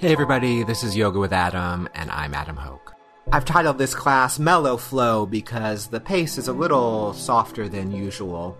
Hey 0.00 0.12
everybody, 0.12 0.62
this 0.62 0.82
is 0.82 0.96
Yoga 0.96 1.18
with 1.18 1.34
Adam, 1.34 1.86
and 1.92 2.10
I'm 2.10 2.32
Adam 2.32 2.56
Hoke. 2.56 2.94
I've 3.30 3.44
titled 3.44 3.76
this 3.76 3.94
class 3.94 4.38
Mellow 4.38 4.78
Flow 4.78 5.26
because 5.26 5.88
the 5.88 6.00
pace 6.00 6.38
is 6.38 6.48
a 6.48 6.54
little 6.54 7.12
softer 7.12 7.68
than 7.68 7.92
usual, 7.92 8.56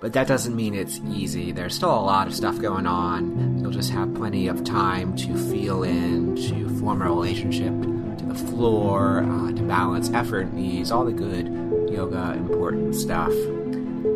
but 0.00 0.12
that 0.12 0.26
doesn't 0.26 0.54
mean 0.54 0.74
it's 0.74 1.00
easy. 1.08 1.50
There's 1.50 1.74
still 1.74 1.98
a 1.98 2.04
lot 2.04 2.26
of 2.26 2.34
stuff 2.34 2.60
going 2.60 2.86
on. 2.86 3.58
You'll 3.58 3.70
just 3.70 3.90
have 3.92 4.14
plenty 4.14 4.48
of 4.48 4.64
time 4.64 5.16
to 5.16 5.34
feel 5.50 5.82
in, 5.82 6.36
to 6.36 6.68
form 6.78 7.00
a 7.00 7.06
relationship 7.06 7.72
to 8.18 8.24
the 8.26 8.34
floor, 8.34 9.20
uh, 9.20 9.52
to 9.52 9.62
balance 9.62 10.10
effort 10.10 10.52
ease, 10.58 10.92
all 10.92 11.06
the 11.06 11.10
good 11.10 11.46
yoga 11.90 12.34
important 12.34 12.94
stuff. 12.94 13.32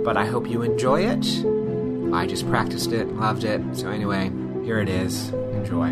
But 0.05 0.19
I 0.19 0.27
hope 0.27 0.47
you 0.47 0.61
enjoy 0.61 1.07
it. 1.07 1.25
I 2.15 2.27
just 2.27 2.47
practiced 2.51 2.93
it 2.93 3.09
loved 3.15 3.45
it. 3.45 3.63
So, 3.75 3.89
anyway, 3.89 4.31
here 4.63 4.79
it 4.79 4.91
is. 4.91 5.33
Enjoy. 5.61 5.89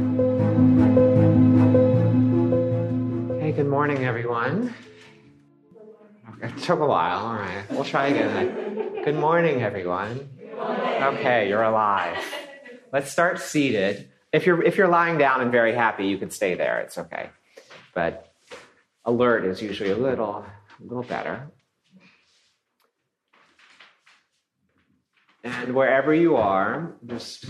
Hey, 3.39 3.53
good 3.53 3.67
morning, 3.67 4.03
everyone. 4.07 4.73
It 6.41 6.57
took 6.63 6.81
a 6.81 6.87
while. 6.87 7.27
All 7.27 7.35
right, 7.35 7.71
we'll 7.71 7.85
try 7.85 8.07
again. 8.07 9.05
Good 9.05 9.17
morning, 9.17 9.61
everyone. 9.61 10.31
Okay, 10.59 11.51
you're 11.51 11.63
alive. 11.63 12.17
Let's 12.95 13.13
start 13.13 13.41
seated. 13.41 14.09
If 14.33 14.47
you're 14.47 14.63
if 14.63 14.79
you're 14.79 14.89
lying 14.89 15.19
down 15.19 15.43
and 15.43 15.53
very 15.53 15.75
happy, 15.75 16.07
you 16.07 16.17
can 16.17 16.31
stay 16.31 16.55
there. 16.55 16.81
It's 16.81 16.97
okay. 16.97 17.29
But 17.95 18.33
alert 19.05 19.45
is 19.45 19.61
usually 19.61 19.91
a 19.91 19.99
little 19.99 20.47
a 20.81 20.83
little 20.83 21.03
better. 21.03 21.51
And 25.45 25.75
wherever 25.75 26.15
you 26.15 26.37
are, 26.37 26.97
just 27.05 27.45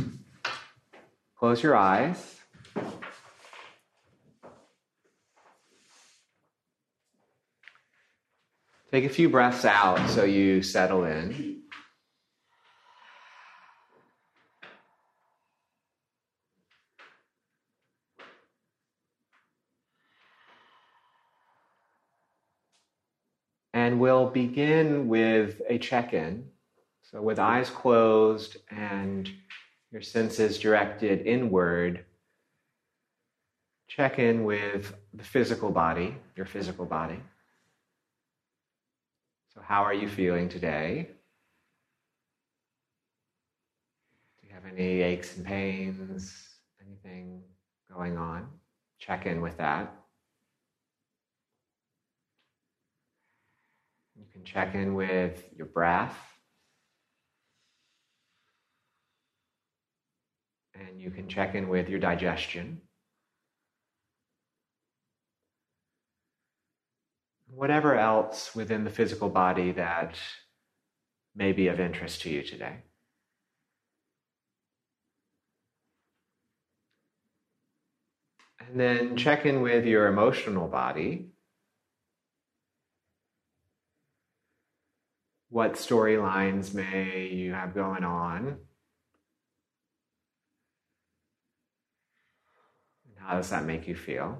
close 1.38 1.62
your 1.62 1.76
eyes. 1.76 2.36
Take 8.90 9.04
a 9.04 9.08
few 9.08 9.28
breaths 9.28 9.64
out 9.64 10.08
so 10.10 10.24
you 10.24 10.62
settle 10.62 11.04
in. 11.04 11.62
And 23.74 24.00
we'll 24.00 24.26
begin 24.30 25.06
with 25.06 25.60
a 25.68 25.78
check 25.78 26.14
in. 26.14 26.48
So, 27.02 27.22
with 27.22 27.38
eyes 27.38 27.70
closed 27.70 28.56
and 28.70 29.30
your 29.90 30.02
senses 30.02 30.58
directed 30.58 31.26
inward, 31.26 32.04
check 33.88 34.18
in 34.18 34.44
with 34.44 34.94
the 35.14 35.24
physical 35.24 35.70
body, 35.70 36.14
your 36.36 36.46
physical 36.46 36.84
body. 36.84 37.20
So, 39.54 39.62
how 39.62 39.82
are 39.82 39.94
you 39.94 40.08
feeling 40.08 40.48
today? 40.48 41.08
Do 44.40 44.48
you 44.48 44.54
have 44.54 44.64
any 44.70 45.00
aches 45.00 45.36
and 45.36 45.44
pains? 45.44 46.44
Anything 46.86 47.42
going 47.92 48.18
on? 48.18 48.48
Check 48.98 49.26
in 49.26 49.40
with 49.40 49.56
that. 49.56 49.94
You 54.16 54.26
can 54.32 54.44
check 54.44 54.74
in 54.74 54.94
with 54.94 55.44
your 55.56 55.66
breath. 55.66 56.16
And 60.88 61.00
you 61.00 61.10
can 61.10 61.28
check 61.28 61.54
in 61.54 61.68
with 61.68 61.88
your 61.88 62.00
digestion. 62.00 62.80
whatever 67.58 67.98
else 67.98 68.54
within 68.54 68.84
the 68.84 68.90
physical 68.90 69.28
body 69.28 69.72
that 69.72 70.16
may 71.34 71.50
be 71.52 71.66
of 71.66 71.80
interest 71.80 72.22
to 72.22 72.30
you 72.30 72.42
today. 72.42 72.76
And 78.60 78.78
then 78.78 79.16
check 79.16 79.44
in 79.44 79.60
with 79.60 79.86
your 79.86 80.06
emotional 80.06 80.68
body. 80.68 81.30
What 85.48 85.72
storylines 85.72 86.74
may 86.74 87.28
you 87.28 87.54
have 87.54 87.74
going 87.74 88.04
on? 88.04 88.58
How 93.28 93.36
does 93.36 93.50
that 93.50 93.66
make 93.66 93.86
you 93.86 93.94
feel? 93.94 94.38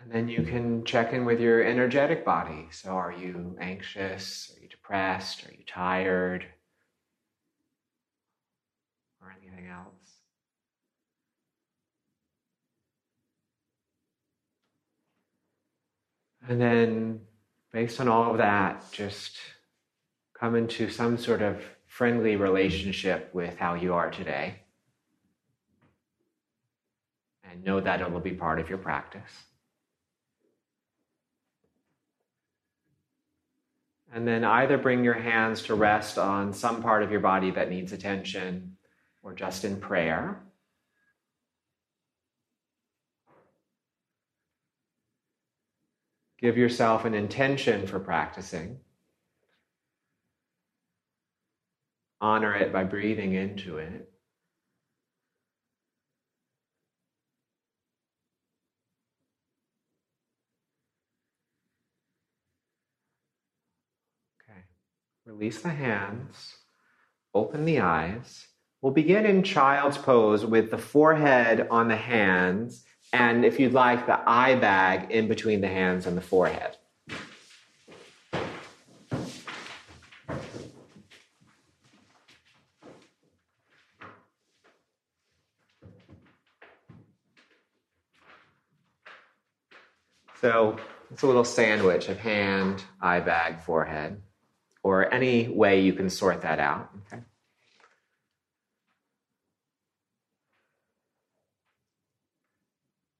And 0.00 0.10
then 0.10 0.26
you 0.26 0.42
can 0.42 0.86
check 0.86 1.12
in 1.12 1.26
with 1.26 1.38
your 1.38 1.62
energetic 1.62 2.24
body. 2.24 2.68
So, 2.70 2.92
are 2.92 3.12
you 3.12 3.54
anxious? 3.60 4.56
Are 4.56 4.62
you 4.62 4.68
depressed? 4.70 5.46
Are 5.46 5.52
you 5.52 5.64
tired? 5.66 6.46
Or 9.20 9.36
anything 9.38 9.68
else? 9.68 10.12
And 16.48 16.58
then, 16.58 17.20
based 17.70 18.00
on 18.00 18.08
all 18.08 18.30
of 18.30 18.38
that, 18.38 18.90
just 18.92 19.36
come 20.40 20.54
into 20.56 20.88
some 20.88 21.18
sort 21.18 21.42
of 21.42 21.60
friendly 21.96 22.36
relationship 22.36 23.30
with 23.32 23.56
how 23.56 23.72
you 23.72 23.94
are 23.94 24.10
today. 24.10 24.54
And 27.42 27.64
know 27.64 27.80
that 27.80 28.02
it 28.02 28.12
will 28.12 28.20
be 28.20 28.32
part 28.32 28.60
of 28.60 28.68
your 28.68 28.76
practice. 28.76 29.30
And 34.12 34.28
then 34.28 34.44
either 34.44 34.76
bring 34.76 35.04
your 35.04 35.14
hands 35.14 35.62
to 35.62 35.74
rest 35.74 36.18
on 36.18 36.52
some 36.52 36.82
part 36.82 37.02
of 37.02 37.10
your 37.10 37.20
body 37.20 37.50
that 37.52 37.70
needs 37.70 37.92
attention 37.92 38.76
or 39.22 39.32
just 39.32 39.64
in 39.64 39.80
prayer. 39.80 40.42
Give 46.38 46.58
yourself 46.58 47.06
an 47.06 47.14
intention 47.14 47.86
for 47.86 47.98
practicing. 47.98 48.80
Honor 52.20 52.54
it 52.54 52.72
by 52.72 52.82
breathing 52.84 53.34
into 53.34 53.76
it. 53.78 54.10
Okay, 64.42 64.60
release 65.26 65.60
the 65.60 65.68
hands, 65.68 66.56
open 67.34 67.64
the 67.66 67.80
eyes. 67.80 68.46
We'll 68.80 68.92
begin 68.92 69.26
in 69.26 69.42
child's 69.42 69.98
pose 69.98 70.46
with 70.46 70.70
the 70.70 70.78
forehead 70.78 71.66
on 71.70 71.88
the 71.88 71.96
hands, 71.96 72.84
and 73.12 73.44
if 73.44 73.60
you'd 73.60 73.72
like, 73.72 74.06
the 74.06 74.20
eye 74.26 74.54
bag 74.54 75.10
in 75.10 75.28
between 75.28 75.60
the 75.60 75.68
hands 75.68 76.06
and 76.06 76.16
the 76.16 76.22
forehead. 76.22 76.76
So 90.46 90.78
it's 91.10 91.24
a 91.24 91.26
little 91.26 91.42
sandwich 91.42 92.08
of 92.08 92.20
hand, 92.20 92.84
eye 93.00 93.18
bag, 93.18 93.62
forehead 93.62 94.22
or 94.84 95.12
any 95.12 95.48
way 95.48 95.80
you 95.80 95.92
can 95.92 96.08
sort 96.08 96.42
that 96.42 96.60
out. 96.60 96.88
Okay. 97.12 97.20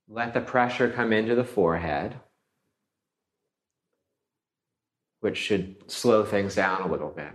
Let 0.08 0.34
the 0.34 0.40
pressure 0.40 0.88
come 0.88 1.12
into 1.12 1.34
the 1.34 1.42
forehead, 1.42 2.14
which 5.18 5.36
should 5.36 5.90
slow 5.90 6.24
things 6.24 6.54
down 6.54 6.82
a 6.82 6.88
little 6.88 7.10
bit. 7.10 7.32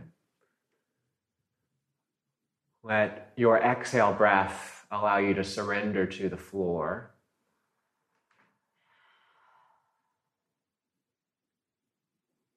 Let 2.81 3.33
your 3.35 3.57
exhale 3.57 4.13
breath 4.13 4.85
allow 4.89 5.17
you 5.17 5.33
to 5.33 5.43
surrender 5.43 6.05
to 6.05 6.29
the 6.29 6.37
floor. 6.37 7.10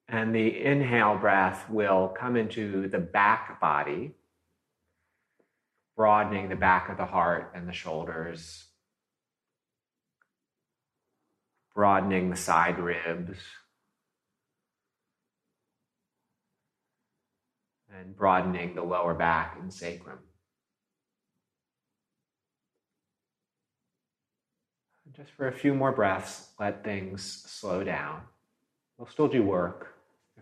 And 0.07 0.35
the 0.35 0.63
inhale 0.63 1.17
breath 1.17 1.69
will 1.69 2.09
come 2.09 2.35
into 2.35 2.87
the 2.87 2.99
back 2.99 3.59
body, 3.59 4.11
broadening 5.95 6.49
the 6.49 6.55
back 6.55 6.89
of 6.89 6.97
the 6.97 7.05
heart 7.05 7.51
and 7.55 7.67
the 7.67 7.73
shoulders, 7.73 8.65
broadening 11.73 12.29
the 12.29 12.35
side 12.35 12.77
ribs. 12.77 13.39
and 17.97 18.15
broadening 18.15 18.75
the 18.75 18.83
lower 18.83 19.13
back 19.13 19.57
and 19.59 19.73
sacrum. 19.73 20.19
Just 25.15 25.31
for 25.31 25.47
a 25.47 25.53
few 25.53 25.73
more 25.73 25.93
breaths, 25.93 26.49
let 26.59 26.83
things 26.83 27.23
slow 27.23 27.83
down. 27.83 28.21
We'll 28.97 29.07
still 29.07 29.29
do 29.29 29.43
work 29.43 29.94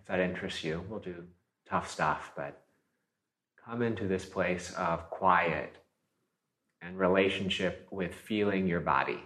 if 0.04 0.08
that 0.08 0.20
interests 0.20 0.64
you. 0.66 0.84
We'll 0.90 1.00
do 1.00 1.24
tough 1.68 1.90
stuff, 1.90 2.34
but 2.36 2.62
come 3.64 3.82
into 3.82 4.06
this 4.06 4.26
place 4.26 4.74
of 4.74 5.10
quiet 5.10 5.78
and 6.82 7.00
relationship 7.00 7.88
with 7.90 8.14
feeling 8.14 8.68
your 8.68 8.82
body. 8.82 9.22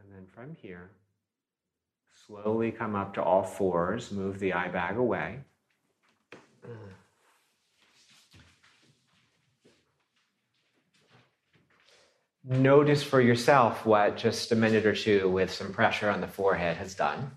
And 0.00 0.16
then 0.16 0.26
from 0.38 0.56
here, 0.62 0.88
slowly 2.28 2.70
come 2.70 2.94
up 2.94 3.12
to 3.12 3.20
all 3.20 3.42
fours, 3.42 4.12
move 4.12 4.38
the 4.38 4.52
eye 4.52 4.68
bag 4.68 4.96
away. 4.96 5.40
Notice 12.44 13.02
for 13.02 13.20
yourself 13.20 13.84
what 13.84 14.16
just 14.16 14.52
a 14.52 14.54
minute 14.54 14.86
or 14.86 14.94
two 14.94 15.28
with 15.28 15.52
some 15.52 15.72
pressure 15.72 16.08
on 16.08 16.20
the 16.20 16.28
forehead 16.28 16.76
has 16.76 16.94
done. 16.94 17.32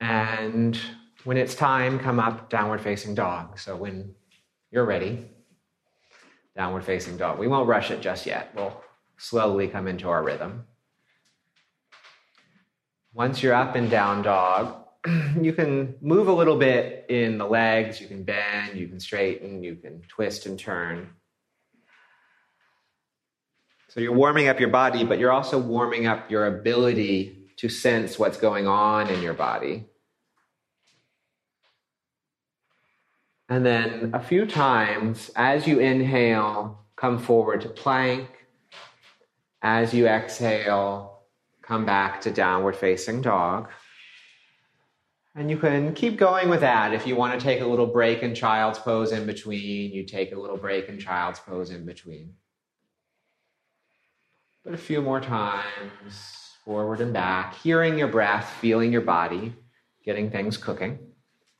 And 0.00 0.80
when 1.24 1.36
it's 1.36 1.54
time, 1.54 1.98
come 1.98 2.18
up 2.18 2.48
downward 2.48 2.80
facing 2.80 3.14
dog. 3.14 3.58
So 3.58 3.76
when 3.76 4.14
you're 4.70 4.86
ready, 4.86 5.28
downward 6.56 6.82
facing 6.82 7.18
dog. 7.18 7.38
We 7.38 7.46
won't 7.46 7.68
rush 7.68 7.90
it 7.90 8.00
just 8.00 8.24
yet. 8.24 8.52
We'll 8.56 8.82
slowly 9.18 9.68
come 9.68 9.86
into 9.86 10.08
our 10.08 10.22
rhythm. 10.22 10.64
Once 13.14 13.42
you're 13.42 13.54
up 13.54 13.74
and 13.74 13.90
down 13.90 14.22
dog, 14.22 14.74
you 15.40 15.52
can 15.52 15.96
move 16.00 16.28
a 16.28 16.32
little 16.32 16.56
bit 16.56 17.06
in 17.08 17.38
the 17.38 17.46
legs, 17.46 18.00
you 18.00 18.06
can 18.06 18.22
bend, 18.22 18.76
you 18.78 18.88
can 18.88 19.00
straighten, 19.00 19.62
you 19.62 19.76
can 19.76 20.00
twist 20.08 20.46
and 20.46 20.58
turn. 20.58 21.10
So 23.88 24.00
you're 24.00 24.12
warming 24.12 24.48
up 24.48 24.58
your 24.58 24.70
body, 24.70 25.04
but 25.04 25.18
you're 25.18 25.32
also 25.32 25.58
warming 25.58 26.06
up 26.06 26.30
your 26.30 26.46
ability 26.46 27.50
to 27.58 27.68
sense 27.68 28.18
what's 28.18 28.38
going 28.38 28.66
on 28.66 29.08
in 29.10 29.22
your 29.22 29.34
body. 29.34 29.86
And 33.50 33.66
then 33.66 34.12
a 34.14 34.20
few 34.20 34.46
times, 34.46 35.30
as 35.36 35.66
you 35.66 35.78
inhale, 35.78 36.86
come 36.96 37.18
forward 37.18 37.60
to 37.60 37.68
plank. 37.68 38.30
As 39.62 39.94
you 39.94 40.08
exhale, 40.08 41.20
come 41.62 41.86
back 41.86 42.20
to 42.22 42.30
downward 42.30 42.76
facing 42.76 43.22
dog. 43.22 43.68
And 45.34 45.50
you 45.50 45.56
can 45.56 45.94
keep 45.94 46.18
going 46.18 46.50
with 46.50 46.60
that. 46.60 46.92
If 46.92 47.06
you 47.06 47.16
want 47.16 47.38
to 47.38 47.42
take 47.42 47.60
a 47.60 47.66
little 47.66 47.86
break 47.86 48.22
in 48.22 48.34
child's 48.34 48.78
pose 48.78 49.12
in 49.12 49.24
between, 49.24 49.92
you 49.92 50.04
take 50.04 50.32
a 50.32 50.38
little 50.38 50.58
break 50.58 50.88
in 50.88 50.98
child's 50.98 51.38
pose 51.38 51.70
in 51.70 51.86
between. 51.86 52.34
But 54.64 54.74
a 54.74 54.78
few 54.78 55.00
more 55.00 55.20
times, 55.20 56.52
forward 56.64 57.00
and 57.00 57.12
back, 57.12 57.54
hearing 57.54 57.98
your 57.98 58.08
breath, 58.08 58.52
feeling 58.60 58.92
your 58.92 59.00
body, 59.00 59.54
getting 60.04 60.30
things 60.30 60.56
cooking. 60.56 60.98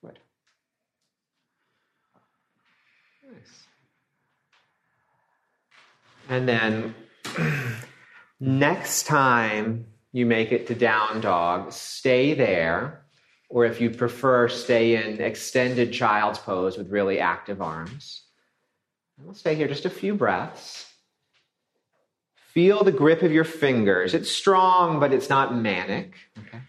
Good. 0.05 0.19
Nice. 3.27 3.67
And 6.29 6.47
then 6.47 6.95
next 8.43 9.07
time 9.07 9.87
you 10.11 10.27
make 10.27 10.53
it 10.53 10.67
to 10.67 10.75
down 10.75 11.21
dog, 11.21 11.73
stay 11.73 12.35
there. 12.35 13.05
Or 13.49 13.65
if 13.65 13.81
you 13.81 13.91
prefer, 13.91 14.49
stay 14.49 14.97
in 14.97 15.21
extended 15.21 15.93
child's 15.93 16.39
pose 16.39 16.77
with 16.77 16.91
really 16.91 17.21
active 17.21 17.63
arms. 17.63 18.25
And 19.17 19.27
we'll 19.27 19.35
stay 19.35 19.55
here 19.55 19.69
just 19.69 19.85
a 19.85 19.91
few 19.91 20.15
breaths. 20.15 20.87
Feel 22.35 22.83
the 22.83 22.93
grip 22.93 23.23
of 23.23 23.31
your 23.31 23.45
fingers. 23.45 24.15
It's 24.15 24.31
strong, 24.31 25.01
but 25.01 25.13
it's 25.13 25.29
not 25.29 25.55
manic. 25.55 26.15
Okay. 26.39 26.61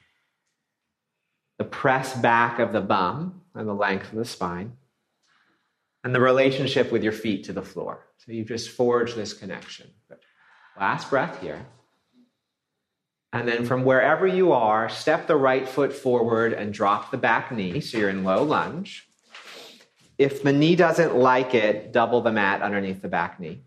The 1.57 1.65
press 1.65 2.15
back 2.15 2.59
of 2.59 2.71
the 2.71 2.81
bum 2.81 3.41
and 3.55 3.67
the 3.67 3.73
length 3.73 4.11
of 4.11 4.17
the 4.17 4.25
spine 4.25 4.73
and 6.03 6.13
the 6.13 6.21
relationship 6.21 6.91
with 6.91 7.03
your 7.03 7.11
feet 7.13 7.45
to 7.45 7.53
the 7.53 7.61
floor. 7.61 8.05
So 8.17 8.31
you've 8.31 8.47
just 8.47 8.69
forged 8.69 9.15
this 9.15 9.33
connection. 9.33 9.87
Last 10.79 11.09
breath 11.09 11.41
here. 11.41 11.65
And 13.31 13.47
then 13.47 13.65
from 13.65 13.83
wherever 13.83 14.27
you 14.27 14.51
are, 14.51 14.89
step 14.89 15.27
the 15.27 15.35
right 15.35 15.67
foot 15.67 15.91
forward 15.91 16.53
and 16.53 16.73
drop 16.73 17.09
the 17.09 17.17
back 17.17 17.51
knee. 17.51 17.81
So 17.81 17.97
you're 17.97 18.09
in 18.09 18.23
low 18.23 18.43
lunge. 18.43 19.07
If 20.19 20.43
the 20.43 20.53
knee 20.53 20.75
doesn't 20.75 21.15
like 21.15 21.55
it, 21.55 21.91
double 21.91 22.21
the 22.21 22.31
mat 22.31 22.61
underneath 22.61 23.01
the 23.01 23.07
back 23.07 23.39
knee. 23.39 23.61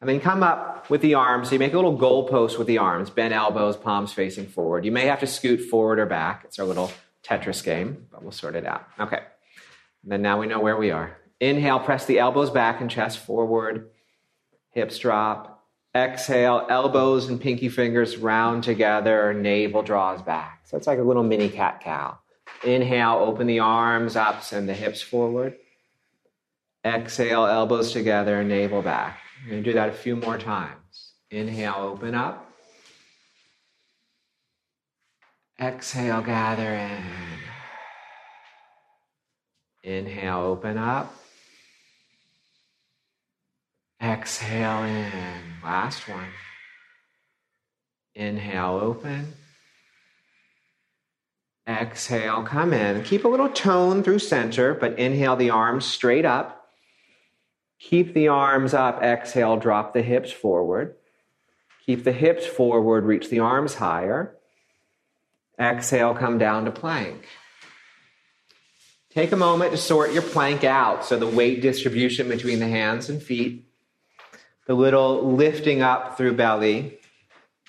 And 0.00 0.08
then 0.08 0.20
come 0.20 0.42
up 0.42 0.90
with 0.90 1.00
the 1.00 1.14
arms. 1.14 1.48
So 1.48 1.54
you 1.54 1.58
make 1.58 1.72
a 1.72 1.76
little 1.76 1.96
goal 1.96 2.28
post 2.28 2.58
with 2.58 2.66
the 2.66 2.78
arms, 2.78 3.10
bend 3.10 3.32
elbows, 3.32 3.76
palms 3.76 4.12
facing 4.12 4.46
forward. 4.46 4.84
You 4.84 4.92
may 4.92 5.06
have 5.06 5.20
to 5.20 5.26
scoot 5.26 5.62
forward 5.62 5.98
or 5.98 6.06
back. 6.06 6.42
It's 6.44 6.58
our 6.58 6.66
little 6.66 6.92
Tetris 7.24 7.64
game, 7.64 8.06
but 8.12 8.22
we'll 8.22 8.30
sort 8.30 8.54
it 8.54 8.66
out. 8.66 8.86
Okay. 9.00 9.20
And 10.02 10.12
then 10.12 10.22
now 10.22 10.38
we 10.38 10.46
know 10.46 10.60
where 10.60 10.76
we 10.76 10.90
are. 10.90 11.16
Inhale, 11.40 11.80
press 11.80 12.04
the 12.04 12.18
elbows 12.18 12.50
back 12.50 12.80
and 12.80 12.90
chest 12.90 13.18
forward, 13.18 13.90
hips 14.70 14.98
drop. 14.98 15.57
Exhale, 15.94 16.66
elbows 16.68 17.28
and 17.28 17.40
pinky 17.40 17.68
fingers 17.68 18.16
round 18.16 18.62
together, 18.62 19.32
navel 19.32 19.82
draws 19.82 20.22
back. 20.22 20.60
So 20.64 20.76
it's 20.76 20.86
like 20.86 20.98
a 20.98 21.02
little 21.02 21.22
mini 21.22 21.48
cat 21.48 21.80
cow. 21.82 22.18
Inhale, 22.64 23.18
open 23.20 23.46
the 23.46 23.60
arms 23.60 24.16
up, 24.16 24.42
send 24.42 24.68
the 24.68 24.74
hips 24.74 25.00
forward. 25.00 25.56
Exhale, 26.84 27.46
elbows 27.46 27.92
together, 27.92 28.44
navel 28.44 28.82
back. 28.82 29.20
You're 29.42 29.52
going 29.52 29.64
to 29.64 29.70
do 29.70 29.74
that 29.74 29.88
a 29.88 29.92
few 29.92 30.16
more 30.16 30.38
times. 30.38 31.12
Inhale, 31.30 31.76
open 31.78 32.14
up. 32.14 32.50
Exhale, 35.60 36.22
gather 36.22 36.74
in. 36.74 37.04
Inhale, 39.82 40.38
open 40.40 40.78
up. 40.78 41.14
Exhale 44.00 44.84
in. 44.84 45.12
Last 45.62 46.08
one. 46.08 46.28
Inhale, 48.14 48.78
open. 48.80 49.34
Exhale, 51.68 52.42
come 52.44 52.72
in. 52.72 53.02
Keep 53.02 53.24
a 53.24 53.28
little 53.28 53.48
tone 53.48 54.02
through 54.02 54.20
center, 54.20 54.72
but 54.72 54.98
inhale 54.98 55.36
the 55.36 55.50
arms 55.50 55.84
straight 55.84 56.24
up. 56.24 56.68
Keep 57.80 58.14
the 58.14 58.28
arms 58.28 58.72
up. 58.72 59.02
Exhale, 59.02 59.56
drop 59.56 59.94
the 59.94 60.02
hips 60.02 60.32
forward. 60.32 60.94
Keep 61.84 62.04
the 62.04 62.12
hips 62.12 62.46
forward, 62.46 63.04
reach 63.04 63.30
the 63.30 63.40
arms 63.40 63.74
higher. 63.74 64.36
Exhale, 65.58 66.14
come 66.14 66.38
down 66.38 66.64
to 66.64 66.70
plank. 66.70 67.26
Take 69.10 69.32
a 69.32 69.36
moment 69.36 69.72
to 69.72 69.76
sort 69.76 70.12
your 70.12 70.22
plank 70.22 70.64
out. 70.64 71.04
So 71.04 71.18
the 71.18 71.26
weight 71.26 71.60
distribution 71.60 72.28
between 72.28 72.60
the 72.60 72.68
hands 72.68 73.08
and 73.08 73.22
feet 73.22 73.67
the 74.68 74.74
little 74.74 75.34
lifting 75.34 75.82
up 75.82 76.16
through 76.16 76.34
belly, 76.34 76.98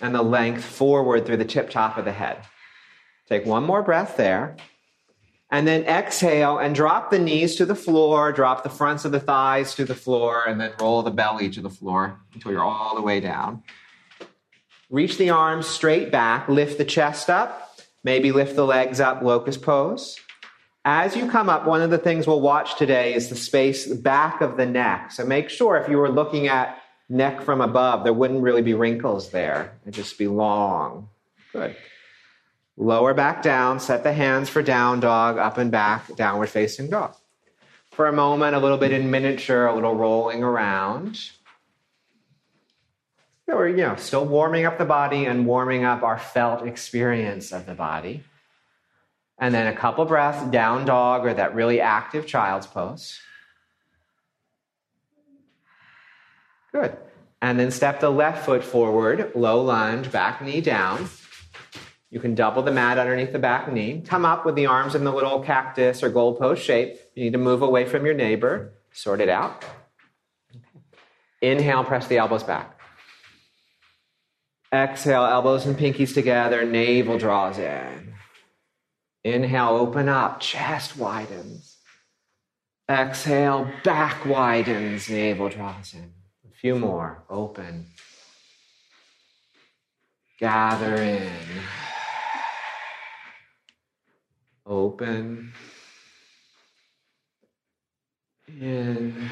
and 0.01 0.13
the 0.13 0.21
length 0.21 0.63
forward 0.63 1.25
through 1.25 1.37
the 1.37 1.45
tip 1.45 1.69
top 1.69 1.97
of 1.97 2.05
the 2.05 2.11
head. 2.11 2.37
Take 3.27 3.45
one 3.45 3.63
more 3.63 3.81
breath 3.81 4.17
there. 4.17 4.57
And 5.51 5.67
then 5.67 5.83
exhale 5.85 6.59
and 6.59 6.75
drop 6.75 7.09
the 7.09 7.17
knees 7.17 7.55
to 7.55 7.65
the 7.65 7.75
floor, 7.75 8.31
drop 8.31 8.63
the 8.63 8.69
fronts 8.69 9.03
of 9.03 9.11
the 9.11 9.19
thighs 9.19 9.73
to 9.75 9.85
the 9.85 9.95
floor, 9.95 10.43
and 10.45 10.61
then 10.61 10.73
roll 10.79 11.01
the 11.01 11.09
belly 11.09 11.49
to 11.49 11.61
the 11.61 11.69
floor 11.69 12.19
until 12.33 12.51
you're 12.51 12.63
all 12.63 12.95
the 12.95 13.01
way 13.01 13.19
down. 13.19 13.63
Reach 14.89 15.17
the 15.17 15.31
arms 15.31 15.67
straight 15.67 16.11
back, 16.11 16.49
lift 16.49 16.77
the 16.77 16.85
chest 16.85 17.29
up, 17.29 17.79
maybe 18.03 18.31
lift 18.31 18.55
the 18.55 18.65
legs 18.65 18.99
up, 18.99 19.21
locust 19.21 19.61
pose. 19.61 20.19
As 20.85 21.15
you 21.15 21.29
come 21.29 21.49
up, 21.49 21.65
one 21.65 21.81
of 21.81 21.89
the 21.89 21.97
things 21.97 22.27
we'll 22.27 22.41
watch 22.41 22.77
today 22.77 23.13
is 23.13 23.29
the 23.29 23.35
space 23.35 23.87
back 23.87 24.41
of 24.41 24.57
the 24.57 24.65
neck. 24.65 25.11
So 25.11 25.25
make 25.25 25.49
sure 25.49 25.77
if 25.77 25.89
you 25.89 25.97
were 25.97 26.09
looking 26.09 26.47
at 26.47 26.78
neck 27.09 27.41
from 27.41 27.59
above, 27.59 28.03
there 28.03 28.13
wouldn't 28.13 28.41
really 28.41 28.61
be 28.61 28.73
wrinkles 28.73 29.31
there. 29.31 29.73
It'd 29.83 29.95
just 29.95 30.17
be 30.17 30.27
long. 30.27 31.09
Good. 31.51 31.75
Lower 32.77 33.13
back 33.13 33.41
down, 33.41 33.79
set 33.79 34.03
the 34.03 34.13
hands 34.13 34.47
for 34.47 34.61
down 34.61 35.01
dog, 35.01 35.37
up 35.37 35.57
and 35.57 35.69
back, 35.69 36.15
downward 36.15 36.47
facing 36.47 36.89
dog. 36.89 37.15
For 37.91 38.07
a 38.07 38.13
moment, 38.13 38.55
a 38.55 38.59
little 38.59 38.77
bit 38.77 38.93
in 38.93 39.11
miniature, 39.11 39.65
a 39.65 39.75
little 39.75 39.95
rolling 39.95 40.43
around. 40.43 41.31
We're, 43.47 43.67
you 43.67 43.77
know, 43.77 43.95
still 43.95 44.25
warming 44.25 44.65
up 44.65 44.77
the 44.77 44.85
body 44.85 45.25
and 45.25 45.45
warming 45.45 45.83
up 45.83 46.03
our 46.03 46.19
felt 46.19 46.65
experience 46.65 47.51
of 47.51 47.65
the 47.65 47.73
body. 47.73 48.23
And 49.39 49.53
then 49.53 49.67
a 49.67 49.75
couple 49.75 50.05
breaths, 50.05 50.49
down 50.51 50.85
dog 50.85 51.25
or 51.25 51.33
that 51.33 51.55
really 51.55 51.81
active 51.81 52.27
child's 52.27 52.67
pose. 52.67 53.19
Good. 56.71 56.97
And 57.41 57.59
then 57.59 57.71
step 57.71 57.99
the 57.99 58.09
left 58.09 58.45
foot 58.45 58.63
forward, 58.63 59.31
low 59.33 59.61
lunge, 59.61 60.11
back 60.11 60.41
knee 60.41 60.61
down. 60.61 61.09
You 62.09 62.19
can 62.19 62.35
double 62.35 62.63
the 62.63 62.71
mat 62.71 62.97
underneath 62.97 63.31
the 63.31 63.39
back 63.39 63.71
knee. 63.71 64.01
Come 64.05 64.25
up 64.25 64.45
with 64.45 64.55
the 64.55 64.65
arms 64.65 64.95
in 64.95 65.03
the 65.03 65.13
little 65.13 65.41
cactus 65.41 66.03
or 66.03 66.09
goalpost 66.09 66.57
shape. 66.57 66.97
You 67.15 67.23
need 67.23 67.33
to 67.33 67.39
move 67.39 67.61
away 67.61 67.85
from 67.85 68.05
your 68.05 68.15
neighbor. 68.15 68.73
Sort 68.91 69.21
it 69.21 69.29
out. 69.29 69.63
Inhale, 71.41 71.83
press 71.83 72.07
the 72.07 72.17
elbows 72.17 72.43
back. 72.43 72.79
Exhale, 74.73 75.23
elbows 75.23 75.65
and 75.65 75.77
pinkies 75.77 76.13
together, 76.13 76.65
navel 76.65 77.17
draws 77.17 77.57
in. 77.57 78.13
Inhale, 79.23 79.69
open 79.69 80.09
up, 80.09 80.39
chest 80.39 80.97
widens. 80.97 81.77
Exhale, 82.89 83.71
back 83.83 84.25
widens, 84.25 85.09
navel 85.09 85.49
draws 85.49 85.93
in. 85.93 86.13
Few 86.61 86.75
more, 86.77 87.23
open. 87.29 87.85
Gather 90.39 90.95
in. 90.95 91.31
Open. 94.65 95.53
In. 98.47 99.29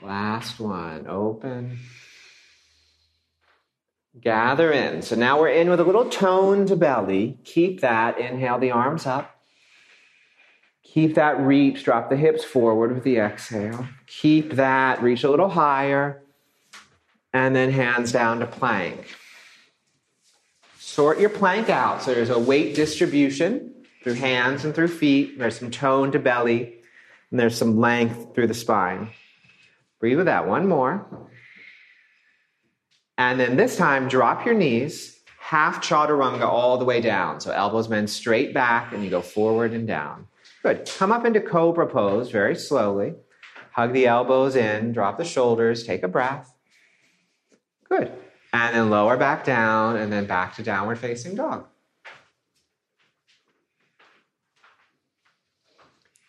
Last 0.00 0.58
one, 0.58 1.06
open. 1.06 1.78
Gather 4.18 4.72
in. 4.72 5.02
So 5.02 5.16
now 5.16 5.38
we're 5.38 5.48
in 5.48 5.68
with 5.68 5.80
a 5.80 5.84
little 5.84 6.08
tone 6.08 6.64
to 6.66 6.76
belly. 6.76 7.40
Keep 7.44 7.80
that. 7.80 8.18
Inhale 8.18 8.58
the 8.58 8.70
arms 8.70 9.04
up. 9.04 9.33
Keep 10.94 11.16
that 11.16 11.40
reach. 11.40 11.82
Drop 11.82 12.08
the 12.08 12.16
hips 12.16 12.44
forward 12.44 12.94
with 12.94 13.02
the 13.02 13.18
exhale. 13.18 13.88
Keep 14.06 14.52
that. 14.52 15.02
Reach 15.02 15.24
a 15.24 15.30
little 15.30 15.48
higher. 15.48 16.22
And 17.32 17.56
then 17.56 17.72
hands 17.72 18.12
down 18.12 18.38
to 18.38 18.46
plank. 18.46 19.16
Sort 20.78 21.18
your 21.18 21.30
plank 21.30 21.68
out. 21.68 22.02
So 22.02 22.14
there's 22.14 22.30
a 22.30 22.38
weight 22.38 22.76
distribution 22.76 23.74
through 24.04 24.14
hands 24.14 24.64
and 24.64 24.72
through 24.72 24.86
feet. 24.86 25.36
There's 25.36 25.58
some 25.58 25.72
tone 25.72 26.12
to 26.12 26.20
belly. 26.20 26.76
And 27.32 27.40
there's 27.40 27.58
some 27.58 27.76
length 27.76 28.32
through 28.36 28.46
the 28.46 28.54
spine. 28.54 29.10
Breathe 29.98 30.18
with 30.18 30.26
that. 30.26 30.46
One 30.46 30.68
more. 30.68 31.28
And 33.18 33.40
then 33.40 33.56
this 33.56 33.76
time, 33.76 34.06
drop 34.06 34.46
your 34.46 34.54
knees, 34.54 35.18
half 35.40 35.82
chaturanga 35.82 36.42
all 36.42 36.78
the 36.78 36.84
way 36.84 37.00
down. 37.00 37.40
So 37.40 37.50
elbows 37.50 37.88
bend 37.88 38.10
straight 38.10 38.54
back 38.54 38.92
and 38.92 39.02
you 39.02 39.10
go 39.10 39.22
forward 39.22 39.72
and 39.72 39.88
down. 39.88 40.28
Good. 40.64 40.90
Come 40.96 41.12
up 41.12 41.26
into 41.26 41.42
cobra 41.42 41.86
pose 41.86 42.30
very 42.30 42.56
slowly. 42.56 43.14
Hug 43.72 43.92
the 43.92 44.06
elbows 44.06 44.56
in, 44.56 44.92
drop 44.92 45.18
the 45.18 45.24
shoulders, 45.24 45.84
take 45.84 46.02
a 46.02 46.08
breath. 46.08 46.54
Good. 47.86 48.10
And 48.52 48.74
then 48.74 48.88
lower 48.88 49.18
back 49.18 49.44
down 49.44 49.96
and 49.96 50.10
then 50.10 50.26
back 50.26 50.56
to 50.56 50.62
downward 50.62 50.98
facing 50.98 51.34
dog. 51.34 51.66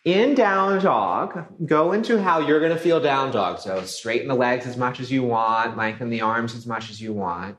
In 0.04 0.34
down 0.34 0.82
dog, 0.82 1.46
go 1.64 1.92
into 1.92 2.22
how 2.22 2.40
you're 2.40 2.60
going 2.60 2.72
to 2.72 2.78
feel 2.78 3.00
down 3.00 3.32
dog. 3.32 3.58
So 3.58 3.84
straighten 3.84 4.28
the 4.28 4.34
legs 4.34 4.66
as 4.66 4.76
much 4.76 5.00
as 5.00 5.10
you 5.10 5.22
want, 5.22 5.78
lengthen 5.78 6.10
the 6.10 6.20
arms 6.20 6.54
as 6.54 6.66
much 6.66 6.90
as 6.90 7.00
you 7.00 7.14
want. 7.14 7.56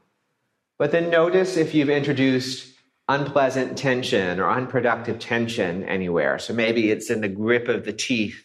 But 0.77 0.91
then 0.91 1.09
notice 1.09 1.57
if 1.57 1.73
you've 1.73 1.89
introduced 1.89 2.76
unpleasant 3.09 3.77
tension 3.77 4.39
or 4.39 4.49
unproductive 4.49 5.19
tension 5.19 5.83
anywhere. 5.83 6.39
So 6.39 6.53
maybe 6.53 6.91
it's 6.91 7.09
in 7.09 7.21
the 7.21 7.29
grip 7.29 7.67
of 7.67 7.85
the 7.85 7.93
teeth. 7.93 8.43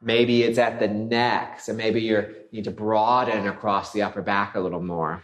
Maybe 0.00 0.42
it's 0.42 0.58
at 0.58 0.80
the 0.80 0.88
neck. 0.88 1.60
So 1.60 1.72
maybe 1.72 2.02
you 2.02 2.34
need 2.50 2.64
to 2.64 2.70
broaden 2.70 3.46
across 3.46 3.92
the 3.92 4.02
upper 4.02 4.20
back 4.20 4.54
a 4.54 4.60
little 4.60 4.82
more. 4.82 5.22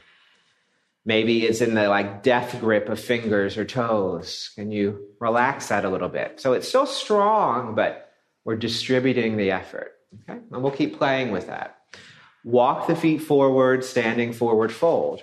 Maybe 1.04 1.46
it's 1.46 1.60
in 1.60 1.74
the 1.74 1.88
like 1.88 2.22
death 2.22 2.60
grip 2.60 2.88
of 2.88 3.00
fingers 3.00 3.56
or 3.56 3.64
toes. 3.64 4.50
Can 4.54 4.70
you 4.70 5.08
relax 5.20 5.68
that 5.68 5.84
a 5.84 5.90
little 5.90 6.08
bit? 6.08 6.40
So 6.40 6.52
it's 6.52 6.68
still 6.68 6.86
strong, 6.86 7.74
but 7.74 8.12
we're 8.44 8.56
distributing 8.56 9.36
the 9.36 9.50
effort. 9.50 9.92
Okay? 10.22 10.38
And 10.52 10.62
we'll 10.62 10.72
keep 10.72 10.96
playing 10.96 11.32
with 11.32 11.48
that. 11.48 11.76
Walk 12.44 12.86
the 12.86 12.96
feet 12.96 13.18
forward, 13.18 13.84
standing 13.84 14.32
forward 14.32 14.72
fold. 14.72 15.22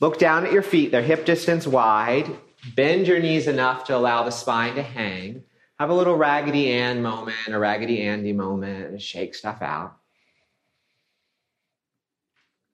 Look 0.00 0.18
down 0.18 0.46
at 0.46 0.52
your 0.52 0.62
feet, 0.62 0.90
they're 0.90 1.02
hip 1.02 1.24
distance 1.24 1.66
wide. 1.66 2.30
Bend 2.74 3.06
your 3.06 3.20
knees 3.20 3.46
enough 3.46 3.84
to 3.84 3.96
allow 3.96 4.22
the 4.24 4.30
spine 4.30 4.74
to 4.74 4.82
hang. 4.82 5.44
Have 5.78 5.90
a 5.90 5.94
little 5.94 6.16
Raggedy 6.16 6.72
Ann 6.72 7.02
moment, 7.02 7.36
a 7.48 7.58
Raggedy 7.58 8.02
Andy 8.02 8.32
moment, 8.32 8.88
and 8.88 9.00
shake 9.00 9.34
stuff 9.34 9.62
out. 9.62 9.96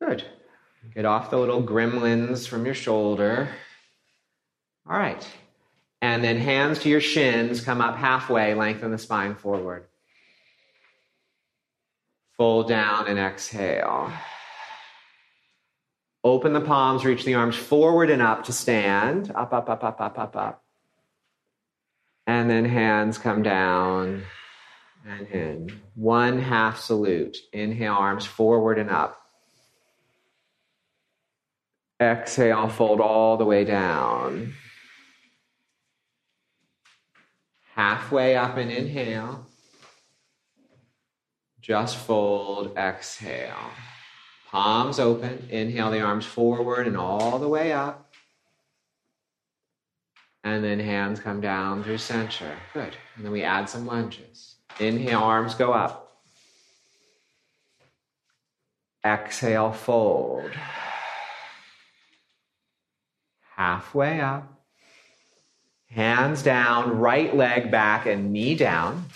Good. 0.00 0.25
Get 0.95 1.04
off 1.04 1.31
the 1.31 1.38
little 1.38 1.62
gremlins 1.62 2.47
from 2.47 2.64
your 2.64 2.75
shoulder. 2.75 3.49
All 4.88 4.99
right. 4.99 5.26
And 6.02 6.23
then 6.23 6.37
hands 6.37 6.81
to 6.81 6.88
your 6.88 7.00
shins, 7.00 7.62
come 7.62 7.81
up 7.81 7.97
halfway, 7.97 8.54
lengthen 8.54 8.90
the 8.90 8.99
spine 8.99 9.35
forward. 9.35 9.87
Fold 12.37 12.69
down 12.69 13.07
and 13.07 13.19
exhale. 13.19 14.12
Open 16.25 16.54
the 16.54 16.61
palms, 16.62 17.04
reach 17.04 17.25
the 17.25 17.35
arms 17.35 17.54
forward 17.54 18.09
and 18.09 18.23
up 18.23 18.45
to 18.45 18.52
stand. 18.52 19.31
Up, 19.35 19.52
up, 19.52 19.69
up, 19.69 19.85
up, 19.85 20.00
up, 20.00 20.19
up, 20.19 20.37
up. 20.37 20.64
And 22.26 22.49
then 22.49 22.64
hands 22.64 23.19
come 23.19 23.43
down 23.43 24.23
and 25.07 25.26
in. 25.28 25.81
One 25.95 26.38
half 26.38 26.81
salute. 26.81 27.37
Inhale, 27.52 27.93
arms 27.93 28.25
forward 28.25 28.78
and 28.78 28.88
up. 28.88 29.21
Exhale, 32.00 32.71
fold 32.71 33.02
all 33.02 33.37
the 33.37 33.45
way 33.45 33.66
down. 33.66 34.54
Halfway 37.75 38.35
up 38.35 38.57
and 38.57 38.71
inhale. 38.71 39.47
Just 41.61 41.97
fold, 41.97 42.76
exhale. 42.78 43.71
Palms 44.54 45.00
open. 45.00 45.49
Inhale 45.50 45.90
the 45.90 46.00
arms 46.00 46.25
forward 46.25 46.87
and 46.87 46.96
all 46.96 47.40
the 47.40 47.49
way 47.49 47.73
up. 47.73 48.14
And 50.44 50.62
then 50.62 50.78
hands 50.78 51.18
come 51.18 51.40
down 51.40 51.82
through 51.82 51.99
center. 51.99 52.56
Good. 52.73 52.96
And 53.16 53.25
then 53.25 53.32
we 53.32 53.42
add 53.42 53.68
some 53.68 53.84
lunges. 53.84 54.54
Inhale, 54.78 55.18
arms 55.18 55.56
go 55.56 55.73
up. 55.73 56.20
Exhale, 59.04 59.73
fold 59.73 60.52
halfway 63.56 64.20
up. 64.20 64.62
Hands 65.90 66.40
down, 66.44 67.00
right 67.00 67.34
leg 67.34 67.73
back 67.73 68.06
and 68.06 68.32
knee 68.32 68.54
down. 68.54 69.06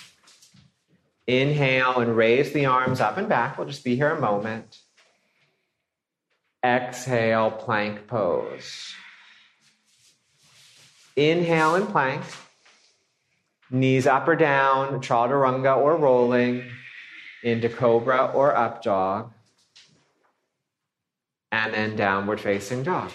Inhale 1.28 2.00
and 2.00 2.16
raise 2.16 2.52
the 2.52 2.66
arms 2.66 3.00
up 3.00 3.18
and 3.18 3.28
back. 3.28 3.56
We'll 3.56 3.68
just 3.68 3.84
be 3.84 3.94
here 3.94 4.10
a 4.10 4.20
moment. 4.20 4.78
Exhale, 6.64 7.50
plank 7.50 8.06
pose. 8.06 8.94
Inhale 11.16 11.76
and 11.76 11.88
plank. 11.88 12.22
Knees 13.70 14.06
up 14.06 14.26
or 14.26 14.36
down, 14.36 15.00
chaturanga 15.00 15.76
or 15.76 15.96
rolling, 15.96 16.64
into 17.42 17.68
cobra 17.68 18.32
or 18.34 18.56
up 18.56 18.82
dog. 18.82 19.32
And 21.52 21.72
then 21.74 21.96
downward 21.96 22.40
facing 22.40 22.82
dog. 22.82 23.10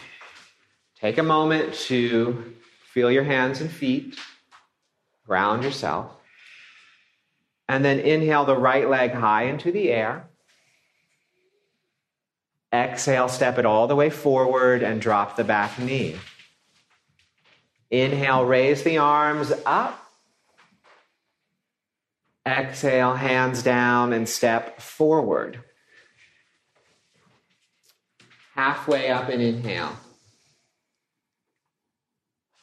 Take 0.99 1.17
a 1.17 1.23
moment 1.23 1.73
to 1.87 2.55
feel 2.93 3.11
your 3.11 3.23
hands 3.23 3.59
and 3.59 3.69
feet, 3.69 4.17
ground 5.25 5.63
yourself, 5.63 6.11
and 7.67 7.83
then 7.83 7.99
inhale 7.99 8.45
the 8.45 8.55
right 8.55 8.89
leg 8.89 9.11
high 9.11 9.43
into 9.43 9.71
the 9.71 9.91
air. 9.91 10.29
Exhale, 12.73 13.29
step 13.29 13.59
it 13.59 13.65
all 13.67 13.85
the 13.85 13.95
way 13.95 14.09
forward 14.09 14.81
and 14.81 14.99
drop 14.99 15.35
the 15.35 15.43
back 15.43 15.77
knee. 15.77 16.17
Inhale, 17.91 18.43
raise 18.43 18.81
the 18.81 18.97
arms 18.97 19.53
up. 19.63 19.99
Exhale, 22.47 23.13
hands 23.13 23.61
down 23.61 24.11
and 24.11 24.27
step 24.27 24.81
forward. 24.81 25.63
Halfway 28.55 29.09
up 29.09 29.29
and 29.29 29.41
inhale. 29.41 29.95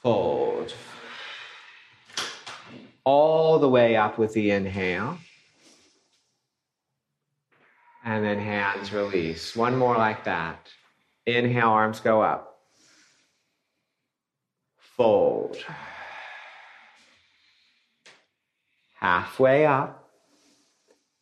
Fold. 0.02 0.74
All 3.04 3.60
the 3.60 3.68
way 3.68 3.94
up 3.96 4.18
with 4.18 4.34
the 4.34 4.50
inhale. 4.50 5.18
And 8.04 8.24
then 8.24 8.38
hands 8.38 8.92
release. 8.92 9.54
One 9.54 9.76
more 9.76 9.96
like 9.96 10.24
that. 10.24 10.68
Inhale, 11.26 11.68
arms 11.68 12.00
go 12.00 12.22
up. 12.22 12.58
Fold. 14.78 15.58
Halfway 18.94 19.66
up. 19.66 20.08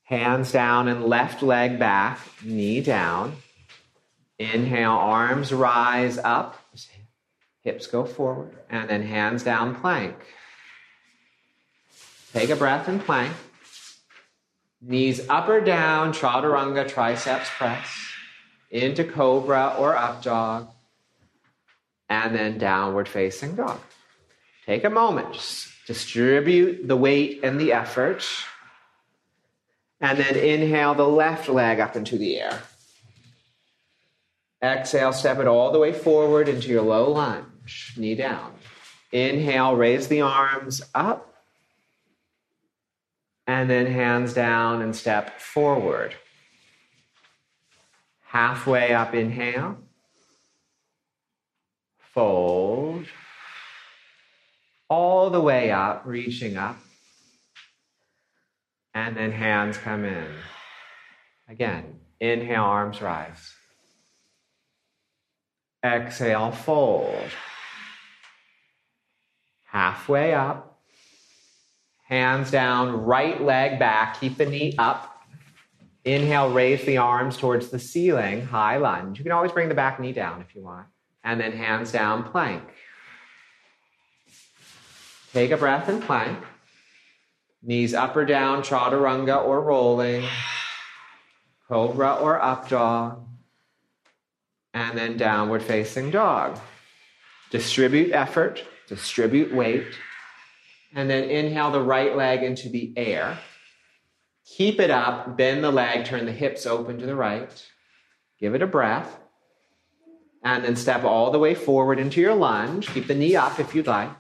Hands 0.05 0.51
down 0.51 0.89
and 0.89 1.05
left 1.05 1.43
leg 1.43 1.79
back, 1.79 2.19
knee 2.43 2.81
down. 2.81 3.37
Inhale, 4.39 4.93
arms 4.93 5.53
rise 5.53 6.17
up, 6.17 6.59
hips 7.63 7.87
go 7.87 8.05
forward, 8.05 8.57
and 8.71 8.89
then 8.89 9.03
hands 9.03 9.43
down, 9.43 9.75
plank. 9.75 10.15
Take 12.33 12.51
a 12.51 12.57
breath 12.57 12.89
and 12.89 13.05
plank. 13.05 13.35
Knees 14.81 15.29
up 15.29 15.49
or 15.49 15.61
down, 15.61 16.13
chaturanga, 16.13 16.87
triceps 16.87 17.49
press, 17.57 17.89
into 18.71 19.05
cobra 19.05 19.75
or 19.79 19.97
up 19.97 20.23
dog, 20.23 20.69
and 22.09 22.35
then 22.35 22.59
downward 22.59 23.09
facing 23.09 23.57
dog. 23.57 23.81
Take 24.67 24.85
a 24.85 24.91
moment, 24.91 25.33
just 25.33 25.69
distribute 25.87 26.87
the 26.87 26.97
weight 26.97 27.41
and 27.43 27.61
the 27.61 27.73
effort. 27.73 28.25
And 30.01 30.19
then 30.19 30.37
inhale 30.37 30.95
the 30.95 31.09
left 31.09 31.49
leg 31.49 31.81
up 31.81 31.97
into 31.97 32.17
the 32.17 32.39
air. 32.39 32.63
Exhale, 34.63 35.13
step 35.13 35.39
it 35.39 35.47
all 35.47 35.73
the 35.73 35.79
way 35.79 35.93
forward 35.93 36.49
into 36.49 36.69
your 36.69 36.83
low 36.83 37.11
lunge, 37.11 37.95
knee 37.97 38.15
down. 38.15 38.53
Inhale, 39.11 39.75
raise 39.75 40.09
the 40.09 40.21
arms 40.21 40.83
up. 40.95 41.28
And 43.49 43.69
then 43.69 43.87
hands 43.87 44.33
down 44.33 44.81
and 44.83 44.95
step 44.95 45.41
forward. 45.41 46.15
Halfway 48.27 48.95
up, 48.95 49.13
inhale. 49.13 49.79
Fold. 52.15 53.07
All 54.89 55.31
the 55.31 55.41
way 55.41 55.73
up, 55.73 56.03
reaching 56.05 56.57
up 56.57 56.79
and 58.99 59.17
then 59.17 59.31
hands 59.31 59.79
come 59.79 60.05
in. 60.05 60.27
Again, 61.49 62.01
inhale, 62.21 62.65
arms 62.65 63.01
rise. 63.01 63.55
Exhale, 65.85 66.51
fold. 66.51 67.31
Halfway 69.67 70.35
up. 70.35 70.68
Hands 72.09 72.51
down, 72.51 73.05
right 73.05 73.39
leg 73.43 73.79
back, 73.79 74.19
keep 74.19 74.39
the 74.39 74.47
knee 74.47 74.75
up. 74.79 75.15
Inhale, 76.07 76.51
raise 76.51 76.83
the 76.87 76.97
arms 76.97 77.37
towards 77.37 77.69
the 77.69 77.79
ceiling, 77.79 78.47
high 78.47 78.79
lunge. 78.79 79.19
You 79.19 79.25
can 79.25 79.33
always 79.33 79.53
bring 79.53 79.69
the 79.69 79.75
back 79.75 80.01
knee 80.01 80.13
down 80.13 80.41
if 80.41 80.55
you 80.55 80.63
want. 80.63 80.87
And 81.23 81.39
then 81.39 81.53
hands 81.53 81.93
down, 81.93 82.25
plank. 82.25 82.63
Take 85.35 85.51
a 85.51 85.59
breath 85.59 85.91
and 85.91 86.03
plank. 86.03 86.39
Knees 87.63 87.93
up 87.93 88.17
or 88.17 88.25
down, 88.25 88.63
chaturanga 88.63 89.45
or 89.45 89.61
rolling, 89.61 90.25
cobra 91.69 92.15
or 92.15 92.41
up 92.41 92.71
dog, 92.71 93.27
and 94.73 94.97
then 94.97 95.19
downward 95.19 95.63
facing 95.63 96.11
dog. 96.11 96.59
Distribute 97.51 98.13
effort, 98.13 98.65
distribute 98.89 99.53
weight, 99.53 99.99
and 100.95 101.09
then 101.09 101.25
inhale 101.25 101.71
the 101.71 101.83
right 101.83 102.17
leg 102.17 102.43
into 102.43 102.69
the 102.69 102.93
air. 102.97 103.39
Keep 104.45 104.81
it 104.81 104.91
up, 104.91 105.37
bend 105.37 105.63
the 105.63 105.71
leg, 105.71 106.05
turn 106.05 106.25
the 106.25 106.33
hips 106.33 106.67
open 106.67 106.99
to 106.99 107.07
the 107.07 107.15
right. 107.15 107.67
Give 108.41 108.55
it 108.55 108.63
a 108.63 108.67
breath. 108.67 109.19
And 110.43 110.65
then 110.65 110.77
step 110.77 111.05
all 111.05 111.31
the 111.31 111.39
way 111.39 111.55
forward 111.55 111.99
into 111.99 112.21
your 112.21 112.35
lunge. 112.35 112.89
Keep 112.89 113.09
the 113.09 113.15
knee 113.15 113.37
up 113.37 113.61
if 113.61 113.75
you'd 113.75 113.87
like. 113.87 114.11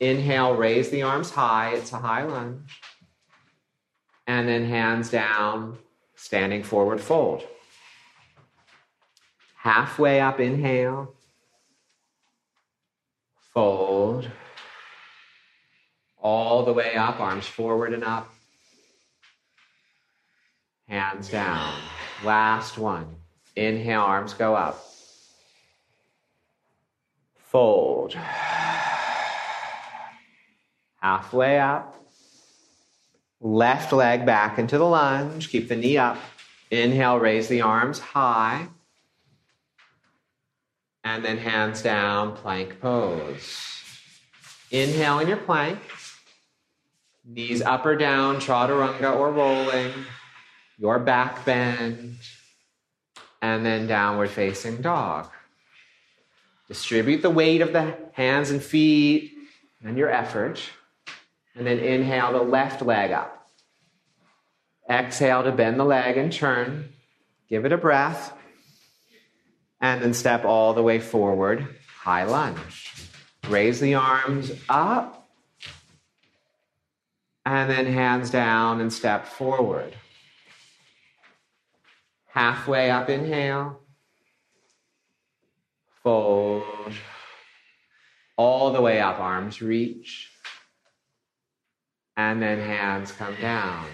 Inhale, 0.00 0.54
raise 0.54 0.90
the 0.90 1.02
arms 1.02 1.30
high. 1.30 1.74
It's 1.74 1.92
a 1.92 1.98
high 1.98 2.22
lunge. 2.22 2.80
And 4.26 4.48
then 4.48 4.64
hands 4.64 5.10
down, 5.10 5.78
standing 6.14 6.62
forward 6.62 7.00
fold. 7.00 7.42
Halfway 9.56 10.20
up, 10.20 10.40
inhale. 10.40 11.14
Fold. 13.52 14.30
All 16.20 16.64
the 16.64 16.72
way 16.72 16.94
up, 16.94 17.20
arms 17.20 17.46
forward 17.46 17.92
and 17.92 18.04
up. 18.04 18.32
Hands 20.88 21.28
down. 21.28 21.74
Last 22.24 22.78
one. 22.78 23.16
Inhale, 23.56 24.00
arms 24.00 24.34
go 24.34 24.54
up. 24.54 24.84
Fold 27.36 28.16
halfway 31.00 31.58
up. 31.58 31.96
Left 33.40 33.92
leg 33.92 34.26
back 34.26 34.58
into 34.58 34.78
the 34.78 34.84
lunge. 34.84 35.48
Keep 35.48 35.68
the 35.68 35.76
knee 35.76 35.96
up. 35.96 36.18
Inhale, 36.70 37.18
raise 37.18 37.48
the 37.48 37.62
arms 37.62 37.98
high. 37.98 38.68
And 41.02 41.24
then 41.24 41.38
hands 41.38 41.82
down, 41.82 42.36
plank 42.36 42.80
pose. 42.80 43.82
Inhale 44.70 45.20
in 45.20 45.28
your 45.28 45.38
plank. 45.38 45.78
Knees 47.32 47.62
up 47.62 47.86
or 47.86 47.94
down, 47.94 48.36
chaturanga 48.36 49.14
or 49.14 49.30
rolling. 49.30 49.92
Your 50.78 50.98
back 50.98 51.44
bend. 51.44 52.16
And 53.40 53.64
then 53.64 53.86
downward 53.86 54.30
facing 54.30 54.82
dog. 54.82 55.28
Distribute 56.66 57.22
the 57.22 57.30
weight 57.30 57.60
of 57.60 57.72
the 57.72 57.96
hands 58.14 58.50
and 58.50 58.62
feet 58.62 59.32
and 59.84 59.96
your 59.96 60.10
effort. 60.10 60.60
And 61.54 61.66
then 61.66 61.78
inhale 61.78 62.32
the 62.32 62.42
left 62.42 62.82
leg 62.82 63.12
up. 63.12 63.48
Exhale 64.88 65.44
to 65.44 65.52
bend 65.52 65.78
the 65.78 65.84
leg 65.84 66.16
and 66.16 66.32
turn. 66.32 66.88
Give 67.48 67.64
it 67.64 67.72
a 67.72 67.78
breath. 67.78 68.36
And 69.80 70.02
then 70.02 70.14
step 70.14 70.44
all 70.44 70.74
the 70.74 70.82
way 70.82 70.98
forward. 70.98 71.66
High 72.00 72.24
lunge. 72.24 72.92
Raise 73.48 73.78
the 73.78 73.94
arms 73.94 74.50
up. 74.68 75.19
And 77.50 77.68
then 77.68 77.86
hands 77.86 78.30
down 78.30 78.80
and 78.80 78.92
step 78.92 79.26
forward. 79.26 79.94
Halfway 82.28 82.92
up, 82.92 83.10
inhale. 83.10 83.80
Fold. 86.04 86.94
All 88.36 88.72
the 88.72 88.80
way 88.80 89.00
up, 89.00 89.18
arms 89.18 89.60
reach 89.60 90.30
and 92.16 92.42
then 92.42 92.60
hands 92.60 93.12
come 93.12 93.34
down. 93.40 93.86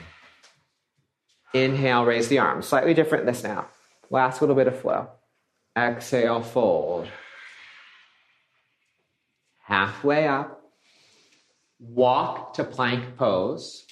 Inhale, 1.54 2.04
raise 2.04 2.28
the 2.28 2.40
arms. 2.40 2.66
Slightly 2.66 2.92
different 2.92 3.24
this 3.24 3.44
now. 3.44 3.68
Last 4.10 4.40
little 4.40 4.56
bit 4.56 4.66
of 4.66 4.78
flow. 4.78 5.08
Exhale, 5.76 6.42
fold. 6.42 7.08
Halfway 9.64 10.26
up. 10.26 10.55
Walk 11.78 12.54
to 12.54 12.64
plank 12.64 13.16
pose. 13.16 13.84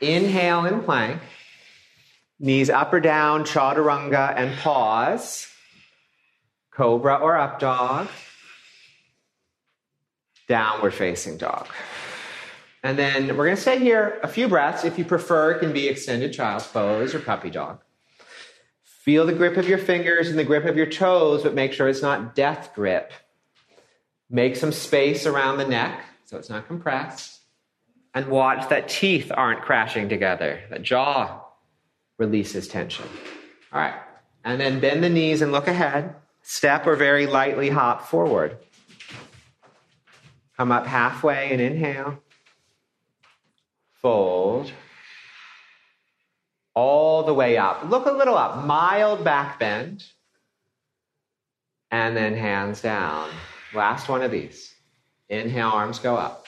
Inhale 0.00 0.66
in 0.66 0.82
plank. 0.82 1.20
Knees 2.38 2.70
up 2.70 2.92
or 2.92 3.00
down, 3.00 3.44
chaturanga, 3.44 4.34
and 4.36 4.58
pause. 4.58 5.48
Cobra 6.72 7.16
or 7.16 7.36
up 7.36 7.58
dog 7.60 8.08
downward 10.52 10.92
facing 10.92 11.38
dog. 11.38 11.66
And 12.82 12.98
then 12.98 13.28
we're 13.28 13.46
going 13.46 13.56
to 13.56 13.62
stay 13.62 13.78
here 13.78 14.18
a 14.22 14.28
few 14.28 14.48
breaths. 14.48 14.84
If 14.84 14.98
you 14.98 15.04
prefer, 15.06 15.52
it 15.52 15.60
can 15.60 15.72
be 15.72 15.88
extended 15.88 16.32
child's 16.34 16.66
pose 16.66 17.14
or 17.14 17.20
puppy 17.20 17.48
dog. 17.48 17.80
Feel 18.84 19.24
the 19.24 19.32
grip 19.32 19.56
of 19.56 19.66
your 19.66 19.78
fingers 19.78 20.28
and 20.28 20.38
the 20.38 20.44
grip 20.44 20.66
of 20.66 20.76
your 20.76 20.86
toes, 20.86 21.42
but 21.42 21.54
make 21.54 21.72
sure 21.72 21.88
it's 21.88 22.02
not 22.02 22.34
death 22.34 22.72
grip. 22.74 23.12
Make 24.34 24.56
some 24.56 24.72
space 24.72 25.26
around 25.26 25.58
the 25.58 25.68
neck 25.68 26.06
so 26.24 26.38
it's 26.38 26.48
not 26.48 26.66
compressed. 26.66 27.40
And 28.14 28.28
watch 28.28 28.66
that 28.70 28.88
teeth 28.88 29.30
aren't 29.32 29.60
crashing 29.60 30.08
together, 30.08 30.60
that 30.70 30.82
jaw 30.82 31.44
releases 32.16 32.66
tension. 32.66 33.04
All 33.72 33.80
right. 33.80 33.94
And 34.42 34.58
then 34.58 34.80
bend 34.80 35.04
the 35.04 35.10
knees 35.10 35.42
and 35.42 35.52
look 35.52 35.68
ahead. 35.68 36.14
Step 36.40 36.86
or 36.86 36.96
very 36.96 37.26
lightly 37.26 37.68
hop 37.68 38.08
forward. 38.08 38.56
Come 40.56 40.72
up 40.72 40.86
halfway 40.86 41.52
and 41.52 41.60
inhale. 41.60 42.18
Fold. 44.00 44.72
All 46.74 47.22
the 47.22 47.34
way 47.34 47.58
up. 47.58 47.84
Look 47.90 48.06
a 48.06 48.12
little 48.12 48.36
up. 48.36 48.64
Mild 48.64 49.24
back 49.24 49.58
bend. 49.58 50.04
And 51.90 52.16
then 52.16 52.34
hands 52.34 52.80
down. 52.80 53.28
Last 53.74 54.08
one 54.08 54.22
of 54.22 54.30
these. 54.30 54.74
Inhale, 55.28 55.68
arms 55.68 55.98
go 55.98 56.16
up. 56.16 56.46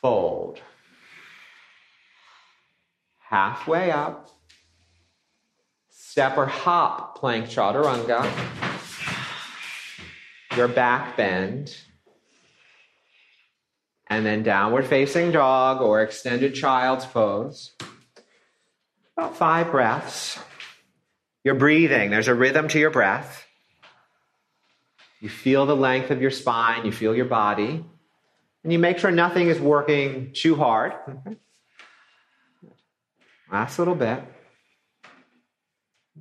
Fold. 0.00 0.60
halfway 3.34 3.90
up. 3.90 4.28
Step 5.90 6.38
or 6.38 6.46
hop, 6.46 7.18
plank 7.18 7.46
chaturanga. 7.46 8.22
Your 10.56 10.68
back 10.68 11.16
bend. 11.16 11.76
And 14.06 14.24
then 14.24 14.44
downward 14.44 14.86
facing 14.86 15.32
dog 15.32 15.80
or 15.80 16.02
extended 16.02 16.54
child's 16.54 17.06
pose. 17.06 17.72
About 19.16 19.36
five 19.36 19.72
breaths. 19.72 20.38
You're 21.42 21.56
breathing, 21.56 22.10
there's 22.10 22.28
a 22.28 22.34
rhythm 22.34 22.68
to 22.68 22.78
your 22.78 22.90
breath. 22.90 23.44
You 25.24 25.30
feel 25.30 25.64
the 25.64 25.74
length 25.74 26.10
of 26.10 26.20
your 26.20 26.30
spine, 26.30 26.84
you 26.84 26.92
feel 26.92 27.14
your 27.14 27.24
body, 27.24 27.82
and 28.62 28.70
you 28.70 28.78
make 28.78 28.98
sure 28.98 29.10
nothing 29.10 29.48
is 29.48 29.58
working 29.58 30.34
too 30.34 30.54
hard. 30.54 30.92
Okay. 31.08 31.38
Last 33.50 33.78
little 33.78 33.94
bit. 33.94 34.22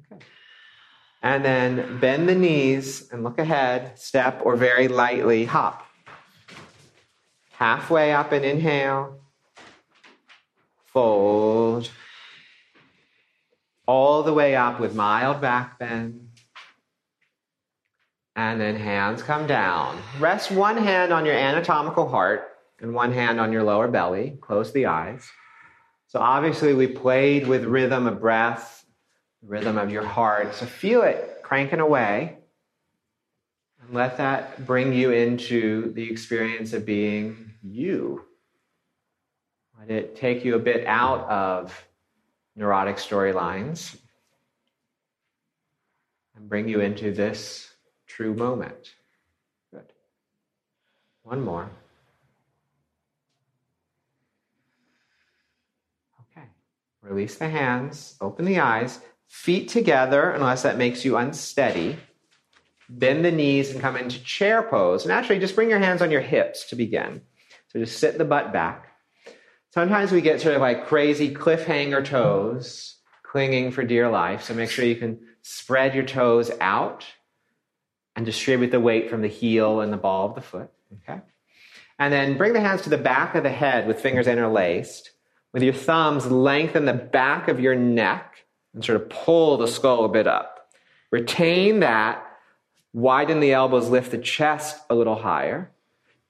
Okay. 0.09 0.23
And 1.21 1.43
then 1.43 1.99
bend 1.99 2.29
the 2.29 2.35
knees 2.35 3.09
and 3.11 3.25
look 3.25 3.39
ahead, 3.39 3.99
step 3.99 4.39
or 4.45 4.55
very 4.55 4.87
lightly 4.87 5.43
hop. 5.43 5.85
Halfway 7.51 8.13
up 8.13 8.31
and 8.31 8.45
inhale. 8.45 9.19
Fold. 10.85 11.89
All 13.85 14.23
the 14.23 14.33
way 14.33 14.55
up 14.55 14.79
with 14.79 14.95
mild 14.95 15.41
back 15.41 15.77
bend. 15.77 16.22
And 18.35 18.59
then 18.59 18.75
hands 18.75 19.21
come 19.21 19.45
down. 19.45 20.01
Rest 20.19 20.51
one 20.51 20.77
hand 20.77 21.13
on 21.13 21.25
your 21.25 21.35
anatomical 21.35 22.09
heart 22.09 22.49
and 22.79 22.93
one 22.93 23.11
hand 23.11 23.39
on 23.39 23.51
your 23.51 23.63
lower 23.63 23.87
belly. 23.87 24.37
Close 24.41 24.73
the 24.73 24.87
eyes. 24.87 25.29
So 26.07 26.19
obviously, 26.19 26.73
we 26.73 26.87
played 26.87 27.47
with 27.47 27.63
rhythm 27.63 28.07
of 28.07 28.19
breath, 28.19 28.85
rhythm 29.41 29.77
of 29.77 29.91
your 29.91 30.05
heart. 30.05 30.55
So 30.55 30.65
feel 30.65 31.01
it 31.03 31.39
cranking 31.43 31.79
away. 31.79 32.37
And 33.81 33.93
let 33.93 34.17
that 34.17 34.65
bring 34.65 34.93
you 34.93 35.11
into 35.11 35.91
the 35.93 36.09
experience 36.09 36.73
of 36.73 36.85
being 36.85 37.51
you. 37.61 38.25
Let 39.79 39.91
it 39.91 40.15
take 40.15 40.45
you 40.45 40.55
a 40.55 40.59
bit 40.59 40.85
out 40.87 41.27
of 41.29 41.85
neurotic 42.55 42.97
storylines 42.97 43.97
and 46.35 46.47
bring 46.47 46.69
you 46.69 46.79
into 46.79 47.11
this 47.11 47.72
true 48.15 48.35
moment. 48.35 48.93
Good. 49.71 49.91
One 51.23 51.41
more. 51.41 51.69
Okay. 56.21 56.45
Release 57.01 57.35
the 57.35 57.49
hands, 57.49 58.15
open 58.21 58.45
the 58.45 58.59
eyes, 58.59 58.99
feet 59.27 59.69
together, 59.69 60.29
unless 60.29 60.61
that 60.61 60.77
makes 60.77 61.03
you 61.03 61.17
unsteady. 61.17 61.97
Bend 62.87 63.25
the 63.25 63.31
knees 63.31 63.71
and 63.71 63.81
come 63.81 63.95
into 63.95 64.23
chair 64.23 64.61
pose. 64.61 65.03
And 65.03 65.11
actually, 65.11 65.39
just 65.39 65.55
bring 65.55 65.71
your 65.71 65.79
hands 65.79 66.03
on 66.03 66.11
your 66.11 66.21
hips 66.21 66.65
to 66.69 66.75
begin. 66.75 67.21
So 67.69 67.79
just 67.79 67.97
sit 67.97 68.19
the 68.19 68.25
butt 68.25 68.53
back. 68.53 68.89
Sometimes 69.71 70.11
we 70.11 70.21
get 70.21 70.39
sort 70.39 70.53
of 70.53 70.61
like 70.61 70.85
crazy 70.85 71.33
cliffhanger 71.33 72.05
toes, 72.05 72.97
clinging 73.23 73.71
for 73.71 73.83
dear 73.83 74.07
life. 74.07 74.43
So 74.43 74.53
make 74.53 74.69
sure 74.69 74.85
you 74.85 74.97
can 74.97 75.19
spread 75.41 75.95
your 75.95 76.05
toes 76.05 76.51
out 76.61 77.07
and 78.15 78.25
distribute 78.25 78.71
the 78.71 78.79
weight 78.79 79.09
from 79.09 79.21
the 79.21 79.27
heel 79.27 79.81
and 79.81 79.91
the 79.91 79.97
ball 79.97 80.29
of 80.29 80.35
the 80.35 80.41
foot. 80.41 80.69
Okay? 81.03 81.21
And 81.99 82.13
then 82.13 82.37
bring 82.37 82.53
the 82.53 82.59
hands 82.59 82.81
to 82.83 82.89
the 82.89 82.97
back 82.97 83.35
of 83.35 83.43
the 83.43 83.49
head 83.49 83.87
with 83.87 84.01
fingers 84.01 84.27
interlaced. 84.27 85.11
With 85.51 85.63
your 85.63 85.73
thumbs, 85.73 86.27
lengthen 86.27 86.85
the 86.85 86.93
back 86.93 87.47
of 87.47 87.59
your 87.59 87.75
neck 87.75 88.45
and 88.73 88.83
sort 88.83 89.01
of 89.01 89.09
pull 89.09 89.57
the 89.57 89.67
skull 89.67 90.05
a 90.05 90.09
bit 90.09 90.27
up. 90.27 90.71
Retain 91.11 91.79
that. 91.81 92.25
Widen 92.93 93.39
the 93.39 93.53
elbows, 93.53 93.89
lift 93.89 94.11
the 94.11 94.17
chest 94.17 94.79
a 94.89 94.95
little 94.95 95.15
higher. 95.15 95.71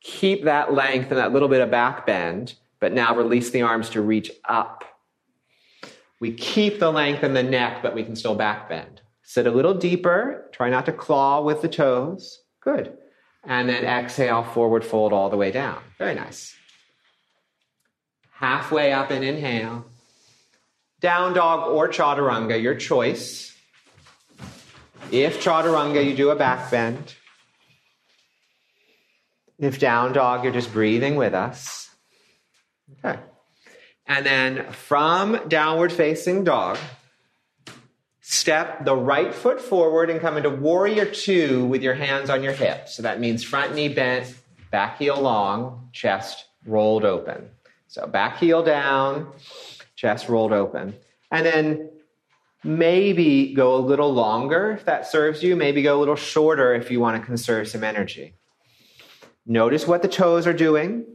Keep 0.02 0.44
that 0.44 0.74
length 0.74 1.10
and 1.10 1.18
that 1.18 1.34
little 1.34 1.48
bit 1.50 1.62
of 1.62 1.72
back 1.72 2.06
bend, 2.06 2.56
but 2.80 2.94
now 2.94 3.16
release 3.16 3.50
the 3.52 3.62
arms 3.62 3.90
to 3.92 4.02
reach 4.02 4.32
up. 4.46 4.84
We 6.20 6.34
keep 6.34 6.80
the 6.80 6.92
length 6.92 7.24
in 7.24 7.34
the 7.34 7.44
neck, 7.44 7.82
but 7.82 7.96
we 7.96 8.04
can 8.04 8.16
still 8.16 8.36
back 8.36 8.70
bend. 8.70 9.02
Sit 9.24 9.48
a 9.48 9.52
little 9.52 9.74
deeper. 9.74 10.50
Try 10.52 10.70
not 10.70 10.86
to 10.86 10.92
claw 10.92 11.42
with 11.42 11.62
the 11.62 11.70
toes. 11.70 12.42
Good. 12.62 12.98
And 13.44 13.68
then 13.68 13.84
exhale, 13.84 14.44
forward 14.44 14.86
fold 14.86 15.12
all 15.12 15.30
the 15.30 15.38
way 15.38 15.52
down. 15.52 15.82
Very 15.98 16.14
nice. 16.14 16.56
Halfway 18.32 18.92
up 18.92 19.12
and 19.12 19.24
inhale. 19.24 19.86
Down 21.00 21.34
dog 21.34 21.70
or 21.70 21.90
chaturanga, 21.90 22.62
your 22.62 22.76
choice. 22.76 23.56
If 25.12 25.44
chaturanga, 25.44 26.06
you 26.06 26.16
do 26.16 26.30
a 26.30 26.36
back 26.36 26.72
bend. 26.72 27.16
If 29.60 29.80
down 29.80 30.14
dog, 30.14 30.44
you're 30.44 30.54
just 30.54 30.74
breathing 30.74 31.16
with 31.16 31.34
us. 31.34 31.90
Okay. 33.04 33.20
And 34.06 34.26
then 34.26 34.72
from 34.72 35.40
downward 35.48 35.92
facing 35.92 36.44
dog, 36.44 36.78
Step 38.26 38.86
the 38.86 38.96
right 38.96 39.36
foot 39.36 39.60
forward 39.60 40.10
and 40.10 40.22
come 40.22 40.38
into 40.38 40.50
warrior 40.50 41.06
two 41.06 41.66
with 41.66 41.84
your 41.84 41.94
hands 41.94 42.30
on 42.30 42.42
your 42.42 42.54
hips. 42.54 42.96
So 42.96 43.04
that 43.04 43.20
means 43.20 43.44
front 43.44 43.76
knee 43.76 43.90
bent, 43.90 44.34
back 44.72 44.98
heel 44.98 45.20
long, 45.20 45.90
chest 45.92 46.46
rolled 46.66 47.04
open. 47.04 47.50
So 47.90 48.08
back 48.08 48.38
heel 48.38 48.64
down, 48.64 49.30
chest 49.98 50.30
rolled 50.30 50.54
open. 50.54 50.96
And 51.32 51.46
then 51.46 51.90
maybe 52.64 53.54
go 53.54 53.76
a 53.76 53.84
little 53.84 54.14
longer 54.14 54.72
if 54.72 54.86
that 54.86 55.06
serves 55.06 55.44
you, 55.44 55.58
maybe 55.58 55.82
go 55.82 55.98
a 55.98 56.00
little 56.00 56.16
shorter 56.16 56.74
if 56.74 56.90
you 56.90 57.02
want 57.02 57.20
to 57.22 57.26
conserve 57.26 57.68
some 57.68 57.84
energy. 57.84 58.36
Notice 59.46 59.86
what 59.86 60.02
the 60.02 60.08
toes 60.08 60.48
are 60.48 60.54
doing. 60.54 61.06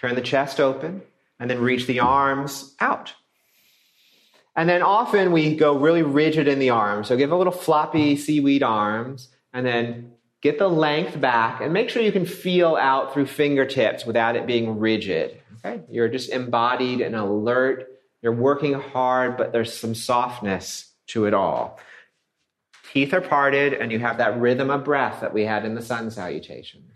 Turn 0.00 0.14
the 0.14 0.22
chest 0.22 0.58
open 0.60 1.02
and 1.38 1.50
then 1.50 1.60
reach 1.60 1.86
the 1.86 2.00
arms 2.00 2.74
out. 2.80 3.12
And 4.56 4.68
then 4.68 4.82
often 4.82 5.32
we 5.32 5.56
go 5.56 5.76
really 5.76 6.02
rigid 6.02 6.46
in 6.46 6.58
the 6.58 6.70
arms. 6.70 7.08
So 7.08 7.16
give 7.16 7.32
a 7.32 7.36
little 7.36 7.52
floppy 7.52 8.16
seaweed 8.16 8.62
arms 8.62 9.28
and 9.52 9.66
then 9.66 10.12
get 10.42 10.58
the 10.58 10.68
length 10.68 11.20
back 11.20 11.60
and 11.60 11.72
make 11.72 11.88
sure 11.88 12.02
you 12.02 12.12
can 12.12 12.26
feel 12.26 12.76
out 12.76 13.12
through 13.12 13.26
fingertips 13.26 14.06
without 14.06 14.36
it 14.36 14.46
being 14.46 14.78
rigid. 14.78 15.40
Okay? 15.58 15.82
You're 15.90 16.08
just 16.08 16.30
embodied 16.30 17.00
and 17.00 17.16
alert. 17.16 17.88
You're 18.22 18.32
working 18.32 18.74
hard, 18.74 19.36
but 19.36 19.52
there's 19.52 19.76
some 19.76 19.94
softness 19.94 20.92
to 21.08 21.24
it 21.24 21.34
all. 21.34 21.80
Teeth 22.92 23.12
are 23.12 23.20
parted 23.20 23.72
and 23.72 23.90
you 23.90 23.98
have 23.98 24.18
that 24.18 24.38
rhythm 24.38 24.70
of 24.70 24.84
breath 24.84 25.20
that 25.20 25.34
we 25.34 25.44
had 25.44 25.64
in 25.64 25.74
the 25.74 25.82
sun 25.82 26.10
salutations. 26.12 26.94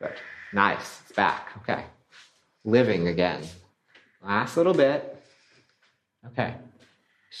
Good. 0.00 0.14
Nice. 0.52 1.00
It's 1.02 1.12
back. 1.12 1.48
Okay. 1.62 1.84
Living 2.64 3.08
again. 3.08 3.42
Last 4.22 4.56
little 4.56 4.74
bit. 4.74 5.20
Okay. 6.26 6.54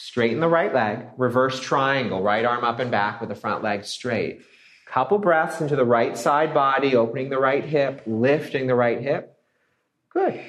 Straighten 0.00 0.38
the 0.38 0.48
right 0.48 0.72
leg, 0.72 1.06
reverse 1.16 1.58
triangle, 1.58 2.22
right 2.22 2.44
arm 2.44 2.62
up 2.62 2.78
and 2.78 2.88
back 2.88 3.20
with 3.20 3.30
the 3.30 3.34
front 3.34 3.64
leg 3.64 3.84
straight. 3.84 4.42
Couple 4.86 5.18
breaths 5.18 5.60
into 5.60 5.74
the 5.74 5.84
right 5.84 6.16
side 6.16 6.54
body, 6.54 6.94
opening 6.94 7.30
the 7.30 7.38
right 7.38 7.64
hip, 7.64 8.02
lifting 8.06 8.68
the 8.68 8.76
right 8.76 9.00
hip. 9.00 9.36
Good. 10.10 10.40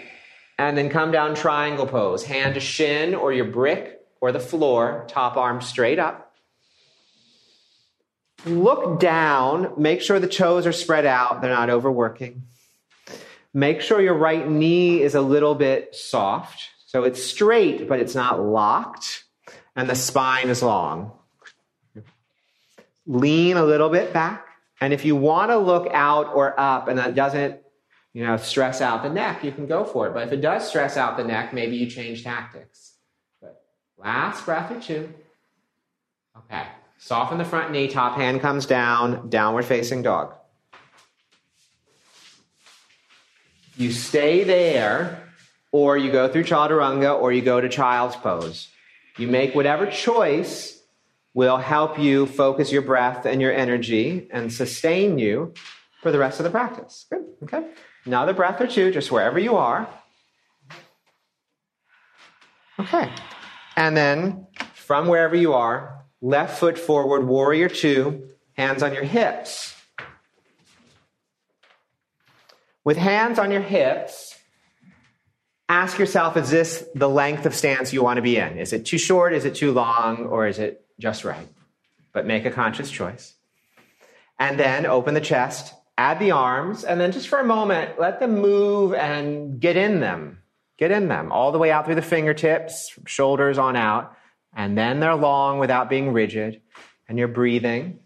And 0.59 0.77
then 0.77 0.89
come 0.89 1.11
down 1.11 1.33
triangle 1.33 1.87
pose. 1.87 2.23
Hand 2.23 2.53
to 2.53 2.59
shin 2.59 3.15
or 3.15 3.33
your 3.33 3.45
brick 3.45 3.99
or 4.21 4.31
the 4.31 4.39
floor, 4.39 5.05
top 5.07 5.35
arm 5.35 5.61
straight 5.61 5.97
up. 5.97 6.31
Look 8.45 8.99
down, 8.99 9.73
make 9.77 10.01
sure 10.01 10.19
the 10.19 10.27
toes 10.27 10.67
are 10.67 10.71
spread 10.71 11.07
out, 11.07 11.41
they're 11.41 11.49
not 11.49 11.71
overworking. 11.71 12.43
Make 13.51 13.81
sure 13.81 13.99
your 13.99 14.13
right 14.13 14.47
knee 14.47 15.01
is 15.01 15.15
a 15.15 15.21
little 15.21 15.55
bit 15.55 15.95
soft. 15.95 16.69
So 16.85 17.03
it's 17.03 17.21
straight, 17.21 17.89
but 17.89 17.99
it's 17.99 18.13
not 18.13 18.39
locked 18.39 19.23
and 19.79 19.89
the 19.89 19.95
spine 19.95 20.49
is 20.49 20.61
long. 20.61 21.13
Lean 23.07 23.55
a 23.55 23.63
little 23.63 23.89
bit 23.89 24.11
back. 24.11 24.45
And 24.81 24.93
if 24.93 25.05
you 25.05 25.15
want 25.15 25.51
to 25.51 25.57
look 25.57 25.87
out 25.93 26.33
or 26.35 26.59
up 26.59 26.89
and 26.89 26.99
that 26.99 27.15
doesn't, 27.15 27.61
you 28.13 28.25
know, 28.25 28.35
stress 28.37 28.81
out 28.81 29.03
the 29.03 29.09
neck, 29.09 29.43
you 29.43 29.51
can 29.53 29.67
go 29.67 29.85
for 29.85 30.07
it. 30.07 30.13
But 30.13 30.27
if 30.27 30.33
it 30.33 30.41
does 30.41 30.67
stress 30.67 30.97
out 30.97 31.15
the 31.15 31.23
neck, 31.23 31.53
maybe 31.53 31.77
you 31.77 31.87
change 31.87 32.23
tactics. 32.23 32.95
But 33.41 33.61
last 33.97 34.45
breath 34.45 34.69
or 34.69 34.81
two. 34.81 35.13
Okay. 36.37 36.63
Soften 36.97 37.37
the 37.37 37.45
front 37.45 37.71
knee, 37.71 37.87
top 37.87 38.17
hand 38.17 38.41
comes 38.41 38.65
down, 38.65 39.29
downward 39.29 39.63
facing 39.63 40.01
dog. 40.01 40.35
You 43.77 43.93
stay 43.93 44.43
there, 44.43 45.23
or 45.71 45.97
you 45.97 46.11
go 46.11 46.27
through 46.27 46.43
chaturanga, 46.43 47.17
or 47.17 47.31
you 47.31 47.41
go 47.41 47.61
to 47.61 47.69
child's 47.69 48.17
pose. 48.17 48.67
You 49.19 49.27
make 49.27 49.53
whatever 49.53 49.85
choice 49.85 50.81
will 51.33 51.57
help 51.57 51.99
you 51.99 52.25
focus 52.25 52.71
your 52.71 52.81
breath 52.81 53.25
and 53.25 53.41
your 53.41 53.53
energy 53.53 54.29
and 54.31 54.51
sustain 54.51 55.19
you 55.19 55.53
for 56.01 56.13
the 56.13 56.17
rest 56.17 56.39
of 56.39 56.45
the 56.45 56.49
practice. 56.49 57.05
Good. 57.11 57.25
Okay. 57.43 57.67
Another 58.05 58.33
breath 58.33 58.61
or 58.61 58.67
two, 58.67 58.91
just 58.91 59.11
wherever 59.11 59.37
you 59.37 59.57
are. 59.57 59.89
Okay. 62.79 63.11
And 63.75 63.97
then 63.97 64.47
from 64.73 65.07
wherever 65.07 65.35
you 65.35 65.53
are, 65.53 66.05
left 66.21 66.57
foot 66.57 66.79
forward, 66.79 67.27
warrior 67.27 67.67
two, 67.67 68.29
hands 68.53 68.81
on 68.81 68.93
your 68.93 69.03
hips. 69.03 69.75
With 72.85 72.95
hands 72.95 73.37
on 73.37 73.51
your 73.51 73.61
hips, 73.61 74.28
ask 75.69 75.99
yourself 75.99 76.35
is 76.35 76.49
this 76.49 76.83
the 76.95 77.07
length 77.07 77.45
of 77.45 77.55
stance 77.55 77.93
you 77.93 78.03
want 78.03 78.17
to 78.17 78.21
be 78.21 78.37
in? 78.37 78.57
Is 78.57 78.73
it 78.73 78.85
too 78.85 78.97
short? 78.97 79.33
Is 79.33 79.45
it 79.45 79.55
too 79.55 79.71
long? 79.71 80.25
Or 80.25 80.47
is 80.47 80.59
it 80.59 80.83
just 80.99 81.23
right? 81.23 81.47
But 82.11 82.25
make 82.25 82.45
a 82.45 82.51
conscious 82.51 82.89
choice. 82.89 83.35
And 84.39 84.59
then 84.59 84.85
open 84.85 85.13
the 85.13 85.21
chest, 85.21 85.73
add 85.97 86.19
the 86.19 86.31
arms, 86.31 86.83
and 86.83 86.99
then 86.99 87.11
just 87.11 87.27
for 87.27 87.39
a 87.39 87.45
moment, 87.45 87.99
let 87.99 88.19
them 88.19 88.39
move 88.39 88.93
and 88.93 89.59
get 89.59 89.77
in 89.77 89.99
them. 89.99 90.41
Get 90.77 90.91
in 90.91 91.09
them 91.09 91.31
all 91.31 91.51
the 91.51 91.57
way 91.57 91.71
out 91.71 91.85
through 91.85 91.95
the 91.95 92.01
fingertips, 92.01 92.97
shoulders 93.05 93.57
on 93.57 93.75
out. 93.75 94.15
And 94.55 94.77
then 94.77 94.99
they're 94.99 95.15
long 95.15 95.59
without 95.59 95.89
being 95.89 96.13
rigid. 96.13 96.61
And 97.07 97.17
you're 97.17 97.27
breathing. 97.27 97.99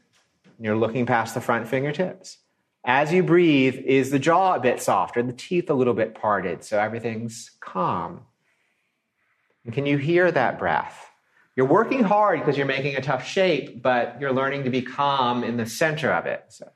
And 0.58 0.66
you're 0.66 0.76
looking 0.76 1.06
past 1.06 1.36
the 1.36 1.42
front 1.42 1.68
fingertips. 1.68 2.40
As 2.86 3.14
you 3.14 3.24
breathe, 3.24 3.76
is 3.76 4.12
the 4.12 4.20
jaw 4.20 4.56
a 4.56 4.60
bit 4.60 4.82
softer, 4.82 5.24
the 5.24 5.32
teeth 5.32 5.70
a 5.70 5.74
little 5.74 5.94
bit 5.94 6.16
parted, 6.16 6.64
so 6.64 6.78
everything's 6.78 7.52
calm? 7.62 8.22
And 9.64 9.74
can 9.74 9.86
you 9.86 9.98
hear 9.98 10.30
that 10.32 10.60
breath? 10.60 11.10
You're 11.56 11.68
working 11.68 12.04
hard 12.04 12.40
because 12.40 12.58
you're 12.58 12.66
making 12.66 12.96
a 12.96 13.02
tough 13.02 13.26
shape, 13.26 13.82
but 13.82 14.18
you're 14.20 14.34
learning 14.34 14.66
to 14.66 14.70
be 14.70 14.82
calm 14.82 15.44
in 15.44 15.56
the 15.56 15.66
center 15.66 16.12
of 16.12 16.26
it. 16.26 16.46
So, 16.50 16.70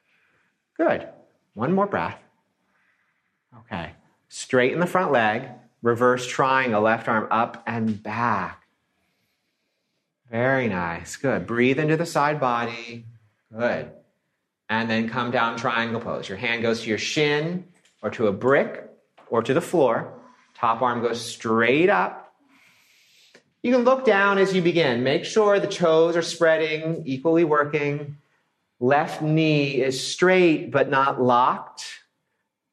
good. 0.77 1.09
One 1.55 1.73
more 1.73 1.87
breath. 1.87 2.19
Okay. 3.59 3.91
Straighten 4.29 4.79
the 4.79 4.85
front 4.85 5.11
leg, 5.11 5.49
reverse 5.81 6.27
triangle, 6.27 6.81
left 6.81 7.07
arm 7.07 7.27
up 7.31 7.63
and 7.65 8.01
back. 8.01 8.63
Very 10.29 10.67
nice. 10.67 11.15
Good. 11.15 11.47
Breathe 11.47 11.79
into 11.79 11.97
the 11.97 12.05
side 12.05 12.39
body. 12.39 13.05
Good. 13.51 13.91
And 14.69 14.89
then 14.89 15.09
come 15.09 15.31
down 15.31 15.57
triangle 15.57 16.01
pose. 16.01 16.27
Your 16.27 16.37
hand 16.37 16.61
goes 16.61 16.81
to 16.81 16.89
your 16.89 16.97
shin 16.97 17.65
or 18.01 18.09
to 18.11 18.27
a 18.27 18.33
brick 18.33 18.89
or 19.29 19.41
to 19.41 19.53
the 19.53 19.61
floor. 19.61 20.13
Top 20.55 20.81
arm 20.81 21.01
goes 21.01 21.23
straight 21.23 21.89
up. 21.89 22.33
You 23.63 23.73
can 23.73 23.83
look 23.83 24.05
down 24.05 24.37
as 24.37 24.53
you 24.53 24.61
begin. 24.61 25.03
Make 25.03 25.25
sure 25.25 25.59
the 25.59 25.67
toes 25.67 26.15
are 26.15 26.21
spreading, 26.21 27.03
equally 27.05 27.43
working. 27.43 28.17
Left 28.79 29.21
knee 29.21 29.81
is 29.81 30.05
straight 30.05 30.71
but 30.71 30.89
not 30.89 31.21
locked. 31.21 31.85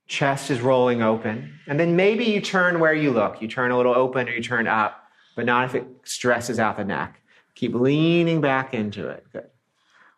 Chest 0.06 0.50
is 0.50 0.60
rolling 0.60 1.02
open. 1.02 1.58
And 1.66 1.80
then 1.80 1.96
maybe 1.96 2.24
you 2.24 2.40
turn 2.40 2.78
where 2.78 2.94
you 2.94 3.10
look. 3.10 3.40
You 3.40 3.48
turn 3.48 3.70
a 3.70 3.76
little 3.76 3.94
open 3.94 4.28
or 4.28 4.32
you 4.32 4.42
turn 4.42 4.66
up, 4.66 5.02
but 5.34 5.46
not 5.46 5.64
if 5.64 5.74
it 5.74 5.86
stresses 6.04 6.58
out 6.58 6.76
the 6.76 6.84
neck. 6.84 7.20
Keep 7.54 7.74
leaning 7.74 8.40
back 8.40 8.74
into 8.74 9.08
it. 9.08 9.24
Good. 9.32 9.48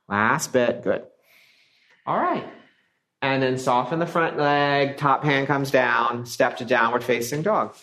Last 0.09 0.53
bit. 0.53 0.83
Good. 0.83 1.05
All 2.07 2.19
right. 2.19 2.47
And 3.23 3.43
then 3.43 3.59
soften 3.59 3.99
the 3.99 4.07
front 4.07 4.37
leg, 4.37 4.97
top 4.97 5.25
hand 5.25 5.49
comes 5.49 5.71
down, 5.71 6.27
step 6.27 6.59
to 6.59 6.65
downward 6.65 7.03
facing 7.03 7.43
dog. 7.43 7.75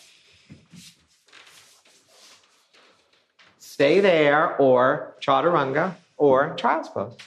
Stay 3.60 4.00
there 4.00 4.56
or 4.58 5.18
chaturanga 5.20 5.96
or 6.16 6.54
child's 6.56 6.90
pose. 6.90 7.18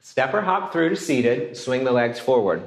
Step 0.00 0.34
or 0.34 0.40
hop 0.40 0.72
through 0.72 0.90
to 0.90 0.96
seated, 0.96 1.56
swing 1.56 1.84
the 1.84 1.92
legs 1.92 2.18
forward. 2.18 2.62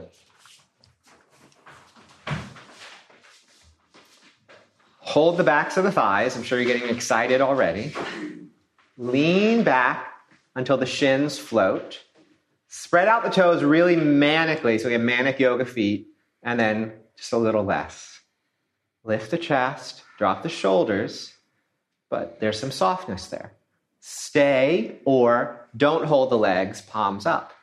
Hold 5.15 5.37
the 5.37 5.45
backs 5.45 5.77
of 5.77 5.85
the 5.85 5.93
thighs. 5.93 6.35
I'm 6.35 6.43
sure 6.43 6.59
you're 6.59 6.67
getting 6.67 6.93
excited 6.93 7.39
already. 7.39 7.93
Lean 8.97 9.63
back 9.63 10.13
until 10.55 10.75
the 10.75 10.85
shins 10.85 11.39
float. 11.39 12.03
Spread 12.67 13.07
out 13.07 13.23
the 13.23 13.29
toes 13.29 13.63
really 13.63 13.95
manically, 13.95 14.77
so 14.77 14.87
we 14.87 14.91
have 14.91 15.01
manic 15.01 15.39
yoga 15.39 15.63
feet, 15.63 16.09
and 16.43 16.59
then 16.59 16.91
just 17.15 17.31
a 17.31 17.37
little 17.37 17.63
less. 17.63 18.19
Lift 19.05 19.31
the 19.31 19.37
chest, 19.37 20.03
drop 20.17 20.43
the 20.43 20.49
shoulders, 20.49 21.33
but 22.09 22.41
there's 22.41 22.59
some 22.59 22.71
softness 22.71 23.27
there. 23.27 23.53
Stay 24.01 24.99
or 25.05 25.65
don't 25.77 26.07
hold 26.07 26.29
the 26.29 26.37
legs, 26.37 26.81
palms 26.81 27.25
up. 27.25 27.53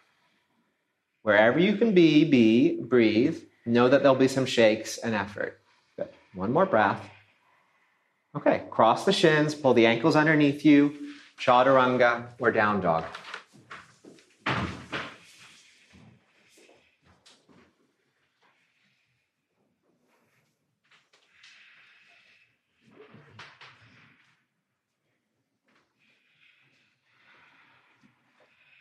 Wherever 1.20 1.58
you 1.58 1.76
can 1.76 1.92
be, 1.92 2.24
be, 2.24 2.80
breathe. 2.80 3.42
Know 3.66 3.90
that 3.90 4.02
there'll 4.02 4.16
be 4.16 4.26
some 4.26 4.46
shakes 4.46 4.96
and 4.96 5.14
effort. 5.14 5.60
Good. 5.98 6.08
One 6.32 6.50
more 6.50 6.64
breath. 6.64 7.10
Okay, 8.34 8.62
cross 8.70 9.04
the 9.04 9.12
shins, 9.12 9.54
pull 9.54 9.74
the 9.74 9.84
ankles 9.84 10.16
underneath 10.16 10.64
you, 10.64 10.96
chaturanga 11.38 12.28
or 12.38 12.50
down 12.50 12.80
dog. 12.80 13.04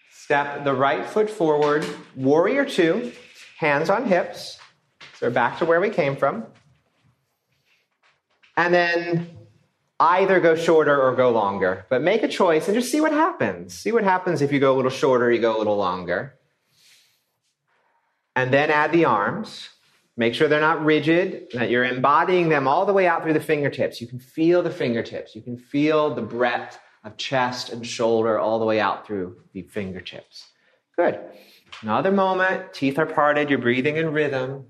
Step 0.10 0.64
the 0.64 0.74
right 0.74 1.06
foot 1.06 1.30
forward, 1.30 1.86
warrior 2.16 2.64
two, 2.64 3.12
hands 3.58 3.90
on 3.90 4.06
hips. 4.06 4.58
So 5.20 5.28
we're 5.28 5.32
back 5.32 5.60
to 5.60 5.66
where 5.66 5.82
we 5.82 5.90
came 5.90 6.16
from. 6.16 6.46
And 8.56 8.74
then 8.74 9.41
either 10.02 10.40
go 10.40 10.56
shorter 10.56 11.00
or 11.00 11.16
go 11.16 11.30
longer, 11.30 11.86
but 11.90 12.02
make 12.02 12.24
a 12.24 12.28
choice 12.28 12.68
and 12.68 12.76
just 12.76 12.92
see 12.92 13.00
what 13.00 13.12
happens. 13.12 13.78
See 13.78 13.92
what 13.92 14.04
happens 14.04 14.42
if 14.42 14.52
you 14.52 14.60
go 14.60 14.74
a 14.74 14.76
little 14.76 14.92
shorter, 14.92 15.32
you 15.32 15.40
go 15.40 15.56
a 15.56 15.60
little 15.60 15.78
longer. 15.78 16.34
And 18.36 18.52
then 18.52 18.72
add 18.72 18.92
the 18.92 19.06
arms. 19.06 19.70
Make 20.18 20.34
sure 20.34 20.48
they're 20.48 20.60
not 20.60 20.84
rigid, 20.84 21.48
that 21.54 21.70
you're 21.70 21.86
embodying 21.86 22.50
them 22.50 22.68
all 22.68 22.86
the 22.86 22.94
way 22.94 23.08
out 23.08 23.24
through 23.24 23.34
the 23.34 23.40
fingertips. 23.40 24.02
You 24.02 24.08
can 24.08 24.20
feel 24.20 24.64
the 24.64 24.72
fingertips. 24.72 25.36
You 25.36 25.42
can 25.42 25.58
feel 25.58 26.14
the 26.16 26.22
breadth 26.22 26.80
of 27.04 27.18
chest 27.18 27.70
and 27.70 27.86
shoulder 27.86 28.40
all 28.40 28.60
the 28.60 28.66
way 28.66 28.80
out 28.80 29.06
through 29.06 29.38
the 29.54 29.62
fingertips. 29.62 30.48
Good. 30.98 31.20
Another 31.82 32.12
moment, 32.12 32.74
teeth 32.74 32.98
are 33.00 33.06
parted, 33.06 33.50
you're 33.50 33.60
breathing 33.60 33.98
in 33.98 34.12
rhythm. 34.12 34.66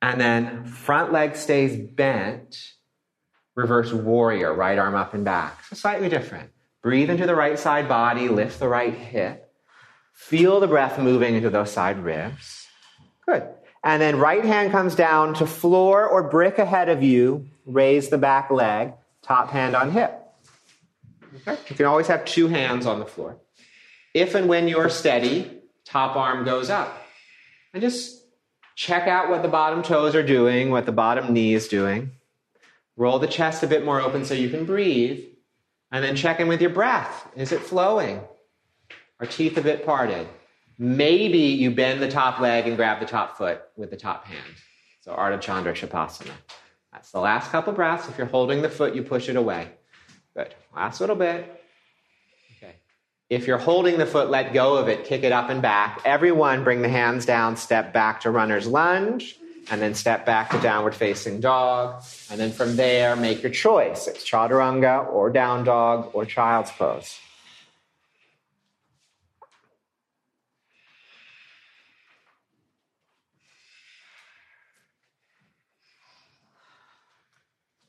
And 0.00 0.20
then 0.20 0.64
front 0.64 1.12
leg 1.12 1.36
stays 1.36 1.76
bent, 1.76 2.56
reverse 3.60 3.92
warrior, 3.92 4.52
right 4.54 4.78
arm 4.78 4.94
up 4.94 5.14
and 5.14 5.24
back. 5.24 5.64
So 5.64 5.76
slightly 5.76 6.08
different. 6.08 6.50
Breathe 6.82 7.10
into 7.10 7.26
the 7.26 7.34
right 7.34 7.58
side 7.58 7.88
body, 7.88 8.28
lift 8.28 8.58
the 8.58 8.68
right 8.68 8.94
hip. 8.94 9.52
Feel 10.14 10.60
the 10.60 10.66
breath 10.66 10.98
moving 10.98 11.34
into 11.34 11.50
those 11.50 11.70
side 11.70 11.98
ribs. 11.98 12.66
Good. 13.26 13.46
And 13.82 14.02
then 14.02 14.18
right 14.18 14.44
hand 14.44 14.70
comes 14.72 14.94
down 14.94 15.34
to 15.34 15.46
floor 15.46 16.06
or 16.06 16.28
brick 16.28 16.58
ahead 16.58 16.88
of 16.88 17.02
you. 17.02 17.48
Raise 17.64 18.08
the 18.08 18.18
back 18.18 18.50
leg, 18.50 18.92
top 19.22 19.50
hand 19.50 19.74
on 19.74 19.90
hip. 19.92 20.20
Okay? 21.36 21.58
You 21.68 21.76
can 21.76 21.86
always 21.86 22.08
have 22.08 22.24
two 22.24 22.48
hands 22.48 22.86
on 22.86 22.98
the 22.98 23.06
floor. 23.06 23.38
If 24.12 24.34
and 24.34 24.48
when 24.48 24.68
you're 24.68 24.90
steady, 24.90 25.60
top 25.84 26.16
arm 26.16 26.44
goes 26.44 26.68
up. 26.68 27.02
And 27.72 27.80
just 27.80 28.24
check 28.74 29.06
out 29.06 29.30
what 29.30 29.42
the 29.42 29.48
bottom 29.48 29.82
toes 29.82 30.14
are 30.14 30.22
doing, 30.22 30.70
what 30.70 30.86
the 30.86 30.92
bottom 30.92 31.32
knee 31.32 31.54
is 31.54 31.68
doing. 31.68 32.12
Roll 33.00 33.18
the 33.18 33.26
chest 33.26 33.62
a 33.62 33.66
bit 33.66 33.82
more 33.82 33.98
open 33.98 34.26
so 34.26 34.34
you 34.34 34.50
can 34.50 34.66
breathe. 34.66 35.24
And 35.90 36.04
then 36.04 36.14
check 36.14 36.38
in 36.38 36.48
with 36.48 36.60
your 36.60 36.68
breath. 36.68 37.26
Is 37.34 37.50
it 37.50 37.62
flowing? 37.62 38.20
Are 39.18 39.26
teeth 39.26 39.56
a 39.56 39.62
bit 39.62 39.86
parted? 39.86 40.28
Maybe 40.76 41.38
you 41.38 41.70
bend 41.70 42.02
the 42.02 42.10
top 42.10 42.40
leg 42.40 42.66
and 42.66 42.76
grab 42.76 43.00
the 43.00 43.06
top 43.06 43.38
foot 43.38 43.62
with 43.74 43.88
the 43.88 43.96
top 43.96 44.26
hand. 44.26 44.54
So 45.00 45.14
Ardha 45.14 45.40
Chandra 45.40 45.72
Chapasana. 45.72 46.30
That's 46.92 47.10
the 47.10 47.20
last 47.20 47.50
couple 47.50 47.72
breaths. 47.72 48.06
If 48.06 48.18
you're 48.18 48.26
holding 48.26 48.60
the 48.60 48.68
foot, 48.68 48.94
you 48.94 49.02
push 49.02 49.30
it 49.30 49.36
away. 49.36 49.70
Good. 50.36 50.54
Last 50.76 51.00
little 51.00 51.16
bit. 51.16 51.64
Okay. 52.58 52.74
If 53.30 53.46
you're 53.46 53.56
holding 53.56 53.96
the 53.96 54.04
foot, 54.04 54.28
let 54.28 54.52
go 54.52 54.76
of 54.76 54.88
it, 54.88 55.06
kick 55.06 55.22
it 55.22 55.32
up 55.32 55.48
and 55.48 55.62
back. 55.62 56.02
Everyone 56.04 56.64
bring 56.64 56.82
the 56.82 56.90
hands 56.90 57.24
down, 57.24 57.56
step 57.56 57.94
back 57.94 58.20
to 58.20 58.30
runner's 58.30 58.66
lunge, 58.66 59.38
and 59.70 59.80
then 59.80 59.94
step 59.94 60.26
back 60.26 60.50
to 60.50 60.58
downward 60.60 60.94
facing 60.94 61.40
dog. 61.40 62.02
And 62.30 62.40
then 62.40 62.52
from 62.52 62.76
there, 62.76 63.16
make 63.16 63.42
your 63.42 63.52
choice. 63.52 64.06
It's 64.08 64.28
chaturanga 64.28 65.10
or 65.12 65.30
down 65.30 65.64
dog 65.64 66.10
or 66.12 66.24
child's 66.24 66.70
pose. 66.72 67.18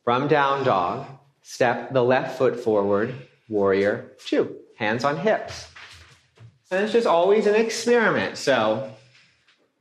From 0.03 0.27
down 0.27 0.63
dog, 0.63 1.07
Step 1.43 1.91
the 1.91 2.03
left 2.03 2.37
foot 2.37 2.59
forward, 2.59 3.13
warrior 3.49 4.11
two. 4.25 4.55
Hands 4.77 5.03
on 5.03 5.17
hips. 5.17 5.67
And 6.71 6.83
it's 6.83 6.93
just 6.93 7.07
always 7.07 7.45
an 7.45 7.55
experiment. 7.55 8.37
So, 8.37 8.91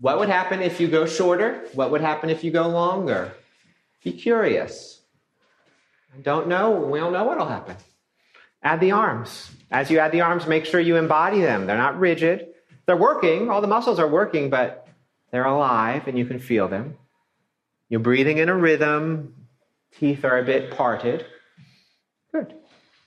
what 0.01 0.19
would 0.19 0.29
happen 0.29 0.63
if 0.63 0.81
you 0.81 0.89
go 0.89 1.07
shorter? 1.07 1.65
What 1.75 1.91
would 1.91 2.01
happen 2.01 2.31
if 2.31 2.43
you 2.43 2.51
go 2.51 2.69
longer? 2.69 3.33
Be 4.03 4.13
curious. 4.13 5.03
I 6.15 6.21
don't 6.21 6.49
know. 6.49 6.71
We 6.71 6.99
don't 6.99 7.13
know 7.13 7.25
what'll 7.25 7.47
happen. 7.47 7.77
Add 8.63 8.81
the 8.81 8.93
arms. 8.93 9.51
As 9.71 9.91
you 9.91 9.99
add 9.99 10.13
the 10.13 10.23
arms, 10.23 10.47
make 10.47 10.65
sure 10.65 10.81
you 10.81 10.97
embody 10.97 11.41
them. 11.41 11.67
They're 11.67 11.77
not 11.77 12.01
rigid. 12.01 12.49
They're 12.87 12.97
working. 12.97 13.51
All 13.51 13.61
the 13.61 13.67
muscles 13.67 13.99
are 13.99 14.09
working, 14.09 14.51
but 14.51 14.89
they're 15.31 15.45
alive 15.45 16.09
and 16.09 16.19
you 16.19 16.25
can 16.25 16.39
feel 16.39 16.67
them. 16.67 16.97
You're 17.89 18.01
breathing 18.01 18.39
in 18.39 18.49
a 18.49 18.57
rhythm. 18.57 19.35
Teeth 19.99 20.25
are 20.25 20.39
a 20.39 20.45
bit 20.45 20.71
parted. 20.71 21.27
Good. 22.33 22.55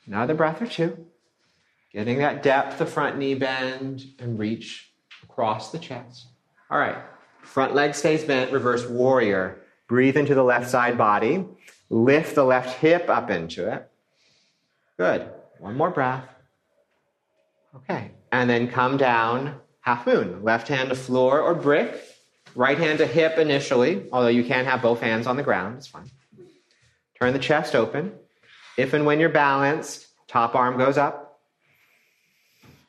Another 0.06 0.34
breath 0.36 0.62
or 0.62 0.68
two. 0.68 1.08
Getting 1.92 2.20
that 2.20 2.44
depth 2.44 2.82
of 2.82 2.90
front 2.90 3.18
knee 3.18 3.36
bend 3.36 4.04
and 4.20 4.38
reach 4.38 4.92
across 5.24 5.72
the 5.72 5.80
chest. 5.80 6.28
All 6.74 6.80
right. 6.80 6.98
Front 7.44 7.76
leg 7.76 7.94
stays 7.94 8.24
bent, 8.24 8.52
reverse 8.52 8.88
warrior. 8.88 9.62
Breathe 9.88 10.18
into 10.18 10.34
the 10.34 10.44
left 10.44 10.68
side 10.68 10.98
body. 10.98 11.46
Lift 11.92 12.34
the 12.34 12.44
left 12.44 12.80
hip 12.80 13.12
up 13.12 13.30
into 13.30 13.72
it. 13.72 13.88
Good. 14.98 15.30
One 15.60 15.78
more 15.78 15.92
breath. 15.92 16.28
Okay. 17.76 18.10
And 18.32 18.50
then 18.50 18.70
come 18.70 18.98
down 18.98 19.62
half 19.82 20.08
moon. 20.08 20.42
Left 20.42 20.68
hand 20.68 20.90
to 20.90 20.96
floor 20.96 21.42
or 21.42 21.54
brick. 21.54 21.94
Right 22.56 22.80
hand 22.80 22.98
to 22.98 23.06
hip 23.06 23.38
initially, 23.38 24.08
although 24.12 24.30
you 24.30 24.44
can 24.44 24.66
have 24.66 24.82
both 24.82 25.00
hands 25.00 25.28
on 25.28 25.38
the 25.38 25.44
ground. 25.44 25.78
It's 25.78 25.86
fine. 25.86 26.10
Turn 27.22 27.34
the 27.34 27.40
chest 27.40 27.76
open. 27.76 28.14
If 28.80 28.94
and 28.94 29.06
when 29.06 29.20
you're 29.20 29.30
balanced, 29.30 30.08
top 30.28 30.56
arm 30.56 30.80
goes 30.80 30.98
up. 30.98 31.23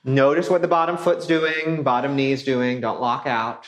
Notice 0.04 0.50
what 0.50 0.60
the 0.60 0.68
bottom 0.68 0.98
foot's 0.98 1.26
doing, 1.26 1.82
bottom 1.82 2.14
knee's 2.14 2.44
doing. 2.44 2.80
Don't 2.80 3.00
lock 3.00 3.26
out. 3.26 3.66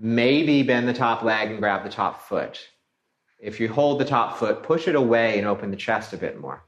Maybe 0.00 0.64
bend 0.64 0.88
the 0.88 0.92
top 0.92 1.22
leg 1.22 1.50
and 1.50 1.60
grab 1.60 1.84
the 1.84 1.90
top 1.90 2.22
foot. 2.22 2.58
If 3.38 3.60
you 3.60 3.68
hold 3.68 4.00
the 4.00 4.04
top 4.04 4.38
foot, 4.38 4.64
push 4.64 4.88
it 4.88 4.96
away 4.96 5.38
and 5.38 5.46
open 5.46 5.70
the 5.70 5.76
chest 5.76 6.12
a 6.12 6.16
bit 6.16 6.40
more. 6.40 6.64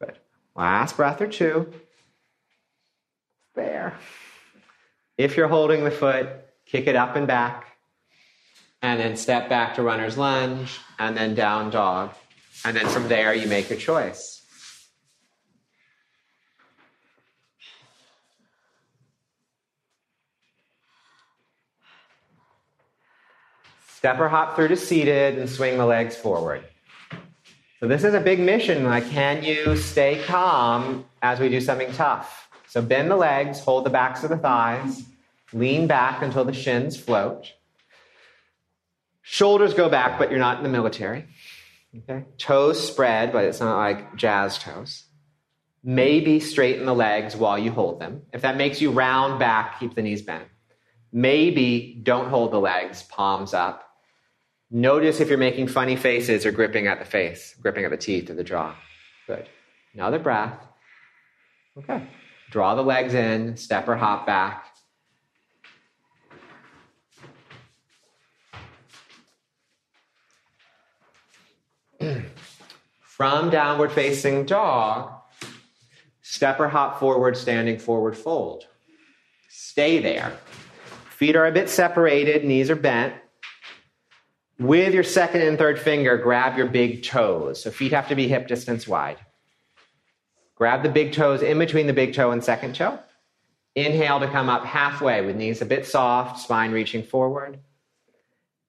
Good. 0.00 0.18
Last 0.56 0.96
breath 0.96 1.20
or 1.20 1.28
two. 1.28 1.72
There. 3.54 3.94
If 5.16 5.36
you're 5.36 5.48
holding 5.48 5.84
the 5.84 5.90
foot, 5.90 6.28
kick 6.66 6.86
it 6.86 6.96
up 6.96 7.14
and 7.14 7.26
back, 7.26 7.66
and 8.80 8.98
then 8.98 9.16
step 9.16 9.48
back 9.48 9.74
to 9.76 9.82
runner's 9.82 10.18
lunge, 10.18 10.80
and 10.98 11.16
then 11.16 11.34
down 11.34 11.70
dog. 11.70 12.14
And 12.64 12.76
then 12.76 12.88
from 12.88 13.08
there, 13.08 13.34
you 13.34 13.46
make 13.46 13.70
your 13.70 13.78
choice. 13.78 14.41
Step 24.02 24.18
or 24.18 24.28
hop 24.28 24.56
through 24.56 24.66
to 24.66 24.76
seated 24.76 25.38
and 25.38 25.48
swing 25.48 25.78
the 25.78 25.86
legs 25.86 26.16
forward. 26.16 26.64
So, 27.78 27.86
this 27.86 28.02
is 28.02 28.14
a 28.14 28.20
big 28.20 28.40
mission. 28.40 28.82
Like, 28.82 29.08
can 29.08 29.44
you 29.44 29.76
stay 29.76 30.20
calm 30.26 31.04
as 31.22 31.38
we 31.38 31.48
do 31.48 31.60
something 31.60 31.92
tough? 31.92 32.48
So, 32.66 32.82
bend 32.82 33.12
the 33.12 33.16
legs, 33.16 33.60
hold 33.60 33.86
the 33.86 33.90
backs 33.90 34.24
of 34.24 34.30
the 34.30 34.36
thighs, 34.36 35.04
lean 35.52 35.86
back 35.86 36.20
until 36.20 36.44
the 36.44 36.52
shins 36.52 36.96
float. 36.96 37.52
Shoulders 39.20 39.72
go 39.72 39.88
back, 39.88 40.18
but 40.18 40.30
you're 40.30 40.40
not 40.40 40.56
in 40.56 40.64
the 40.64 40.68
military. 40.68 41.26
Okay? 41.96 42.24
Toes 42.38 42.84
spread, 42.84 43.32
but 43.32 43.44
it's 43.44 43.60
not 43.60 43.78
like 43.78 44.16
jazz 44.16 44.58
toes. 44.58 45.04
Maybe 45.84 46.40
straighten 46.40 46.86
the 46.86 46.92
legs 46.92 47.36
while 47.36 47.56
you 47.56 47.70
hold 47.70 48.00
them. 48.00 48.22
If 48.32 48.42
that 48.42 48.56
makes 48.56 48.80
you 48.80 48.90
round 48.90 49.38
back, 49.38 49.78
keep 49.78 49.94
the 49.94 50.02
knees 50.02 50.22
bent. 50.22 50.48
Maybe 51.12 52.00
don't 52.02 52.30
hold 52.30 52.50
the 52.50 52.58
legs, 52.58 53.04
palms 53.04 53.54
up. 53.54 53.90
Notice 54.74 55.20
if 55.20 55.28
you're 55.28 55.36
making 55.36 55.68
funny 55.68 55.96
faces 55.96 56.46
or 56.46 56.50
gripping 56.50 56.86
at 56.86 56.98
the 56.98 57.04
face, 57.04 57.54
gripping 57.60 57.84
at 57.84 57.90
the 57.90 57.96
teeth 57.98 58.30
or 58.30 58.34
the 58.34 58.42
jaw. 58.42 58.74
Good. 59.26 59.46
Another 59.92 60.18
breath. 60.18 60.66
Okay. 61.76 62.08
Draw 62.50 62.76
the 62.76 62.82
legs 62.82 63.12
in, 63.12 63.58
step 63.58 63.86
or 63.86 63.96
hop 63.96 64.24
back. 64.26 64.64
From 73.02 73.50
downward 73.50 73.92
facing 73.92 74.46
dog, 74.46 75.12
step 76.22 76.58
or 76.58 76.68
hop 76.68 76.98
forward, 76.98 77.36
standing 77.36 77.78
forward 77.78 78.16
fold. 78.16 78.64
Stay 79.50 79.98
there. 79.98 80.32
Feet 81.10 81.36
are 81.36 81.44
a 81.44 81.52
bit 81.52 81.68
separated, 81.68 82.42
knees 82.42 82.70
are 82.70 82.74
bent. 82.74 83.12
With 84.62 84.94
your 84.94 85.02
second 85.02 85.40
and 85.40 85.58
third 85.58 85.76
finger, 85.76 86.16
grab 86.16 86.56
your 86.56 86.68
big 86.68 87.02
toes. 87.02 87.60
So 87.60 87.72
feet 87.72 87.90
have 87.90 88.08
to 88.08 88.14
be 88.14 88.28
hip 88.28 88.46
distance 88.46 88.86
wide. 88.86 89.18
Grab 90.54 90.84
the 90.84 90.88
big 90.88 91.12
toes 91.12 91.42
in 91.42 91.58
between 91.58 91.88
the 91.88 91.92
big 91.92 92.14
toe 92.14 92.30
and 92.30 92.44
second 92.44 92.76
toe. 92.76 93.00
Inhale 93.74 94.20
to 94.20 94.28
come 94.28 94.48
up 94.48 94.64
halfway 94.64 95.26
with 95.26 95.34
knees 95.34 95.62
a 95.62 95.66
bit 95.66 95.84
soft, 95.84 96.38
spine 96.38 96.70
reaching 96.70 97.02
forward. 97.02 97.58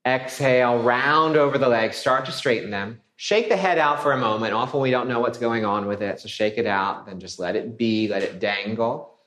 Exhale, 0.03 0.81
round 0.81 1.35
over 1.35 1.59
the 1.59 1.69
legs, 1.69 1.95
start 1.95 2.25
to 2.25 2.31
straighten 2.31 2.71
them. 2.71 2.99
Shake 3.15 3.47
the 3.47 3.55
head 3.55 3.77
out 3.77 4.01
for 4.01 4.13
a 4.13 4.17
moment. 4.17 4.55
Often 4.55 4.81
we 4.81 4.89
don't 4.89 5.07
know 5.07 5.19
what's 5.19 5.37
going 5.37 5.63
on 5.63 5.85
with 5.85 6.01
it, 6.01 6.19
so 6.19 6.27
shake 6.27 6.57
it 6.57 6.65
out, 6.65 7.05
then 7.05 7.19
just 7.19 7.37
let 7.37 7.55
it 7.55 7.77
be, 7.77 8.07
let 8.07 8.23
it 8.23 8.39
dangle. 8.39 9.19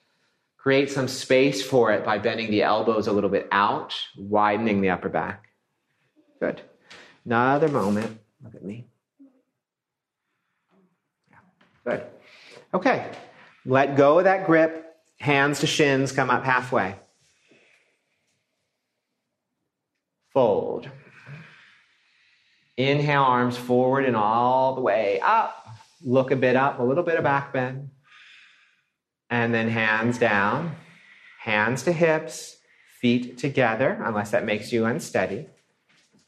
Create 0.57 0.91
some 0.91 1.07
space 1.07 1.63
for 1.63 1.93
it 1.93 2.05
by 2.05 2.19
bending 2.19 2.51
the 2.51 2.65
elbows 2.65 3.07
a 3.07 3.13
little 3.13 3.31
bit 3.31 3.47
out, 3.53 3.95
widening 4.17 4.81
the 4.81 4.91
upper 4.91 5.09
back. 5.09 5.46
Good. 6.41 6.63
Another 7.25 7.69
moment. 7.69 8.19
Look 8.43 8.55
at 8.55 8.65
me. 8.65 8.87
Good. 11.85 12.03
Okay. 12.75 13.11
Let 13.65 13.97
go 13.97 14.19
of 14.19 14.25
that 14.25 14.47
grip. 14.47 14.85
Hands 15.19 15.59
to 15.61 15.67
shins, 15.67 16.13
come 16.13 16.31
up 16.31 16.45
halfway. 16.45 16.97
Fold. 20.33 20.89
Inhale, 22.77 23.23
arms 23.23 23.57
forward 23.57 24.05
and 24.05 24.15
all 24.15 24.75
the 24.75 24.83
way 24.83 25.19
up. 25.21 25.67
Look 26.03 26.31
a 26.31 26.37
bit 26.37 26.57
up, 26.57 26.79
a 26.79 26.83
little 26.83 27.03
bit 27.03 27.17
of 27.17 27.25
back 27.25 27.53
bend. 27.53 27.91
And 29.31 29.55
then 29.55 29.69
hands 29.69 30.19
down, 30.19 30.77
hands 31.41 31.83
to 31.85 31.93
hips, 31.93 32.59
feet 33.01 33.39
together, 33.39 34.01
unless 34.05 34.31
that 34.33 34.45
makes 34.45 34.73
you 34.73 34.85
unsteady. 34.85 35.47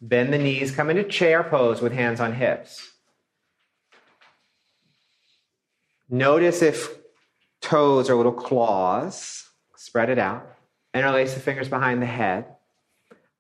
Bend 0.00 0.32
the 0.32 0.38
knees, 0.38 0.70
come 0.70 0.90
into 0.90 1.04
chair 1.04 1.42
pose 1.42 1.80
with 1.80 1.92
hands 1.92 2.20
on 2.20 2.34
hips. 2.34 2.92
Notice 6.08 6.62
if 6.62 6.98
toes 7.60 8.08
are 8.08 8.14
little 8.14 8.32
claws. 8.32 9.48
Spread 9.76 10.08
it 10.08 10.18
out. 10.18 10.54
Interlace 10.94 11.34
the 11.34 11.40
fingers 11.40 11.68
behind 11.68 12.00
the 12.00 12.06
head. 12.06 12.46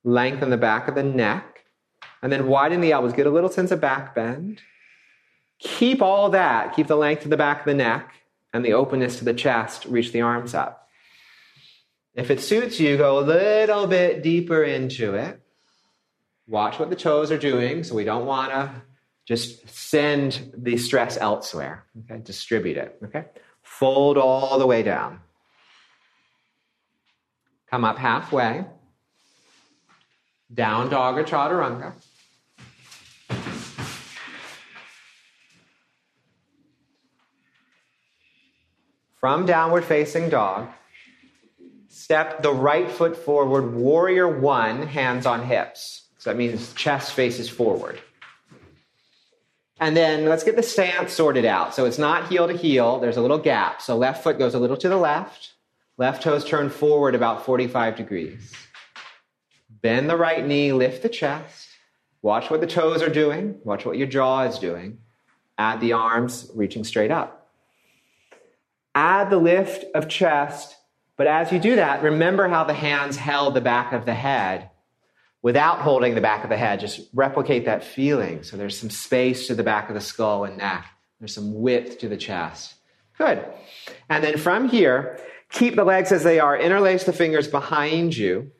Lengthen 0.04 0.50
the 0.50 0.56
back 0.56 0.88
of 0.88 0.94
the 0.94 1.02
neck. 1.02 1.64
And 2.22 2.32
then 2.32 2.48
widen 2.48 2.80
the 2.80 2.92
elbows. 2.92 3.12
Get 3.12 3.26
a 3.26 3.30
little 3.30 3.50
sense 3.50 3.70
of 3.70 3.80
back 3.80 4.14
bend. 4.14 4.60
Keep 5.58 6.02
all 6.02 6.30
that. 6.30 6.74
Keep 6.74 6.88
the 6.88 6.96
length 6.96 7.24
of 7.24 7.30
the 7.30 7.36
back 7.36 7.60
of 7.60 7.66
the 7.66 7.74
neck 7.74 8.12
and 8.52 8.64
the 8.64 8.72
openness 8.72 9.18
to 9.18 9.24
the 9.24 9.34
chest. 9.34 9.84
Reach 9.86 10.12
the 10.12 10.20
arms 10.20 10.54
up. 10.54 10.88
If 12.14 12.30
it 12.30 12.40
suits 12.40 12.80
you, 12.80 12.96
go 12.96 13.18
a 13.18 13.20
little 13.20 13.86
bit 13.86 14.22
deeper 14.22 14.62
into 14.62 15.14
it. 15.14 15.40
Watch 16.48 16.78
what 16.78 16.88
the 16.88 16.96
toes 16.96 17.30
are 17.30 17.38
doing. 17.38 17.84
So 17.84 17.94
we 17.94 18.04
don't 18.04 18.24
want 18.24 18.50
to 18.52 18.82
just 19.26 19.68
send 19.68 20.54
the 20.56 20.78
stress 20.78 21.18
elsewhere. 21.18 21.84
Okay, 22.10 22.22
distribute 22.22 22.78
it. 22.78 22.98
Okay, 23.04 23.26
fold 23.62 24.16
all 24.16 24.58
the 24.58 24.66
way 24.66 24.82
down. 24.82 25.20
Come 27.70 27.84
up 27.84 27.98
halfway. 27.98 28.64
Down 30.52 30.88
dog 30.88 31.18
or 31.18 31.24
chaturanga. 31.24 31.92
From 39.20 39.44
downward 39.44 39.84
facing 39.84 40.30
dog, 40.30 40.68
step 41.88 42.40
the 42.40 42.52
right 42.52 42.88
foot 42.90 43.16
forward, 43.16 43.74
warrior 43.74 44.40
one, 44.40 44.86
hands 44.86 45.26
on 45.26 45.44
hips. 45.44 46.07
That 46.28 46.36
means 46.36 46.74
chest 46.74 47.14
faces 47.14 47.48
forward. 47.48 47.98
And 49.80 49.96
then 49.96 50.26
let's 50.26 50.44
get 50.44 50.56
the 50.56 50.62
stance 50.62 51.14
sorted 51.14 51.46
out. 51.46 51.74
So 51.74 51.86
it's 51.86 51.96
not 51.96 52.28
heel 52.28 52.46
to 52.46 52.52
heel, 52.52 53.00
there's 53.00 53.16
a 53.16 53.22
little 53.22 53.38
gap. 53.38 53.80
So 53.80 53.96
left 53.96 54.22
foot 54.22 54.38
goes 54.38 54.52
a 54.52 54.58
little 54.58 54.76
to 54.76 54.90
the 54.90 54.98
left, 54.98 55.54
left 55.96 56.22
toes 56.22 56.44
turn 56.44 56.68
forward 56.68 57.14
about 57.14 57.46
45 57.46 57.96
degrees. 57.96 58.52
Bend 59.70 60.10
the 60.10 60.18
right 60.18 60.46
knee, 60.46 60.74
lift 60.74 61.02
the 61.02 61.08
chest. 61.08 61.68
Watch 62.20 62.50
what 62.50 62.60
the 62.60 62.66
toes 62.66 63.00
are 63.00 63.08
doing, 63.08 63.58
watch 63.64 63.86
what 63.86 63.96
your 63.96 64.06
jaw 64.06 64.42
is 64.42 64.58
doing. 64.58 64.98
Add 65.56 65.80
the 65.80 65.94
arms 65.94 66.50
reaching 66.54 66.84
straight 66.84 67.10
up. 67.10 67.48
Add 68.94 69.30
the 69.30 69.38
lift 69.38 69.86
of 69.94 70.08
chest 70.08 70.76
But 71.16 71.26
as 71.26 71.50
you 71.50 71.58
do 71.58 71.76
that, 71.76 72.02
remember 72.02 72.48
how 72.48 72.64
the 72.64 72.74
hands 72.74 73.16
held 73.16 73.54
the 73.54 73.62
back 73.62 73.94
of 73.94 74.04
the 74.04 74.14
head 74.14 74.70
without 75.42 75.80
holding 75.80 76.14
the 76.14 76.20
back 76.20 76.44
of 76.44 76.50
the 76.50 76.56
head. 76.56 76.80
Just 76.80 77.00
replicate 77.14 77.64
that 77.66 77.84
feeling. 77.84 78.42
So 78.42 78.56
there's 78.56 78.78
some 78.78 78.90
space 78.90 79.46
to 79.46 79.54
the 79.54 79.62
back 79.62 79.88
of 79.88 79.94
the 79.94 80.00
skull 80.00 80.44
and 80.44 80.58
neck, 80.58 80.86
there's 81.18 81.34
some 81.34 81.54
width 81.54 81.98
to 81.98 82.08
the 82.08 82.16
chest. 82.16 82.74
Good. 83.16 83.44
And 84.08 84.22
then 84.22 84.38
from 84.38 84.68
here, 84.68 85.18
keep 85.50 85.74
the 85.74 85.84
legs 85.84 86.12
as 86.12 86.22
they 86.22 86.38
are, 86.38 86.56
interlace 86.56 87.04
the 87.04 87.12
fingers 87.12 87.48
behind 87.48 88.16
you, 88.16 88.52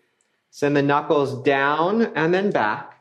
send 0.51 0.77
the 0.77 0.83
knuckles 0.83 1.43
down 1.43 2.03
and 2.17 2.35
then 2.35 2.51
back, 2.51 2.95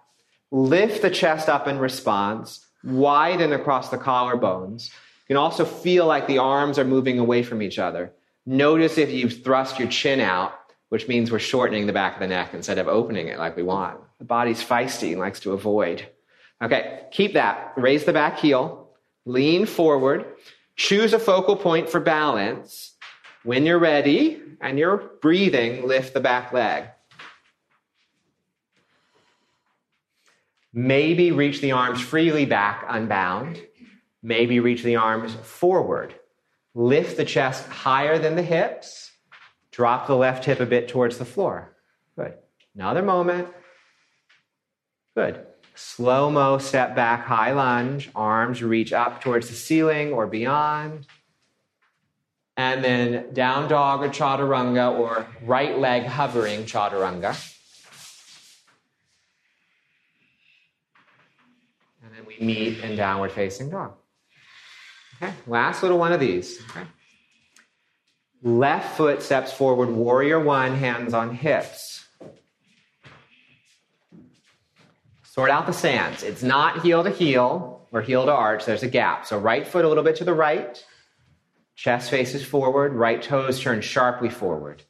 lift 0.51 1.01
the 1.01 1.09
chest 1.09 1.49
up 1.49 1.67
in 1.67 1.79
response, 1.79 2.65
widen 2.83 3.53
across 3.53 3.89
the 3.89 3.97
collarbones. 3.97 4.89
You 4.89 5.33
can 5.33 5.37
also 5.37 5.65
feel 5.65 6.05
like 6.05 6.27
the 6.27 6.37
arms 6.37 6.77
are 6.77 6.85
moving 6.85 7.19
away 7.19 7.41
from 7.43 7.61
each 7.61 7.79
other. 7.79 8.13
Notice 8.45 8.97
if 8.97 9.11
you've 9.11 9.43
thrust 9.43 9.79
your 9.79 9.89
chin 9.89 10.21
out, 10.21 10.53
which 10.89 11.07
means 11.07 11.31
we're 11.31 11.39
shortening 11.39 11.87
the 11.87 11.93
back 11.93 12.15
of 12.15 12.19
the 12.19 12.27
neck 12.27 12.53
instead 12.53 12.77
of 12.77 12.87
opening 12.87 13.27
it 13.27 13.39
like 13.39 13.55
we 13.55 13.63
want. 13.63 13.99
The 14.19 14.25
body's 14.25 14.63
feisty 14.63 15.11
and 15.11 15.19
likes 15.19 15.39
to 15.41 15.53
avoid. 15.53 16.07
Okay, 16.61 17.03
keep 17.11 17.33
that. 17.33 17.73
Raise 17.75 18.05
the 18.05 18.13
back 18.13 18.39
heel, 18.39 18.89
lean 19.25 19.65
forward, 19.65 20.25
choose 20.75 21.13
a 21.13 21.19
focal 21.19 21.55
point 21.55 21.89
for 21.89 21.99
balance. 21.99 22.95
When 23.43 23.65
you're 23.65 23.79
ready 23.79 24.41
and 24.59 24.79
you're 24.79 25.11
breathing, 25.21 25.87
lift 25.87 26.13
the 26.13 26.19
back 26.19 26.51
leg. 26.51 26.85
Maybe 30.73 31.31
reach 31.31 31.61
the 31.61 31.71
arms 31.71 32.01
freely 32.01 32.45
back, 32.45 32.85
unbound. 32.87 33.61
Maybe 34.21 34.59
reach 34.59 34.83
the 34.83 34.97
arms 34.97 35.33
forward. 35.33 36.13
Lift 36.75 37.17
the 37.17 37.25
chest 37.25 37.67
higher 37.67 38.19
than 38.19 38.35
the 38.35 38.43
hips. 38.43 39.06
Drop 39.77 40.07
the 40.07 40.15
left 40.15 40.45
hip 40.45 40.59
a 40.59 40.65
bit 40.65 40.87
towards 40.87 41.19
the 41.19 41.23
floor. 41.23 41.71
Good. 42.17 42.33
Another 42.73 43.03
moment. 43.03 43.47
Good. 45.15 45.45
Slow 45.75 46.31
mo 46.31 46.57
step 46.57 46.95
back, 46.95 47.25
high 47.25 47.51
lunge. 47.51 48.09
Arms 48.15 48.63
reach 48.63 48.91
up 48.91 49.21
towards 49.21 49.49
the 49.49 49.53
ceiling 49.53 50.13
or 50.13 50.25
beyond. 50.25 51.05
And 52.55 52.83
then 52.83 53.31
down 53.35 53.69
dog 53.69 54.01
or 54.01 54.09
chaturanga 54.09 54.97
or 54.97 55.27
right 55.43 55.77
leg 55.77 56.05
hovering 56.05 56.63
chaturanga. 56.63 57.37
And 62.03 62.11
then 62.15 62.25
we 62.25 62.43
meet 62.43 62.79
in 62.79 62.95
downward 62.95 63.31
facing 63.31 63.69
dog. 63.69 63.93
Okay, 65.21 65.31
last 65.45 65.83
little 65.83 65.99
one 65.99 66.13
of 66.13 66.19
these. 66.19 66.59
Okay. 66.71 66.87
Left 68.43 68.95
foot 68.95 69.23
steps 69.23 69.51
forward, 69.51 69.89
warrior 69.89 70.39
one, 70.39 70.75
hands 70.75 71.13
on 71.13 71.33
hips. 71.33 72.05
Sort 75.23 75.49
out 75.49 75.65
the 75.65 75.73
sands. 75.73 76.23
It's 76.23 76.43
not 76.43 76.81
heel 76.81 77.03
to 77.03 77.09
heel 77.09 77.77
or 77.91 78.01
heel 78.01 78.25
to 78.25 78.31
arch, 78.31 78.65
there's 78.65 78.83
a 78.83 78.87
gap. 78.87 79.25
So, 79.25 79.37
right 79.37 79.65
foot 79.65 79.85
a 79.85 79.87
little 79.87 80.03
bit 80.03 80.17
to 80.17 80.23
the 80.23 80.33
right, 80.33 80.83
chest 81.75 82.09
faces 82.09 82.43
forward, 82.43 82.93
right 82.93 83.21
toes 83.21 83.59
turn 83.59 83.81
sharply 83.81 84.29
forward. 84.29 84.83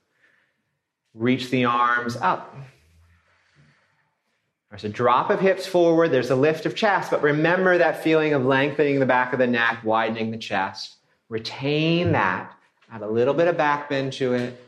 Reach 1.14 1.50
the 1.50 1.66
arms 1.66 2.16
up. 2.16 2.56
There's 4.70 4.84
a 4.84 4.90
drop 4.90 5.30
of 5.30 5.40
hips 5.40 5.66
forward, 5.66 6.10
there's 6.10 6.30
a 6.30 6.36
lift 6.36 6.66
of 6.66 6.76
chest, 6.76 7.12
but 7.12 7.22
remember 7.22 7.78
that 7.78 8.04
feeling 8.04 8.34
of 8.34 8.46
lengthening 8.46 9.00
the 9.00 9.06
back 9.06 9.32
of 9.34 9.40
the 9.40 9.48
neck, 9.48 9.82
widening 9.84 10.32
the 10.32 10.38
chest. 10.38 10.98
Retain 11.30 12.12
that. 12.12 12.57
Add 12.92 13.02
a 13.02 13.08
little 13.08 13.34
bit 13.34 13.48
of 13.48 13.58
back 13.58 13.90
bend 13.90 14.14
to 14.14 14.34
it, 14.34 14.60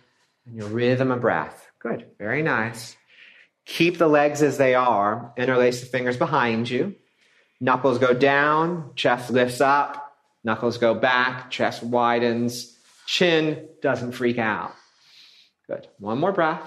and 0.45 0.55
your 0.55 0.67
rhythm 0.67 1.11
of 1.11 1.21
breath. 1.21 1.67
Good, 1.79 2.07
very 2.17 2.41
nice. 2.41 2.95
Keep 3.65 3.97
the 3.97 4.07
legs 4.07 4.41
as 4.41 4.57
they 4.57 4.75
are, 4.75 5.33
interlace 5.37 5.79
the 5.79 5.85
fingers 5.85 6.17
behind 6.17 6.69
you. 6.69 6.95
Knuckles 7.61 7.99
go 7.99 8.13
down, 8.13 8.91
chest 8.95 9.29
lifts 9.29 9.61
up, 9.61 10.15
knuckles 10.43 10.77
go 10.77 10.93
back, 10.93 11.51
chest 11.51 11.83
widens, 11.83 12.77
chin 13.05 13.67
doesn't 13.81 14.13
freak 14.13 14.37
out. 14.37 14.73
Good. 15.67 15.87
One 15.99 16.19
more 16.19 16.31
breath 16.31 16.63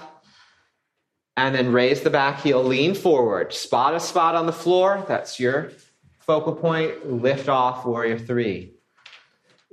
and 1.35 1.55
then 1.55 1.71
raise 1.71 2.01
the 2.01 2.09
back 2.09 2.41
heel, 2.41 2.63
lean 2.63 2.93
forward, 2.93 3.53
spot 3.53 3.95
a 3.95 3.99
spot 3.99 4.35
on 4.35 4.45
the 4.45 4.53
floor. 4.53 5.03
That's 5.07 5.39
your 5.39 5.71
focal 6.19 6.55
point. 6.55 7.11
Lift 7.11 7.49
off, 7.49 7.85
warrior 7.85 8.19
three. 8.19 8.72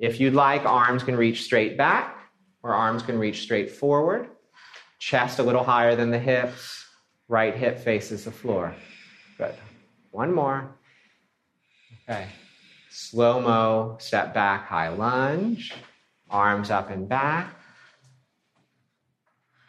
If 0.00 0.18
you'd 0.18 0.34
like, 0.34 0.64
arms 0.64 1.04
can 1.04 1.14
reach 1.14 1.44
straight 1.44 1.76
back 1.76 2.16
or 2.62 2.74
arms 2.74 3.02
can 3.02 3.18
reach 3.18 3.42
straight 3.42 3.70
forward. 3.70 4.28
Chest 4.98 5.38
a 5.38 5.42
little 5.42 5.62
higher 5.62 5.94
than 5.94 6.10
the 6.10 6.18
hips. 6.18 6.84
Right 7.28 7.54
hip 7.54 7.78
faces 7.78 8.24
the 8.24 8.32
floor. 8.32 8.74
Good. 9.38 9.54
One 10.10 10.34
more. 10.34 10.74
Okay. 12.08 12.26
Slow 12.90 13.40
mo, 13.40 13.96
step 14.00 14.34
back, 14.34 14.66
high 14.66 14.88
lunge. 14.88 15.72
Arms 16.28 16.70
up 16.70 16.90
and 16.90 17.08
back 17.08 17.54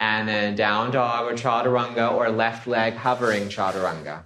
and 0.02 0.26
then 0.26 0.56
down 0.56 0.90
dog 0.90 1.30
or 1.30 1.36
chaturanga 1.36 2.12
or 2.12 2.28
left 2.28 2.66
leg 2.66 2.94
hovering 2.94 3.44
chaturanga. 3.44 4.24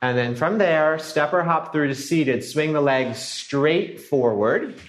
And 0.00 0.16
then 0.16 0.34
from 0.36 0.58
there, 0.58 0.98
step 0.98 1.32
or 1.32 1.42
hop 1.42 1.72
through 1.72 1.88
to 1.88 1.94
seated. 1.94 2.44
Swing 2.44 2.72
the 2.72 2.80
legs 2.80 3.18
straight 3.18 4.00
forward. 4.00 4.80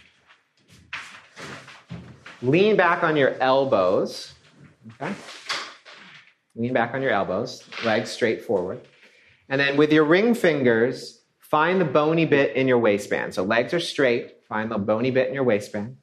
Lean 2.41 2.75
back 2.75 3.03
on 3.03 3.17
your 3.17 3.35
elbows. 3.41 4.33
Okay? 4.93 5.13
Lean 6.55 6.73
back 6.73 6.93
on 6.93 7.01
your 7.01 7.11
elbows, 7.11 7.63
legs 7.83 8.09
straight 8.09 8.43
forward. 8.43 8.81
And 9.49 9.59
then 9.59 9.77
with 9.77 9.91
your 9.91 10.03
ring 10.03 10.33
fingers, 10.33 11.19
Find 11.49 11.81
the 11.81 11.85
bony 11.85 12.25
bit 12.25 12.55
in 12.55 12.67
your 12.67 12.77
waistband. 12.77 13.33
So 13.33 13.43
legs 13.43 13.73
are 13.73 13.79
straight. 13.79 14.43
Find 14.47 14.69
the 14.69 14.77
bony 14.77 15.09
bit 15.09 15.29
in 15.29 15.33
your 15.33 15.43
waistband. 15.43 15.97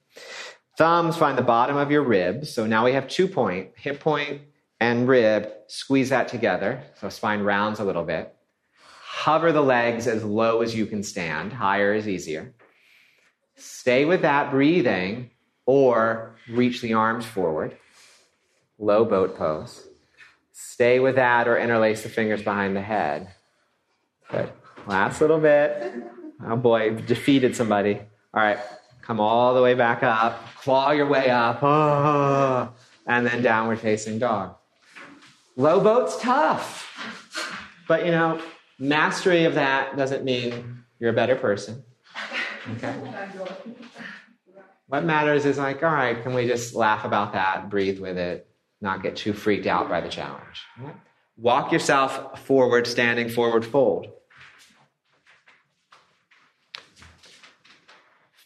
Thumbs 0.77 1.17
find 1.17 1.39
the 1.39 1.43
bottom 1.43 1.77
of 1.77 1.93
your 1.93 2.03
ribs. 2.03 2.53
So 2.53 2.67
now 2.67 2.85
we 2.85 2.95
have 2.95 3.07
two 3.07 3.29
point, 3.29 3.71
hip 3.77 4.01
point 4.01 4.43
and 4.81 5.07
rib. 5.07 5.49
Squeeze 5.69 6.09
that 6.09 6.27
together. 6.27 6.83
So 7.01 7.09
spine 7.11 7.43
rounds 7.43 7.79
a 7.79 7.85
little 7.85 8.03
bit. 8.03 8.36
Hover 9.17 9.51
the 9.51 9.63
legs 9.63 10.07
as 10.07 10.23
low 10.23 10.61
as 10.61 10.75
you 10.75 10.85
can 10.85 11.03
stand. 11.03 11.51
Higher 11.51 11.95
is 11.95 12.07
easier. 12.07 12.53
Stay 13.55 14.05
with 14.05 14.21
that 14.21 14.51
breathing 14.51 15.31
or 15.65 16.37
reach 16.51 16.83
the 16.83 16.93
arms 16.93 17.25
forward. 17.25 17.79
Low 18.79 19.07
boat 19.07 19.35
pose. 19.39 19.89
Stay 20.53 21.01
with 21.01 21.15
that 21.15 21.49
or 21.49 21.57
interlace 21.57 22.03
the 22.03 22.11
fingers 22.11 22.43
behind 22.43 22.77
the 22.77 22.83
head. 22.83 23.29
Good. 24.31 24.53
Last 24.87 25.23
little 25.23 25.41
bit. 25.41 25.95
Oh 26.47 26.57
boy, 26.57 26.91
defeated 26.91 27.57
somebody. 27.57 27.95
All 28.35 28.43
right, 28.43 28.59
come 29.01 29.19
all 29.19 29.55
the 29.55 29.63
way 29.63 29.73
back 29.73 30.03
up, 30.03 30.45
claw 30.57 30.91
your 30.91 31.07
way 31.07 31.31
up, 31.31 31.63
oh, 31.63 32.71
and 33.07 33.27
then 33.27 33.43
downward 33.43 33.81
facing 33.81 34.19
dog. 34.19 34.57
Low 35.57 35.81
boat's 35.81 36.21
tough, 36.21 36.87
but 37.89 38.05
you 38.05 38.11
know, 38.11 38.39
mastery 38.79 39.45
of 39.45 39.55
that 39.55 39.97
doesn't 39.97 40.25
mean 40.25 40.85
you're 40.99 41.11
a 41.11 41.15
better 41.15 41.37
person. 41.37 41.85
Okay. 42.77 42.95
What 44.89 45.05
matters 45.05 45.45
is 45.45 45.59
like, 45.59 45.83
all 45.83 45.93
right, 45.93 46.23
can 46.23 46.35
we 46.35 46.47
just 46.47 46.75
laugh 46.75 47.05
about 47.05 47.33
that, 47.33 47.69
breathe 47.69 47.99
with 47.99 48.17
it, 48.17 48.49
not 48.81 49.03
get 49.03 49.17
too 49.17 49.33
freaked 49.33 49.67
out 49.67 49.89
by 49.89 50.01
the 50.01 50.09
challenge? 50.09 50.63
Walk 51.37 51.73
yourself 51.73 52.41
forward, 52.47 52.87
standing 52.87 53.29
forward 53.29 53.65
fold. 53.65 54.07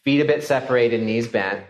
Feet 0.03 0.21
a 0.21 0.25
bit 0.25 0.43
separated, 0.43 1.03
knees 1.03 1.27
bent. 1.27 1.63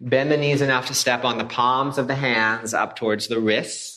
Bend 0.00 0.30
the 0.30 0.36
knees 0.36 0.60
enough 0.60 0.86
to 0.86 0.94
step 0.94 1.24
on 1.24 1.38
the 1.38 1.44
palms 1.44 1.96
of 1.96 2.08
the 2.08 2.14
hands 2.14 2.74
up 2.74 2.94
towards 2.94 3.28
the 3.28 3.40
wrists. 3.40 3.93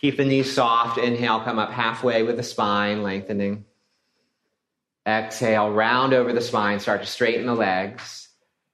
Keep 0.00 0.16
the 0.16 0.24
knees 0.24 0.52
soft. 0.52 0.98
Inhale, 0.98 1.40
come 1.40 1.58
up 1.58 1.72
halfway 1.72 2.22
with 2.22 2.36
the 2.36 2.42
spine, 2.42 3.02
lengthening. 3.02 3.64
Exhale, 5.06 5.72
round 5.72 6.12
over 6.12 6.32
the 6.32 6.40
spine, 6.40 6.78
start 6.78 7.00
to 7.00 7.06
straighten 7.06 7.46
the 7.46 7.54
legs. 7.54 8.28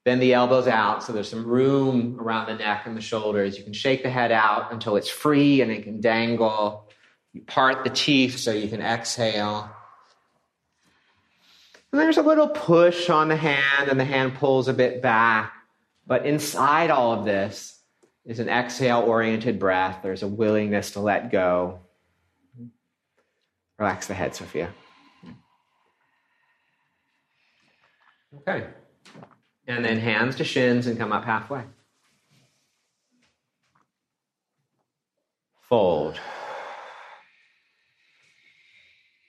Bend 0.05 0.21
the 0.21 0.35
elbows 0.35 0.67
out 0.67 1.03
so 1.03 1.15
there's 1.15 1.31
some 1.31 1.47
room 1.47 2.19
around 2.21 2.47
the 2.47 2.57
neck 2.57 2.83
and 2.85 2.95
the 2.95 3.01
shoulders. 3.01 3.57
You 3.57 3.65
can 3.65 3.73
shake 3.73 4.03
the 4.03 4.11
head 4.11 4.33
out 4.33 4.71
until 4.71 4.97
it's 4.97 5.09
free 5.09 5.63
and 5.63 5.71
it 5.71 5.85
can 5.85 6.01
dangle. 6.03 6.91
You 7.33 7.41
part 7.41 7.85
the 7.85 7.91
teeth 7.91 8.39
so 8.39 8.53
you 8.53 8.69
can 8.69 8.83
exhale. 8.83 9.71
And 11.91 12.01
there's 12.01 12.19
a 12.19 12.23
little 12.23 12.49
push 12.49 13.09
on 13.09 13.29
the 13.29 13.37
hand, 13.37 13.89
and 13.89 13.99
the 13.99 14.05
hand 14.05 14.35
pulls 14.35 14.67
a 14.67 14.75
bit 14.75 15.01
back. 15.01 15.53
But 16.07 16.27
inside 16.27 16.91
all 16.91 17.13
of 17.13 17.25
this 17.25 17.74
there's 18.25 18.39
an 18.39 18.49
exhale 18.49 19.01
oriented 19.01 19.59
breath, 19.59 20.01
there's 20.03 20.23
a 20.23 20.29
willingness 20.29 20.93
to 20.93 21.01
let 21.01 21.31
go. 21.31 21.81
Relax 23.79 24.07
the 24.07 24.15
head, 24.15 24.35
Sophia. 24.35 24.71
Okay. 28.41 28.67
And 29.67 29.85
then 29.85 29.99
hands 29.99 30.37
to 30.37 30.45
shins 30.45 30.87
and 30.87 30.99
come 30.99 31.13
up 31.13 31.25
halfway. 31.25 31.63
Fold. 35.63 36.19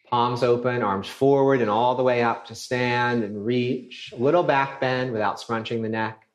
Palms 0.10 0.44
open, 0.44 0.84
arms 0.84 1.08
forward 1.08 1.62
and 1.62 1.70
all 1.70 1.96
the 1.96 2.04
way 2.04 2.24
up 2.24 2.46
to 2.48 2.56
stand 2.56 3.24
and 3.24 3.46
reach. 3.46 4.14
A 4.16 4.22
little 4.22 4.44
back 4.44 4.80
bend 4.80 5.12
without 5.12 5.40
scrunching 5.40 5.82
the 5.82 5.90
neck. 5.90 6.28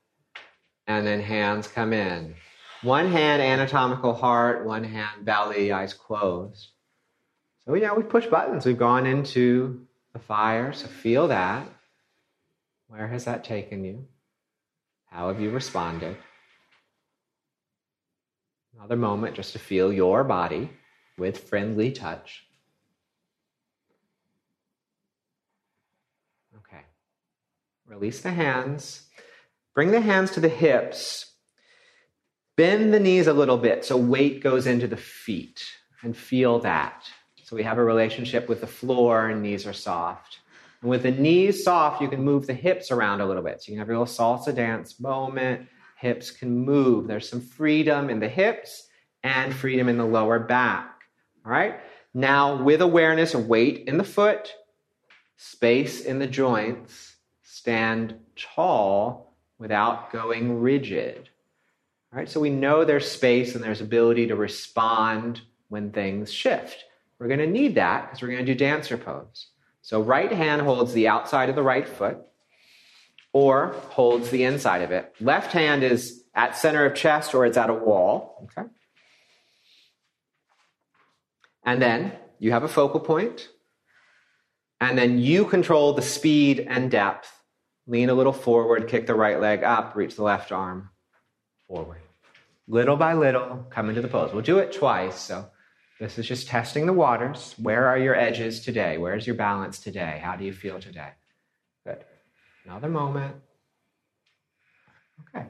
And 0.87 1.07
then 1.07 1.21
hands 1.21 1.69
come 1.69 1.93
in. 1.93 2.35
One 2.83 3.11
hand 3.11 3.43
anatomical 3.43 4.15
heart, 4.15 4.65
one 4.65 4.85
hand 4.85 5.25
belly, 5.25 5.71
eyes 5.71 5.93
closed. 5.93 6.69
So, 7.65 7.75
yeah, 7.75 7.93
we've 7.93 8.09
pushed 8.09 8.31
buttons. 8.31 8.65
We've 8.65 8.79
gone 8.79 9.07
into 9.07 9.87
the 10.15 10.19
fire. 10.19 10.73
So, 10.73 10.87
feel 10.87 11.29
that. 11.29 11.67
Where 12.89 13.07
has 13.07 13.27
that 13.27 13.45
taken 13.45 13.85
you? 13.85 14.07
How 15.11 15.29
have 15.29 15.41
you 15.41 15.51
responded? 15.51 16.17
Another 18.75 18.97
moment 18.97 19.37
just 19.37 19.53
to 19.53 19.59
feel 19.59 19.93
your 19.93 20.25
body 20.25 20.71
with 21.19 21.49
friendly 21.49 21.93
touch. 21.93 22.47
Okay. 26.57 26.81
Release 27.87 28.23
the 28.23 28.31
hands. 28.31 29.03
Bring 29.75 29.91
the 29.91 30.01
hands 30.01 30.31
to 30.33 30.41
the 30.41 30.49
hips. 30.49 31.30
Bend 32.61 32.93
the 32.93 33.01
knees 33.01 33.27
a 33.27 33.33
little 33.33 33.57
bit 33.57 33.87
so 33.87 33.97
weight 33.97 34.43
goes 34.43 34.67
into 34.67 34.87
the 34.87 34.95
feet 34.95 35.65
and 36.03 36.15
feel 36.15 36.59
that. 36.59 37.11
So 37.43 37.57
we 37.57 37.63
have 37.63 37.79
a 37.79 37.83
relationship 37.83 38.51
with 38.51 38.61
the 38.61 38.67
floor 38.67 39.31
and 39.31 39.41
knees 39.41 39.67
are 39.67 39.73
soft. 39.73 40.41
And 40.83 40.91
with 40.91 41.05
the 41.05 41.11
knees 41.11 41.65
soft, 41.65 42.03
you 42.03 42.09
can 42.09 42.23
move 42.23 42.47
the 42.47 42.53
hips 42.53 42.91
around 42.91 43.23
a 43.23 43.27
little 43.27 43.43
bit. 43.43 43.63
So 43.63 43.69
you 43.69 43.73
can 43.73 43.79
have 43.79 43.89
your 43.89 43.97
little 43.97 44.15
salsa 44.15 44.55
dance 44.55 45.01
moment. 45.01 45.69
Hips 45.97 46.31
can 46.31 46.55
move. 46.55 47.07
There's 47.07 47.27
some 47.27 47.41
freedom 47.41 48.11
in 48.11 48.21
the 48.21 48.29
hips 48.29 48.89
and 49.23 49.55
freedom 49.55 49.89
in 49.89 49.97
the 49.97 50.05
lower 50.05 50.39
back. 50.39 51.01
All 51.47 51.53
right? 51.53 51.81
Now, 52.13 52.63
with 52.63 52.83
awareness 52.83 53.33
of 53.33 53.47
weight 53.47 53.85
in 53.89 53.97
the 53.97 54.05
foot, 54.05 54.53
space 55.39 56.05
in 56.05 56.19
the 56.19 56.27
joints, 56.27 57.17
stand 57.43 58.17
tall 58.37 59.35
without 59.59 60.13
going 60.13 60.61
rigid. 60.61 61.30
All 62.13 62.19
right? 62.19 62.29
So 62.29 62.41
we 62.41 62.51
know 62.51 62.85
there's 62.85 63.11
space 63.11 63.55
and 63.55 63.63
there's 63.63 63.81
ability 63.81 64.29
to 64.29 64.37
respond 64.37 65.43
when 65.69 65.93
things 65.93 66.33
shift. 66.33 66.85
We're 67.19 67.29
going 67.29 67.41
to 67.41 67.47
need 67.47 67.77
that 67.77 68.07
because 68.07 68.23
we're 68.23 68.29
going 68.29 68.45
to 68.45 68.53
do 68.53 68.59
dancer 68.59 68.97
pose. 68.97 69.49
So 69.83 70.03
right 70.03 70.31
hand 70.31 70.63
holds 70.63 70.93
the 70.93 71.09
outside 71.09 71.49
of 71.49 71.55
the 71.55 71.63
right 71.63 71.89
foot 71.89 72.19
or 73.33 73.75
holds 73.91 74.31
the 74.31 74.45
inside 74.45 74.83
of 74.83 74.91
it. 74.91 75.15
Left 75.21 75.53
hand 75.53 75.85
is 75.85 76.25
at 76.35 76.57
center 76.57 76.85
of 76.85 76.95
chest 76.95 77.35
or 77.35 77.47
it's 77.47 77.57
at 77.57 77.71
a 77.71 77.75
wall. 77.75 78.49
Okay. 78.59 78.69
And 81.65 81.81
then 81.81 82.13
you 82.39 82.53
have 82.53 82.65
a 82.65 82.69
focal 82.69 83.01
point. 83.01 83.49
And 84.81 84.97
then 84.97 85.19
you 85.19 85.45
control 85.45 85.93
the 85.93 86.03
speed 86.03 86.67
and 86.69 86.91
depth. 86.91 87.31
Lean 87.87 88.09
a 88.09 88.15
little 88.15 88.33
forward, 88.33 88.89
kick 88.89 89.07
the 89.07 89.15
right 89.15 89.41
leg 89.41 89.63
up, 89.63 89.95
reach 89.95 90.17
the 90.17 90.23
left 90.23 90.53
arm 90.53 90.91
forward. 91.71 92.01
Little 92.67 92.97
by 92.97 93.15
little, 93.15 93.67
come 93.71 93.89
into 93.89 94.03
the 94.03 94.09
pose. 94.09 94.33
We'll 94.33 94.43
do 94.43 94.59
it 94.59 94.73
twice. 94.73 95.19
So 95.19 95.47
this 95.99 96.19
is 96.19 96.27
just 96.27 96.49
testing 96.49 96.87
the 96.87 96.93
waters. 96.93 97.55
Where 97.59 97.87
are 97.87 97.99
your 97.99 98.15
edges 98.15 98.61
today? 98.61 98.99
Where's 98.99 99.27
your 99.27 99.37
balance 99.37 99.79
today? 99.79 100.21
How 100.23 100.37
do 100.37 100.45
you 100.45 100.53
feel 100.53 100.81
today? 100.81 101.11
Good. 101.87 102.05
Another 102.65 102.89
moment. 102.89 103.37
Okay. 105.29 105.47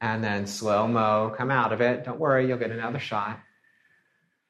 And 0.00 0.22
then 0.22 0.46
slow 0.46 0.86
mo, 0.86 1.34
come 1.36 1.50
out 1.50 1.72
of 1.72 1.80
it. 1.80 2.04
Don't 2.04 2.20
worry, 2.20 2.46
you'll 2.46 2.58
get 2.58 2.70
another 2.70 3.00
shot. 3.00 3.40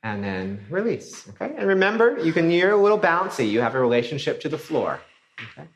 And 0.02 0.22
then 0.22 0.66
release. 0.70 1.28
Okay. 1.30 1.54
And 1.56 1.66
remember, 1.68 2.18
you 2.18 2.32
can, 2.32 2.50
you're 2.50 2.70
a 2.70 2.76
little 2.76 3.00
bouncy. 3.00 3.50
You 3.50 3.61
have 3.61 3.74
a 3.74 3.80
relationship 3.80 4.40
to 4.42 4.48
the 4.48 4.59
floor. 4.59 5.00
Okay. 5.52 5.68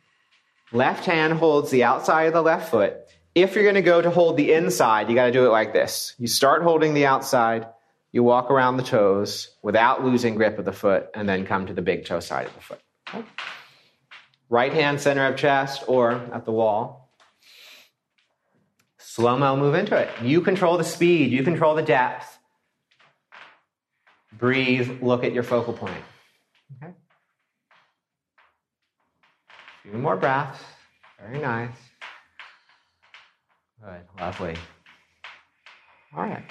Left 0.73 1.05
hand 1.05 1.35
holds 1.35 1.71
the 1.71 1.85
outside 1.85 2.25
of 2.25 2.33
the 2.33 2.43
left 2.43 2.71
foot. 2.71 2.97
If 3.35 3.55
you're 3.55 3.65
going 3.65 3.77
to 3.77 3.83
go 3.83 4.03
to 4.03 4.11
hold 4.11 4.37
the 4.37 4.53
inside, 4.53 5.09
you 5.09 5.15
got 5.15 5.27
to 5.27 5.33
do 5.33 5.47
it 5.47 5.51
like 5.51 5.73
this. 5.73 6.15
You 6.19 6.27
start 6.27 6.63
holding 6.63 6.95
the 6.95 7.07
outside 7.07 7.67
you 8.13 8.23
walk 8.23 8.51
around 8.51 8.77
the 8.77 8.83
toes 8.83 9.49
without 9.63 10.05
losing 10.05 10.35
grip 10.35 10.59
of 10.59 10.67
the 10.67 10.73
foot 10.73 11.09
and 11.15 11.27
then 11.27 11.47
come 11.47 11.67
to 11.67 11.73
the 11.73 11.81
big 11.81 12.05
toe 12.05 12.21
side 12.21 12.47
of 12.47 12.55
the 12.55 12.61
foot. 12.61 12.81
Okay. 13.09 13.25
Right 14.51 14.73
hand 14.73 15.01
center 15.01 15.27
of 15.27 15.37
chest 15.37 15.85
or 15.87 16.13
at 16.13 16.45
the 16.45 16.53
wall. 16.53 17.11
Slow 18.99 19.39
mo, 19.39 19.57
move 19.57 19.75
into 19.75 19.97
it. 19.97 20.11
You 20.23 20.43
control 20.43 20.77
the 20.77 20.85
speed, 20.85 21.33
you 21.33 21.43
control 21.43 21.75
the 21.75 21.83
depth. 21.83 22.39
Breathe, 24.33 25.03
look 25.03 25.25
at 25.25 25.33
your 25.33 25.43
focal 25.43 25.73
point. 25.73 26.05
Okay. 26.83 26.93
A 29.85 29.89
few 29.89 29.93
more 29.99 30.17
breaths. 30.17 30.63
Very 31.19 31.39
nice. 31.39 31.71
Good, 33.85 34.03
lovely. 34.21 34.55
All 36.17 36.23
right. 36.23 36.45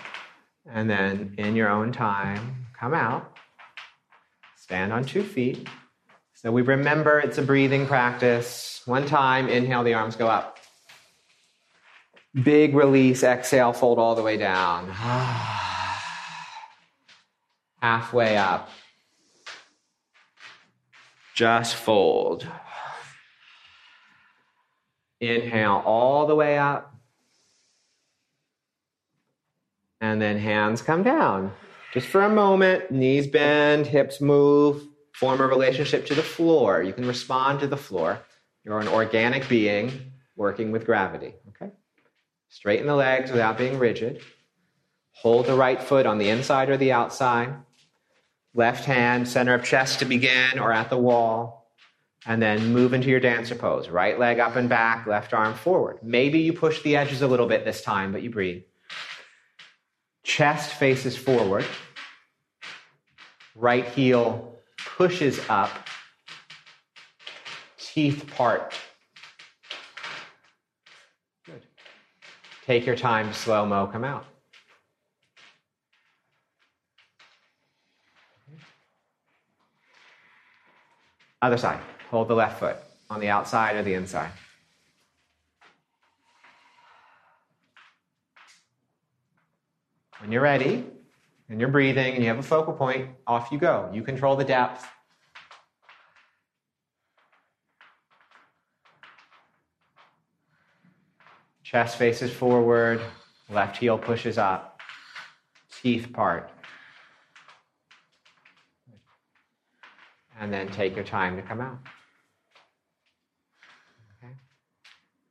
And 0.70 0.90
then 0.90 1.36
in 1.38 1.56
your 1.56 1.70
own 1.70 1.94
time, 1.94 2.68
come 2.78 2.94
out, 2.94 3.38
stand 4.58 4.92
on 4.92 5.06
two 5.06 5.24
feet. 5.24 5.70
So 6.34 6.52
we 6.52 6.62
remember 6.62 7.20
it's 7.20 7.38
a 7.38 7.42
breathing 7.42 7.88
practice. 7.88 8.82
One 8.86 9.06
time, 9.06 9.48
inhale, 9.48 9.84
the 9.84 9.94
arms 9.94 10.18
go 10.18 10.28
up. 10.28 10.58
Big 12.44 12.76
release, 12.76 13.24
exhale, 13.24 13.72
fold 13.72 13.98
all 13.98 14.16
the 14.16 14.24
way 14.24 14.36
down. 14.36 14.90
Halfway 17.82 18.36
up. 18.38 18.70
Just 21.34 21.76
fold. 21.76 22.46
Inhale 25.22 25.82
all 25.86 26.28
the 26.28 26.36
way 26.36 26.58
up. 26.58 26.91
And 30.02 30.22
then 30.22 30.38
hands 30.38 30.82
come 30.82 31.04
down. 31.04 31.54
Just 31.94 32.08
for 32.08 32.24
a 32.24 32.30
moment, 32.30 32.92
knees 32.92 33.28
bend, 33.28 33.86
hips 33.86 34.20
move, 34.20 34.84
form 35.14 35.40
a 35.40 35.48
relationship 35.48 36.06
to 36.08 36.16
the 36.16 36.24
floor. 36.24 36.82
You 36.82 36.94
can 36.94 37.08
respond 37.08 37.60
to 37.60 37.68
the 37.68 37.78
floor. 37.78 38.20
You're 38.64 38.80
an 38.80 38.88
organic 38.88 39.48
being 39.48 40.12
working 40.36 40.72
with 40.72 40.86
gravity, 40.86 41.36
okay? 41.50 41.72
Straighten 42.50 42.88
the 42.88 42.96
legs 42.96 43.32
without 43.32 43.58
being 43.58 43.78
rigid. 43.78 44.22
Hold 45.14 45.46
the 45.46 45.56
right 45.56 45.82
foot 45.82 46.06
on 46.06 46.18
the 46.18 46.30
inside 46.30 46.70
or 46.70 46.78
the 46.78 46.92
outside. 46.92 47.54
Left 48.54 48.86
hand, 48.86 49.28
center 49.28 49.54
of 49.54 49.64
chest 49.64 50.00
to 50.00 50.06
begin 50.06 50.60
or 50.60 50.74
at 50.74 50.90
the 50.90 50.98
wall. 50.98 51.70
And 52.26 52.42
then 52.42 52.74
move 52.74 52.94
into 52.94 53.10
your 53.10 53.20
dancer 53.20 53.56
pose. 53.56 53.90
Right 53.90 54.18
leg 54.20 54.40
up 54.40 54.56
and 54.56 54.70
back, 54.70 55.08
left 55.08 55.34
arm 55.34 55.54
forward. 55.56 56.00
Maybe 56.04 56.40
you 56.40 56.54
push 56.54 56.82
the 56.82 56.96
edges 56.96 57.22
a 57.22 57.28
little 57.28 57.48
bit 57.48 57.66
this 57.66 57.82
time, 57.82 58.12
but 58.12 58.22
you 58.22 58.30
breathe. 58.30 58.64
Chest 60.24 60.74
faces 60.74 61.18
forward. 61.18 61.66
Right 63.56 63.86
heel 63.86 64.56
pushes 64.78 65.40
up. 65.50 65.72
Teeth 67.78 68.30
part. 68.36 68.74
Good. 71.46 71.62
Take 72.66 72.86
your 72.86 72.96
time 72.96 73.34
slow 73.34 73.66
mo 73.66 73.88
come 73.88 74.04
out. 74.04 74.26
Other 81.42 81.58
side. 81.58 81.80
Hold 82.12 82.28
the 82.28 82.36
left 82.36 82.60
foot 82.60 82.78
on 83.10 83.20
the 83.20 83.30
outside 83.30 83.76
or 83.76 83.84
the 83.84 83.96
inside. 83.96 84.32
When 90.22 90.32
you're 90.32 90.44
ready 90.44 90.86
and 91.50 91.60
you're 91.60 91.70
breathing 91.70 92.14
and 92.14 92.24
you 92.24 92.30
have 92.30 92.38
a 92.38 92.44
focal 92.44 92.74
point, 92.74 93.10
off 93.26 93.52
you 93.52 93.58
go. 93.58 93.90
You 93.92 94.04
control 94.04 94.36
the 94.36 94.44
depth. 94.44 94.86
Chest 101.64 101.98
faces 101.98 102.32
forward, 102.32 103.02
left 103.50 103.78
heel 103.78 103.98
pushes 103.98 104.38
up, 104.38 104.80
teeth 105.82 106.14
part. 106.14 106.52
And 110.40 110.54
then 110.54 110.68
take 110.68 110.96
your 110.96 111.06
time 111.06 111.36
to 111.38 111.42
come 111.42 111.62
out. 111.62 111.80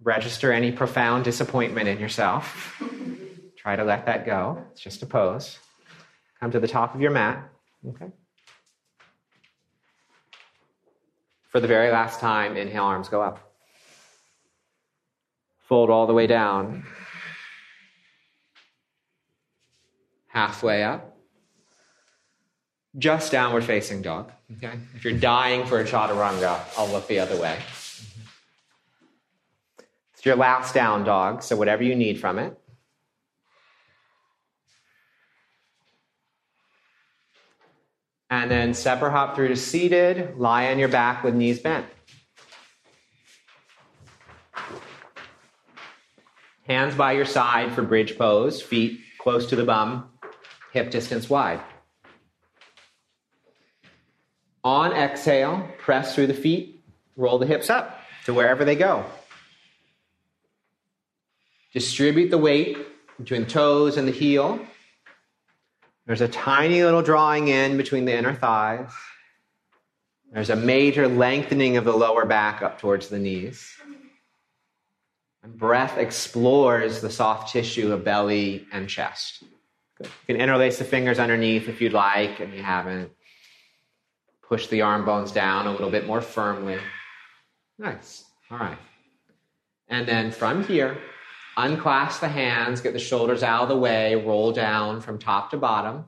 Register 0.03 0.51
any 0.51 0.73
profound 0.73 1.25
disappointment 1.25 1.87
in 1.87 2.01
yourself. 2.01 2.83
Try 3.63 3.77
to 3.77 3.85
let 3.85 4.07
that 4.07 4.25
go. 4.25 4.65
It's 4.73 4.81
just 4.81 5.03
a 5.03 5.07
pose. 5.07 5.59
Come 6.41 6.51
to 6.51 6.61
the 6.61 6.69
top 6.69 6.95
of 6.95 7.03
your 7.03 7.11
mat. 7.11 7.47
Okay. 7.87 8.07
For 11.51 11.61
the 11.61 11.67
very 11.67 11.91
last 11.91 12.21
time, 12.21 12.57
inhale, 12.57 12.85
arms 12.85 13.11
go 13.11 13.21
up. 13.21 13.53
Fold 15.69 15.91
all 15.91 16.07
the 16.07 16.15
way 16.15 16.27
down. 16.27 16.85
Halfway 20.29 20.83
up. 20.83 21.19
Just 22.97 23.31
downward 23.31 23.65
facing 23.65 24.01
dog. 24.01 24.33
Okay? 24.57 24.73
If 24.95 25.05
you're 25.05 25.13
dying 25.13 25.67
for 25.67 25.81
a 25.81 25.85
chaturanga, 25.85 26.61
I'll 26.79 26.89
look 26.89 27.07
the 27.09 27.19
other 27.19 27.39
way. 27.39 27.59
Mm-hmm. 27.61 28.23
It's 30.15 30.25
your 30.25 30.37
last 30.37 30.75
down 30.75 31.05
dog, 31.05 31.43
so 31.43 31.57
whatever 31.57 31.83
you 31.83 31.95
need 31.95 32.19
from 32.19 32.39
it. 32.39 32.57
And 38.31 38.49
then 38.49 38.75
step 38.75 39.03
or 39.03 39.11
hop 39.11 39.35
through 39.35 39.49
to 39.49 39.57
seated, 39.57 40.39
lie 40.39 40.71
on 40.71 40.79
your 40.79 40.89
back 40.89 41.25
with 41.25 41.35
knees 41.35 41.59
bent. 41.59 41.85
Hands 46.63 46.95
by 46.95 47.13
your 47.13 47.25
side 47.25 47.73
for 47.73 47.83
bridge 47.83 48.17
pose, 48.17 48.63
feet 48.63 49.01
close 49.19 49.47
to 49.47 49.57
the 49.57 49.65
bum, 49.65 50.09
hip 50.73 50.93
distance 50.93 51.29
wide. 51.29 51.61
On 54.63 54.93
exhale, 54.93 55.69
press 55.79 56.15
through 56.15 56.29
the 56.29 56.35
feet, 56.35 56.85
roll 57.17 57.39
the 57.39 57.47
hips 57.47 57.69
up 57.69 57.99
to 58.27 58.33
wherever 58.33 58.65
they 58.65 58.77
go. 58.77 59.05
Distribute 61.73 62.31
the 62.31 62.39
weight 62.39 62.79
between 63.19 63.43
the 63.43 63.51
toes 63.51 63.97
and 63.97 64.07
the 64.07 64.13
heel. 64.13 64.61
There's 66.11 66.23
a 66.23 66.27
tiny 66.27 66.83
little 66.83 67.03
drawing 67.03 67.47
in 67.47 67.77
between 67.77 68.05
the 68.05 68.13
inner 68.13 68.35
thighs. 68.35 68.91
There's 70.33 70.51
a 70.51 70.57
major 70.57 71.07
lengthening 71.07 71.77
of 71.77 71.85
the 71.85 71.93
lower 71.93 72.25
back 72.25 72.63
up 72.63 72.81
towards 72.81 73.07
the 73.07 73.19
knees. 73.21 73.73
And 75.45 75.57
breath 75.57 75.99
explores 75.99 77.01
the 77.01 77.11
soft 77.11 77.53
tissue 77.53 77.93
of 77.93 78.03
belly 78.03 78.67
and 78.73 78.89
chest. 78.89 79.45
Good. 79.99 80.09
You 80.27 80.35
can 80.35 80.43
interlace 80.43 80.79
the 80.79 80.85
fingers 80.85 81.21
underneath 81.21 81.69
if 81.69 81.81
you'd 81.81 81.93
like, 81.93 82.41
and 82.41 82.53
you 82.53 82.65
haven't. 82.65 83.13
Push 84.43 84.67
the 84.67 84.83
arm 84.83 85.05
bones 85.05 85.31
down 85.31 85.69
a 85.69 85.71
little 85.71 85.91
bit 85.91 86.09
more 86.09 86.21
firmly. 86.21 86.81
Nice. 87.79 88.25
All 88.51 88.59
right. 88.59 88.79
And 89.87 90.09
then 90.09 90.33
from 90.33 90.65
here, 90.65 90.99
unclasp 91.57 92.21
the 92.21 92.29
hands, 92.29 92.81
get 92.81 92.93
the 92.93 92.99
shoulders 92.99 93.43
out 93.43 93.65
of 93.65 93.69
the 93.69 93.77
way, 93.77 94.15
roll 94.15 94.53
down 94.53 95.01
from 95.01 95.19
top 95.19 95.51
to 95.51 95.57
bottom. 95.57 96.05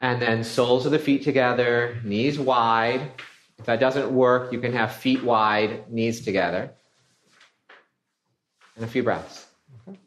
And 0.00 0.20
then 0.20 0.44
soles 0.44 0.86
of 0.86 0.92
the 0.92 0.98
feet 0.98 1.22
together, 1.22 2.00
knees 2.04 2.38
wide. 2.38 3.12
If 3.58 3.66
that 3.66 3.80
doesn't 3.80 4.10
work, 4.10 4.52
you 4.52 4.58
can 4.58 4.72
have 4.72 4.94
feet 4.94 5.22
wide, 5.22 5.90
knees 5.92 6.24
together. 6.24 6.72
And 8.76 8.84
a 8.84 8.88
few 8.88 9.02
breaths. 9.02 9.46
Okay. 9.86 9.98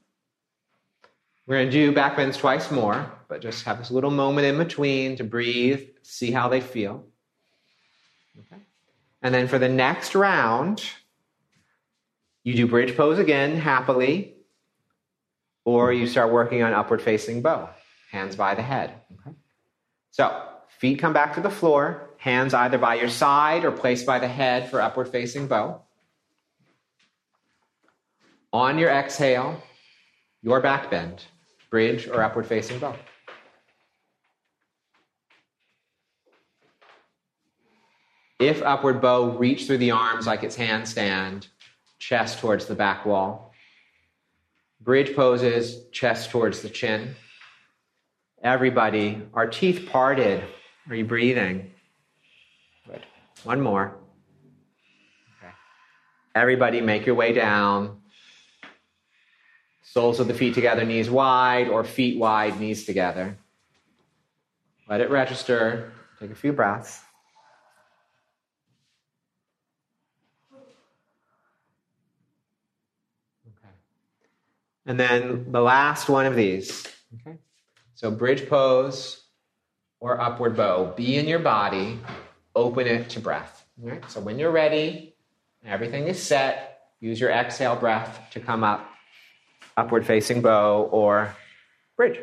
We're 1.45 1.57
going 1.57 1.67
to 1.67 1.71
do 1.71 1.91
back 1.91 2.15
bends 2.15 2.37
twice 2.37 2.71
more, 2.71 3.11
but 3.27 3.41
just 3.41 3.63
have 3.65 3.77
this 3.77 3.91
little 3.91 4.09
moment 4.09 4.47
in 4.47 4.57
between 4.57 5.15
to 5.17 5.23
breathe, 5.23 5.89
see 6.01 6.31
how 6.31 6.49
they 6.49 6.61
feel. 6.61 7.03
Okay. 8.39 8.61
And 9.21 9.31
then 9.31 9.47
for 9.47 9.59
the 9.59 9.69
next 9.69 10.15
round, 10.15 10.83
you 12.43 12.53
do 12.53 12.67
bridge 12.67 12.95
pose 12.95 13.19
again 13.19 13.57
happily, 13.57 14.35
or 15.65 15.93
you 15.93 16.07
start 16.07 16.31
working 16.31 16.61
on 16.61 16.73
upward 16.73 17.01
facing 17.01 17.41
bow, 17.41 17.69
hands 18.11 18.35
by 18.35 18.53
the 18.55 18.61
head. 18.61 18.93
Okay. 19.13 19.35
So, 20.11 20.49
feet 20.79 20.99
come 20.99 21.13
back 21.13 21.35
to 21.35 21.41
the 21.41 21.49
floor, 21.49 22.09
hands 22.17 22.53
either 22.53 22.77
by 22.77 22.95
your 22.95 23.09
side 23.09 23.63
or 23.63 23.71
placed 23.71 24.05
by 24.05 24.19
the 24.19 24.27
head 24.27 24.69
for 24.69 24.81
upward 24.81 25.07
facing 25.09 25.47
bow. 25.47 25.81
On 28.51 28.77
your 28.77 28.89
exhale, 28.89 29.63
your 30.41 30.59
back 30.59 30.91
bend, 30.91 31.23
bridge 31.69 32.07
or 32.07 32.21
upward 32.21 32.45
facing 32.45 32.77
bow. 32.79 32.95
If 38.39 38.61
upward 38.61 38.99
bow, 39.01 39.37
reach 39.37 39.65
through 39.65 39.77
the 39.77 39.91
arms 39.91 40.27
like 40.27 40.43
it's 40.43 40.57
handstand, 40.57 41.47
chest 42.07 42.39
towards 42.39 42.65
the 42.65 42.75
back 42.75 43.05
wall. 43.05 43.53
Bridge 44.81 45.15
poses, 45.15 45.87
chest 45.91 46.31
towards 46.31 46.61
the 46.61 46.69
chin. 46.69 47.15
Everybody, 48.43 49.21
are 49.33 49.47
teeth 49.47 49.87
parted? 49.89 50.43
Are 50.89 50.95
you 50.95 51.05
breathing? 51.05 51.71
Good. 52.85 53.05
One 53.45 53.61
more. 53.61 53.95
Okay. 55.37 55.53
Everybody, 56.35 56.81
make 56.81 57.05
your 57.05 57.15
way 57.15 57.31
down. 57.31 58.01
Soles 59.83 60.19
of 60.19 60.27
the 60.27 60.33
feet 60.33 60.55
together, 60.55 60.83
knees 60.83 61.09
wide, 61.09 61.69
or 61.69 61.85
feet 61.85 62.19
wide, 62.19 62.59
knees 62.59 62.85
together. 62.85 63.37
Let 64.89 64.99
it 64.99 65.09
register. 65.09 65.93
Take 66.19 66.31
a 66.31 66.35
few 66.35 66.51
breaths. 66.51 66.99
And 74.85 74.99
then 74.99 75.51
the 75.51 75.61
last 75.61 76.09
one 76.09 76.25
of 76.25 76.35
these. 76.35 76.85
Okay. 77.15 77.37
So 77.95 78.11
bridge 78.11 78.49
pose 78.49 79.23
or 79.99 80.19
upward 80.19 80.57
bow. 80.57 80.93
Be 80.97 81.17
in 81.17 81.27
your 81.27 81.39
body, 81.39 81.99
open 82.55 82.87
it 82.87 83.09
to 83.11 83.19
breath. 83.21 83.65
Right? 83.77 84.03
So 84.09 84.19
when 84.19 84.37
you're 84.37 84.51
ready, 84.51 85.15
everything 85.65 86.07
is 86.07 86.21
set, 86.21 86.89
use 86.99 87.19
your 87.19 87.31
exhale 87.31 87.75
breath 87.77 88.19
to 88.31 88.39
come 88.39 88.63
up, 88.63 88.85
upward 89.77 90.05
facing 90.05 90.41
bow 90.41 90.89
or 90.91 91.33
bridge. 91.95 92.19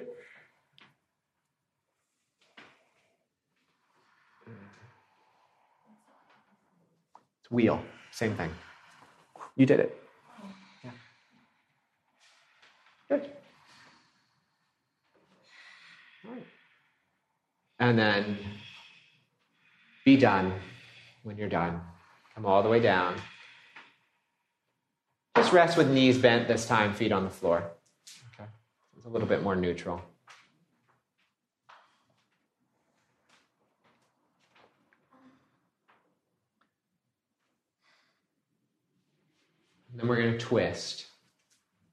It's 7.40 7.50
wheel, 7.50 7.82
same 8.10 8.36
thing. 8.36 8.50
You 9.56 9.66
did 9.66 9.80
it. 9.80 10.02
Yeah. 10.84 10.90
Good. 13.08 13.30
And 17.80 17.98
then 17.98 18.38
be 20.04 20.18
done 20.18 20.52
when 21.22 21.38
you're 21.38 21.48
done. 21.48 21.80
Come 22.34 22.44
all 22.44 22.62
the 22.62 22.68
way 22.68 22.78
down. 22.78 23.16
Just 25.34 25.52
rest 25.52 25.78
with 25.78 25.90
knees 25.90 26.18
bent 26.18 26.46
this 26.46 26.66
time, 26.66 26.92
feet 26.92 27.10
on 27.10 27.24
the 27.24 27.30
floor. 27.30 27.70
Okay. 28.34 28.48
It's 28.96 29.06
a 29.06 29.08
little 29.08 29.26
bit 29.26 29.42
more 29.42 29.56
neutral. 29.56 30.02
And 39.90 40.00
then 40.00 40.06
we're 40.06 40.16
going 40.16 40.32
to 40.32 40.38
twist. 40.38 41.06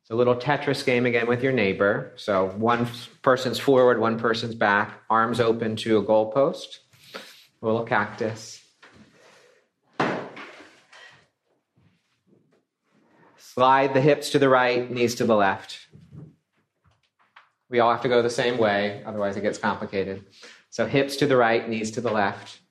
It's 0.07 0.13
a 0.13 0.15
little 0.15 0.37
Tetris 0.37 0.85
game 0.85 1.05
again 1.05 1.27
with 1.27 1.43
your 1.43 1.51
neighbor. 1.51 2.13
So 2.15 2.47
one 2.51 2.87
person's 3.23 3.59
forward, 3.59 3.99
one 3.99 4.17
person's 4.17 4.55
back, 4.55 5.01
arms 5.09 5.41
open 5.41 5.75
to 5.75 5.97
a 5.97 6.01
goalpost, 6.01 6.77
a 7.13 7.65
little 7.65 7.83
cactus. 7.83 8.63
Slide 13.35 13.93
the 13.93 13.99
hips 13.99 14.29
to 14.29 14.39
the 14.39 14.47
right, 14.47 14.89
knees 14.89 15.15
to 15.15 15.25
the 15.25 15.35
left. 15.35 15.77
We 17.69 17.81
all 17.81 17.91
have 17.91 18.03
to 18.03 18.07
go 18.07 18.21
the 18.21 18.29
same 18.29 18.57
way, 18.57 19.03
otherwise, 19.05 19.35
it 19.35 19.41
gets 19.41 19.57
complicated. 19.57 20.23
So, 20.69 20.85
hips 20.85 21.17
to 21.17 21.25
the 21.25 21.35
right, 21.35 21.67
knees 21.67 21.91
to 21.91 21.99
the 21.99 22.11
left. 22.11 22.61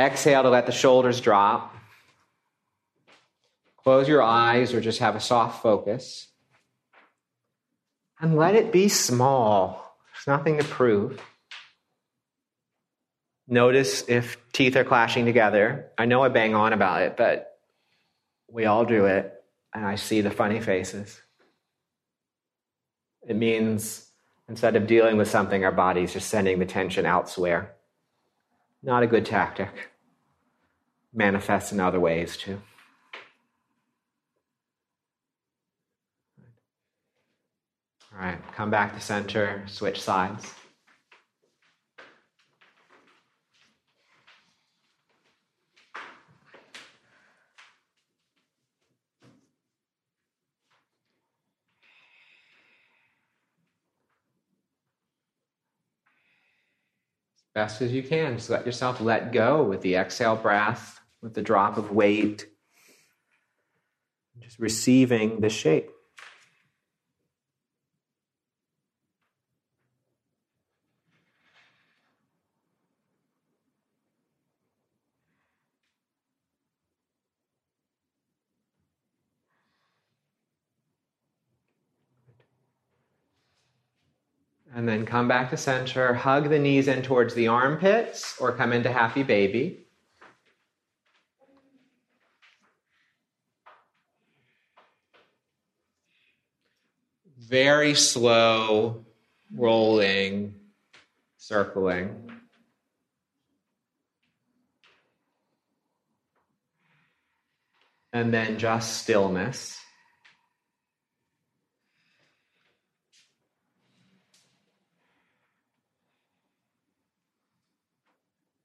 Exhale 0.00 0.42
to 0.42 0.50
let 0.50 0.66
the 0.66 0.72
shoulders 0.72 1.20
drop. 1.20 1.76
Close 3.88 4.06
your 4.06 4.22
eyes 4.22 4.74
or 4.74 4.82
just 4.82 4.98
have 4.98 5.16
a 5.16 5.20
soft 5.20 5.62
focus. 5.62 6.28
And 8.20 8.36
let 8.36 8.54
it 8.54 8.70
be 8.70 8.90
small. 8.90 9.96
There's 10.12 10.26
nothing 10.26 10.58
to 10.58 10.64
prove. 10.64 11.18
Notice 13.46 14.06
if 14.06 14.36
teeth 14.52 14.76
are 14.76 14.84
clashing 14.84 15.24
together. 15.24 15.90
I 15.96 16.04
know 16.04 16.22
I 16.22 16.28
bang 16.28 16.54
on 16.54 16.74
about 16.74 17.00
it, 17.00 17.16
but 17.16 17.58
we 18.46 18.66
all 18.66 18.84
do 18.84 19.06
it, 19.06 19.32
and 19.72 19.86
I 19.86 19.94
see 19.94 20.20
the 20.20 20.30
funny 20.30 20.60
faces. 20.60 21.22
It 23.26 23.36
means 23.36 24.06
instead 24.50 24.76
of 24.76 24.86
dealing 24.86 25.16
with 25.16 25.30
something, 25.30 25.64
our 25.64 25.72
body's 25.72 26.12
just 26.12 26.28
sending 26.28 26.58
the 26.58 26.66
tension 26.66 27.06
elsewhere. 27.06 27.74
Not 28.82 29.02
a 29.02 29.06
good 29.06 29.24
tactic. 29.24 29.88
Manifests 31.14 31.72
in 31.72 31.80
other 31.80 31.98
ways, 31.98 32.36
too. 32.36 32.60
All 38.18 38.24
right, 38.24 38.38
come 38.52 38.68
back 38.68 38.94
to 38.94 39.00
center, 39.00 39.62
switch 39.68 40.02
sides. 40.02 40.52
best 57.58 57.82
as 57.82 57.92
you 57.92 58.04
can. 58.04 58.36
Just 58.36 58.50
let 58.50 58.64
yourself 58.64 59.00
let 59.00 59.32
go 59.32 59.64
with 59.64 59.80
the 59.80 59.96
exhale 59.96 60.36
breath, 60.36 61.00
with 61.22 61.34
the 61.34 61.42
drop 61.42 61.76
of 61.76 61.90
weight, 61.90 62.46
just 64.40 64.60
receiving 64.60 65.40
the 65.40 65.48
shape. 65.48 65.90
Then 84.88 85.04
come 85.04 85.28
back 85.28 85.50
to 85.50 85.58
center, 85.58 86.14
hug 86.14 86.48
the 86.48 86.58
knees 86.58 86.88
in 86.88 87.02
towards 87.02 87.34
the 87.34 87.48
armpits, 87.48 88.40
or 88.40 88.52
come 88.52 88.72
into 88.72 88.90
happy 88.90 89.22
baby. 89.22 89.84
Very 97.36 97.94
slow 97.94 99.04
rolling, 99.54 100.54
circling. 101.36 102.30
And 108.14 108.32
then 108.32 108.58
just 108.58 109.02
stillness. 109.02 109.78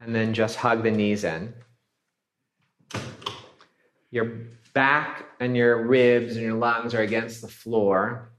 And 0.06 0.14
then 0.14 0.34
just 0.34 0.58
hug 0.58 0.84
the 0.84 0.92
knees 0.92 1.24
in. 1.24 1.54
Your 4.12 4.26
back 4.74 5.26
and 5.40 5.56
your 5.56 5.86
ribs 5.88 6.36
and 6.36 6.44
your 6.46 6.56
lungs 6.56 6.94
are 6.94 7.02
against 7.02 7.42
the 7.42 7.48
floor. 7.48 8.32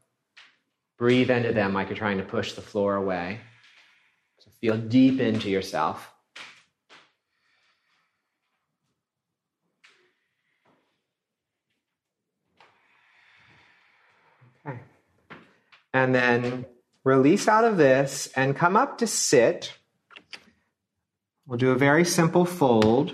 Breathe 0.99 1.31
into 1.31 1.53
them 1.53 1.73
like 1.73 1.89
you're 1.89 1.97
trying 1.97 2.19
to 2.19 2.25
push 2.25 2.53
the 2.53 2.61
floor 2.61 2.95
away. 2.95 3.41
So 4.39 4.51
feel 4.61 4.77
deep 4.77 5.21
into 5.21 5.49
yourself. 5.49 6.11
Okay. 14.67 14.79
And 15.93 16.15
then 16.15 16.67
release 17.05 17.49
out 17.49 17.65
of 17.65 17.77
this 17.77 18.29
and 18.37 18.55
come 18.55 18.77
up 18.77 18.99
to 18.99 19.07
sit 19.07 19.73
We'll 21.47 21.59
do 21.59 21.71
a 21.71 21.77
very 21.77 22.05
simple 22.05 22.45
fold. 22.45 23.13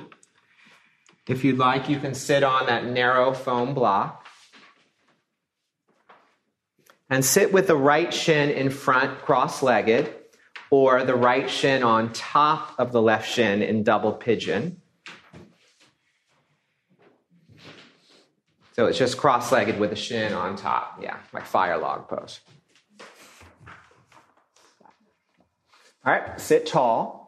If 1.27 1.45
you'd 1.45 1.59
like, 1.59 1.89
you 1.89 1.99
can 1.99 2.15
sit 2.15 2.43
on 2.43 2.67
that 2.67 2.87
narrow 2.87 3.33
foam 3.33 3.75
block. 3.75 4.27
And 7.09 7.25
sit 7.25 7.53
with 7.53 7.67
the 7.67 7.77
right 7.77 8.15
shin 8.15 8.51
in 8.51 8.71
front, 8.71 9.23
cross 9.23 9.65
legged, 9.65 10.15
or 10.71 11.05
the 11.05 11.17
right 11.17 11.51
shin 11.51 11.83
on 11.83 12.13
top 12.13 12.75
of 12.79 12.93
the 12.93 13.03
left 13.03 13.29
shin 13.29 13.63
in 13.63 13.83
double 13.83 14.13
pigeon. 14.13 14.81
So 18.75 18.87
it's 18.87 18.97
just 18.97 19.19
cross 19.19 19.51
legged 19.51 19.81
with 19.81 19.93
a 19.93 19.97
shin 19.97 20.33
on 20.33 20.55
top. 20.55 21.01
Yeah, 21.03 21.19
like 21.33 21.45
fire 21.47 21.77
log 21.79 22.09
pose. 22.09 22.41
All 26.07 26.13
right, 26.13 26.41
sit 26.41 26.67
tall. 26.67 27.20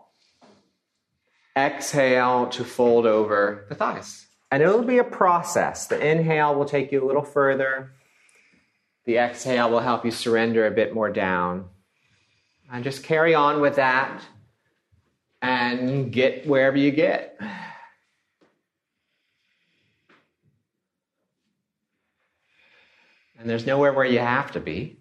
Exhale 1.57 2.47
to 2.49 2.65
fold 2.65 3.07
over 3.07 3.67
the 3.69 3.75
thighs. 3.75 4.27
And 4.51 4.63
it'll 4.63 4.83
be 4.83 4.99
a 4.99 5.05
process. 5.05 5.87
The 5.87 5.99
inhale 5.99 6.55
will 6.55 6.65
take 6.65 6.93
you 6.93 7.05
a 7.05 7.07
little 7.07 7.25
further. 7.25 7.93
The 9.05 9.19
exhale 9.19 9.71
will 9.71 9.81
help 9.81 10.05
you 10.05 10.11
surrender 10.11 10.67
a 10.67 10.71
bit 10.71 10.95
more 10.95 11.11
down. 11.11 11.69
And 12.71 12.85
just 12.85 13.03
carry 13.03 13.35
on 13.35 13.61
with 13.61 13.77
that 13.77 14.23
and 15.43 16.13
get 16.13 16.47
wherever 16.47 16.77
you 16.77 16.91
get. 16.91 17.39
And 23.39 23.51
there's 23.51 23.67
nowhere 23.67 23.93
where 23.93 24.07
you 24.07 24.21
have 24.21 24.53
to 24.53 24.61
be, 24.61 25.01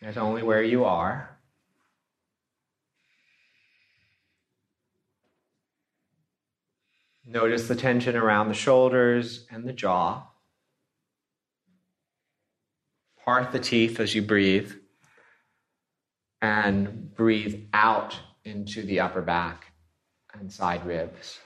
there's 0.00 0.16
only 0.16 0.42
where 0.42 0.62
you 0.62 0.86
are. 0.86 1.35
Notice 7.26 7.66
the 7.66 7.74
tension 7.74 8.14
around 8.14 8.48
the 8.48 8.54
shoulders 8.54 9.46
and 9.50 9.66
the 9.66 9.72
jaw. 9.72 10.28
Part 13.24 13.50
the 13.50 13.58
teeth 13.58 13.98
as 13.98 14.14
you 14.14 14.22
breathe. 14.22 14.72
And 16.40 17.12
breathe 17.14 17.64
out 17.72 18.16
into 18.44 18.82
the 18.82 19.00
upper 19.00 19.22
back 19.22 19.72
and 20.32 20.52
side 20.52 20.86
ribs. 20.86 21.40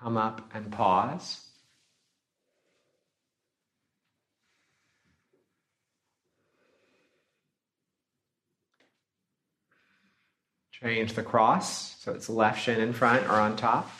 Come 0.00 0.16
up 0.16 0.50
and 0.54 0.70
pause. 0.70 1.44
Change 10.70 11.14
the 11.14 11.24
cross 11.24 12.00
so 12.00 12.12
it's 12.12 12.28
left 12.28 12.62
shin 12.62 12.80
in 12.80 12.92
front 12.92 13.26
or 13.26 13.32
on 13.32 13.56
top. 13.56 13.90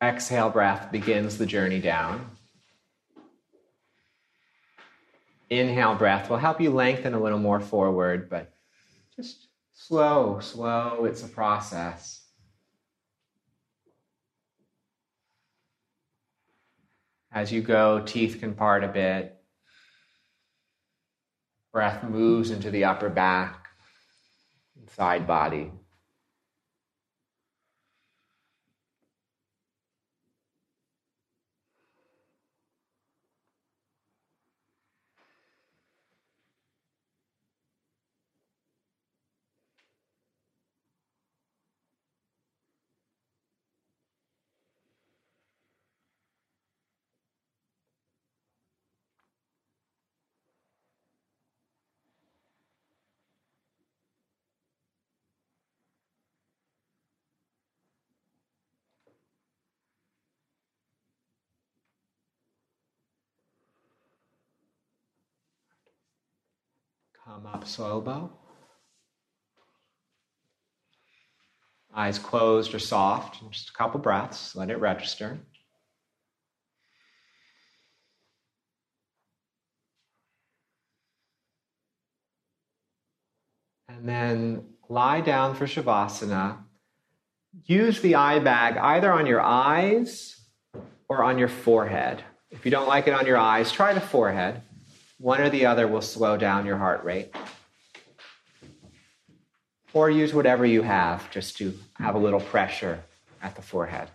Exhale 0.00 0.50
breath 0.50 0.92
begins 0.92 1.38
the 1.38 1.46
journey 1.46 1.80
down. 1.80 2.33
Inhale 5.50 5.94
breath 5.94 6.30
will 6.30 6.36
help 6.36 6.60
you 6.60 6.70
lengthen 6.70 7.14
a 7.14 7.20
little 7.20 7.38
more 7.38 7.60
forward, 7.60 8.28
but 8.28 8.52
just 9.16 9.48
slow, 9.72 10.40
slow. 10.40 11.04
It's 11.04 11.22
a 11.22 11.28
process. 11.28 12.22
As 17.32 17.52
you 17.52 17.62
go, 17.62 18.00
teeth 18.00 18.38
can 18.40 18.54
part 18.54 18.84
a 18.84 18.88
bit. 18.88 19.36
Breath 21.72 22.04
moves 22.04 22.52
into 22.52 22.70
the 22.70 22.84
upper 22.84 23.10
back, 23.10 23.66
side 24.86 25.26
body. 25.26 25.72
Up 67.34 67.66
slow 67.66 68.00
bow. 68.00 68.30
Eyes 71.94 72.18
closed 72.18 72.74
or 72.74 72.78
soft, 72.78 73.42
just 73.50 73.70
a 73.70 73.72
couple 73.72 74.00
breaths, 74.00 74.54
let 74.54 74.70
it 74.70 74.78
register. 74.78 75.38
And 83.88 84.08
then 84.08 84.64
lie 84.88 85.20
down 85.20 85.54
for 85.54 85.66
Shavasana. 85.66 86.58
Use 87.64 88.00
the 88.00 88.14
eye 88.14 88.38
bag 88.38 88.76
either 88.76 89.12
on 89.12 89.26
your 89.26 89.40
eyes 89.40 90.40
or 91.08 91.22
on 91.22 91.38
your 91.38 91.48
forehead. 91.48 92.22
If 92.50 92.64
you 92.64 92.70
don't 92.70 92.88
like 92.88 93.08
it 93.08 93.14
on 93.14 93.26
your 93.26 93.38
eyes, 93.38 93.72
try 93.72 93.92
the 93.92 94.00
forehead. 94.00 94.62
One 95.18 95.40
or 95.40 95.48
the 95.48 95.66
other 95.66 95.86
will 95.86 96.02
slow 96.02 96.36
down 96.36 96.66
your 96.66 96.76
heart 96.76 97.04
rate. 97.04 97.34
Or 99.92 100.10
use 100.10 100.34
whatever 100.34 100.66
you 100.66 100.82
have 100.82 101.30
just 101.30 101.56
to 101.58 101.72
have 101.94 102.14
a 102.14 102.18
little 102.18 102.40
pressure 102.40 103.00
at 103.40 103.54
the 103.54 103.62
forehead. 103.62 104.08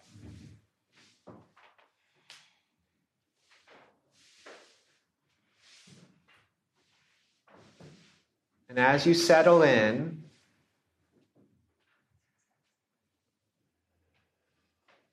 And 8.68 8.78
as 8.78 9.08
you 9.08 9.16
settle 9.16 9.64
in, 9.64 10.24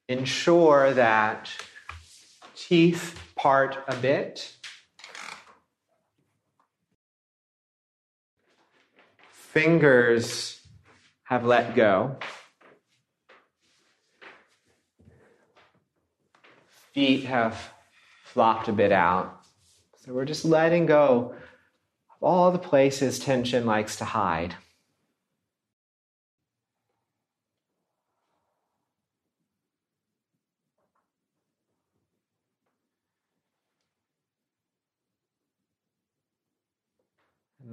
ensure 0.09 0.93
that 0.93 1.51
teeth 2.55 3.19
part 3.35 3.79
a 3.89 3.97
bit. 3.97 4.56
Fingers 9.57 10.61
have 11.25 11.47
let 11.47 11.75
go. 11.75 12.17
Feet 16.93 17.25
have 17.25 17.59
flopped 18.23 18.69
a 18.69 18.73
bit 18.73 18.93
out. 18.93 19.41
So 20.05 20.13
we're 20.13 20.27
just 20.27 20.45
letting 20.45 20.85
go 20.85 21.35
of 22.11 22.23
all 22.23 22.53
the 22.53 22.59
places 22.59 23.19
tension 23.19 23.65
likes 23.65 23.97
to 23.97 24.05
hide. 24.05 24.55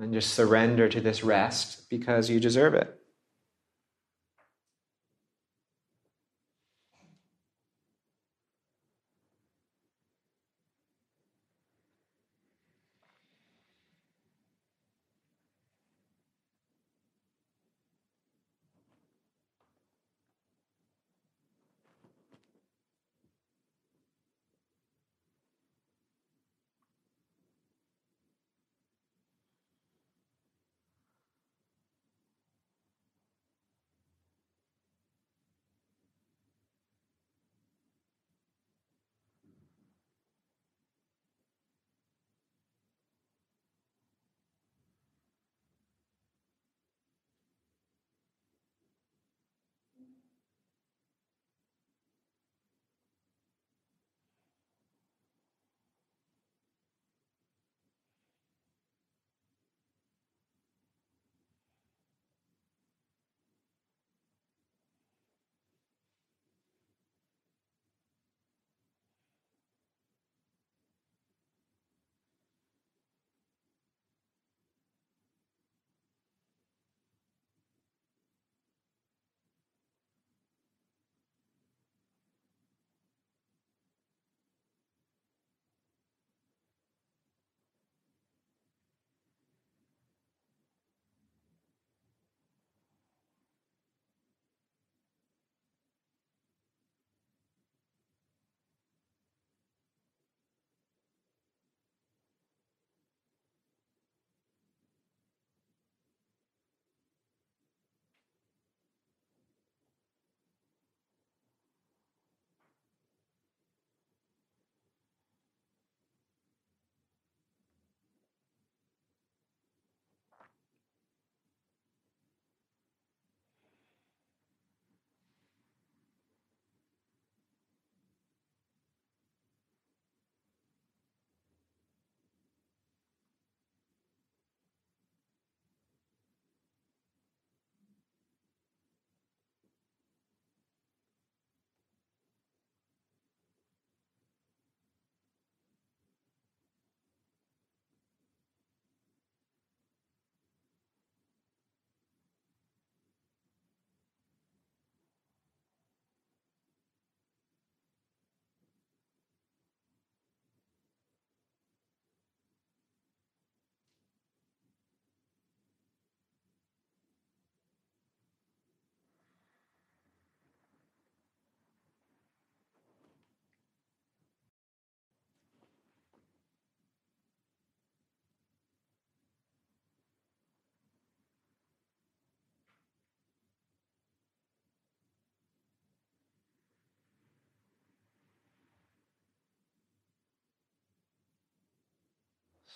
And 0.03 0.11
just 0.11 0.33
surrender 0.33 0.89
to 0.89 0.99
this 0.99 1.23
rest 1.23 1.89
because 1.89 2.29
you 2.29 2.41
deserve 2.41 2.73
it. 2.73 2.99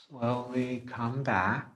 Slowly 0.09 0.83
come 0.87 1.21
back. 1.21 1.67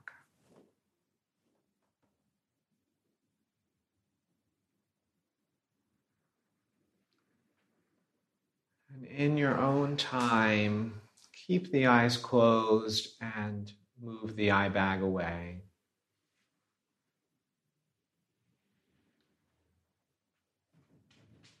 And 8.94 9.04
in 9.04 9.36
your 9.36 9.58
own 9.58 9.96
time, 9.96 11.02
keep 11.46 11.70
the 11.70 11.86
eyes 11.86 12.16
closed 12.16 13.08
and 13.20 13.70
move 14.00 14.36
the 14.36 14.50
eye 14.50 14.70
bag 14.70 15.02
away. 15.02 15.62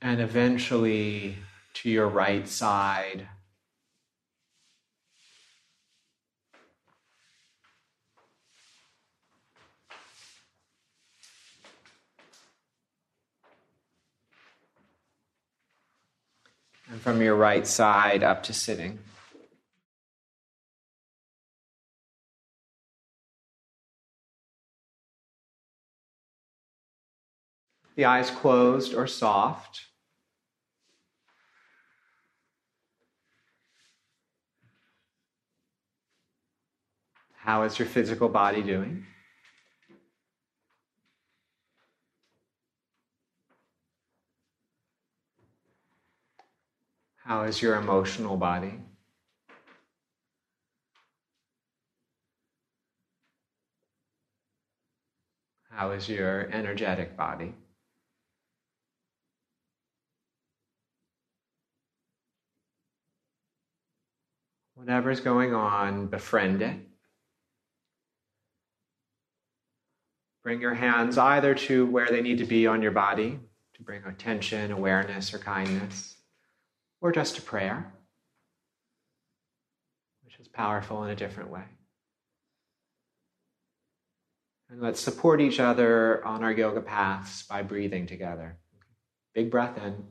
And 0.00 0.20
eventually 0.20 1.36
to 1.74 1.90
your 1.90 2.08
right 2.08 2.48
side. 2.48 3.28
From 17.02 17.20
your 17.20 17.34
right 17.34 17.66
side 17.66 18.22
up 18.22 18.44
to 18.44 18.52
sitting. 18.52 19.00
The 27.96 28.04
eyes 28.04 28.30
closed 28.30 28.94
or 28.94 29.08
soft. 29.08 29.86
How 37.34 37.64
is 37.64 37.80
your 37.80 37.88
physical 37.88 38.28
body 38.28 38.62
doing? 38.62 39.06
How 47.32 47.44
is 47.44 47.62
your 47.62 47.76
emotional 47.76 48.36
body? 48.36 48.74
How 55.70 55.92
is 55.92 56.10
your 56.10 56.50
energetic 56.52 57.16
body? 57.16 57.54
Whatever's 64.74 65.20
going 65.20 65.54
on, 65.54 66.08
befriend 66.08 66.60
it. 66.60 66.76
Bring 70.44 70.60
your 70.60 70.74
hands 70.74 71.16
either 71.16 71.54
to 71.54 71.86
where 71.86 72.08
they 72.10 72.20
need 72.20 72.36
to 72.40 72.44
be 72.44 72.66
on 72.66 72.82
your 72.82 72.92
body 72.92 73.40
to 73.72 73.82
bring 73.82 74.04
attention, 74.04 74.70
awareness, 74.70 75.32
or 75.32 75.38
kindness, 75.38 76.11
or 77.02 77.10
just 77.12 77.36
a 77.36 77.42
prayer, 77.42 77.92
which 80.24 80.38
is 80.38 80.46
powerful 80.48 81.02
in 81.04 81.10
a 81.10 81.16
different 81.16 81.50
way. 81.50 81.64
And 84.70 84.80
let's 84.80 85.00
support 85.00 85.40
each 85.40 85.60
other 85.60 86.24
on 86.24 86.42
our 86.42 86.52
yoga 86.52 86.80
paths 86.80 87.42
by 87.42 87.62
breathing 87.62 88.06
together. 88.06 88.56
Big 89.34 89.50
breath 89.50 89.76
in, 89.76 90.04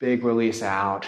big 0.00 0.24
release 0.24 0.62
out. 0.62 1.06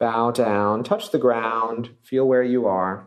Bow 0.00 0.32
down, 0.32 0.82
touch 0.82 1.12
the 1.12 1.18
ground, 1.18 1.90
feel 2.02 2.26
where 2.26 2.42
you 2.42 2.66
are. 2.66 3.06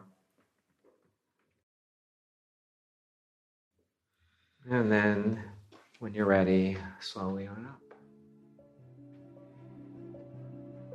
And 4.70 4.90
then, 4.92 5.44
when 6.06 6.14
you're 6.14 6.28
ready, 6.28 6.78
slowly 7.00 7.48
on 7.48 7.66
up. 7.66 7.82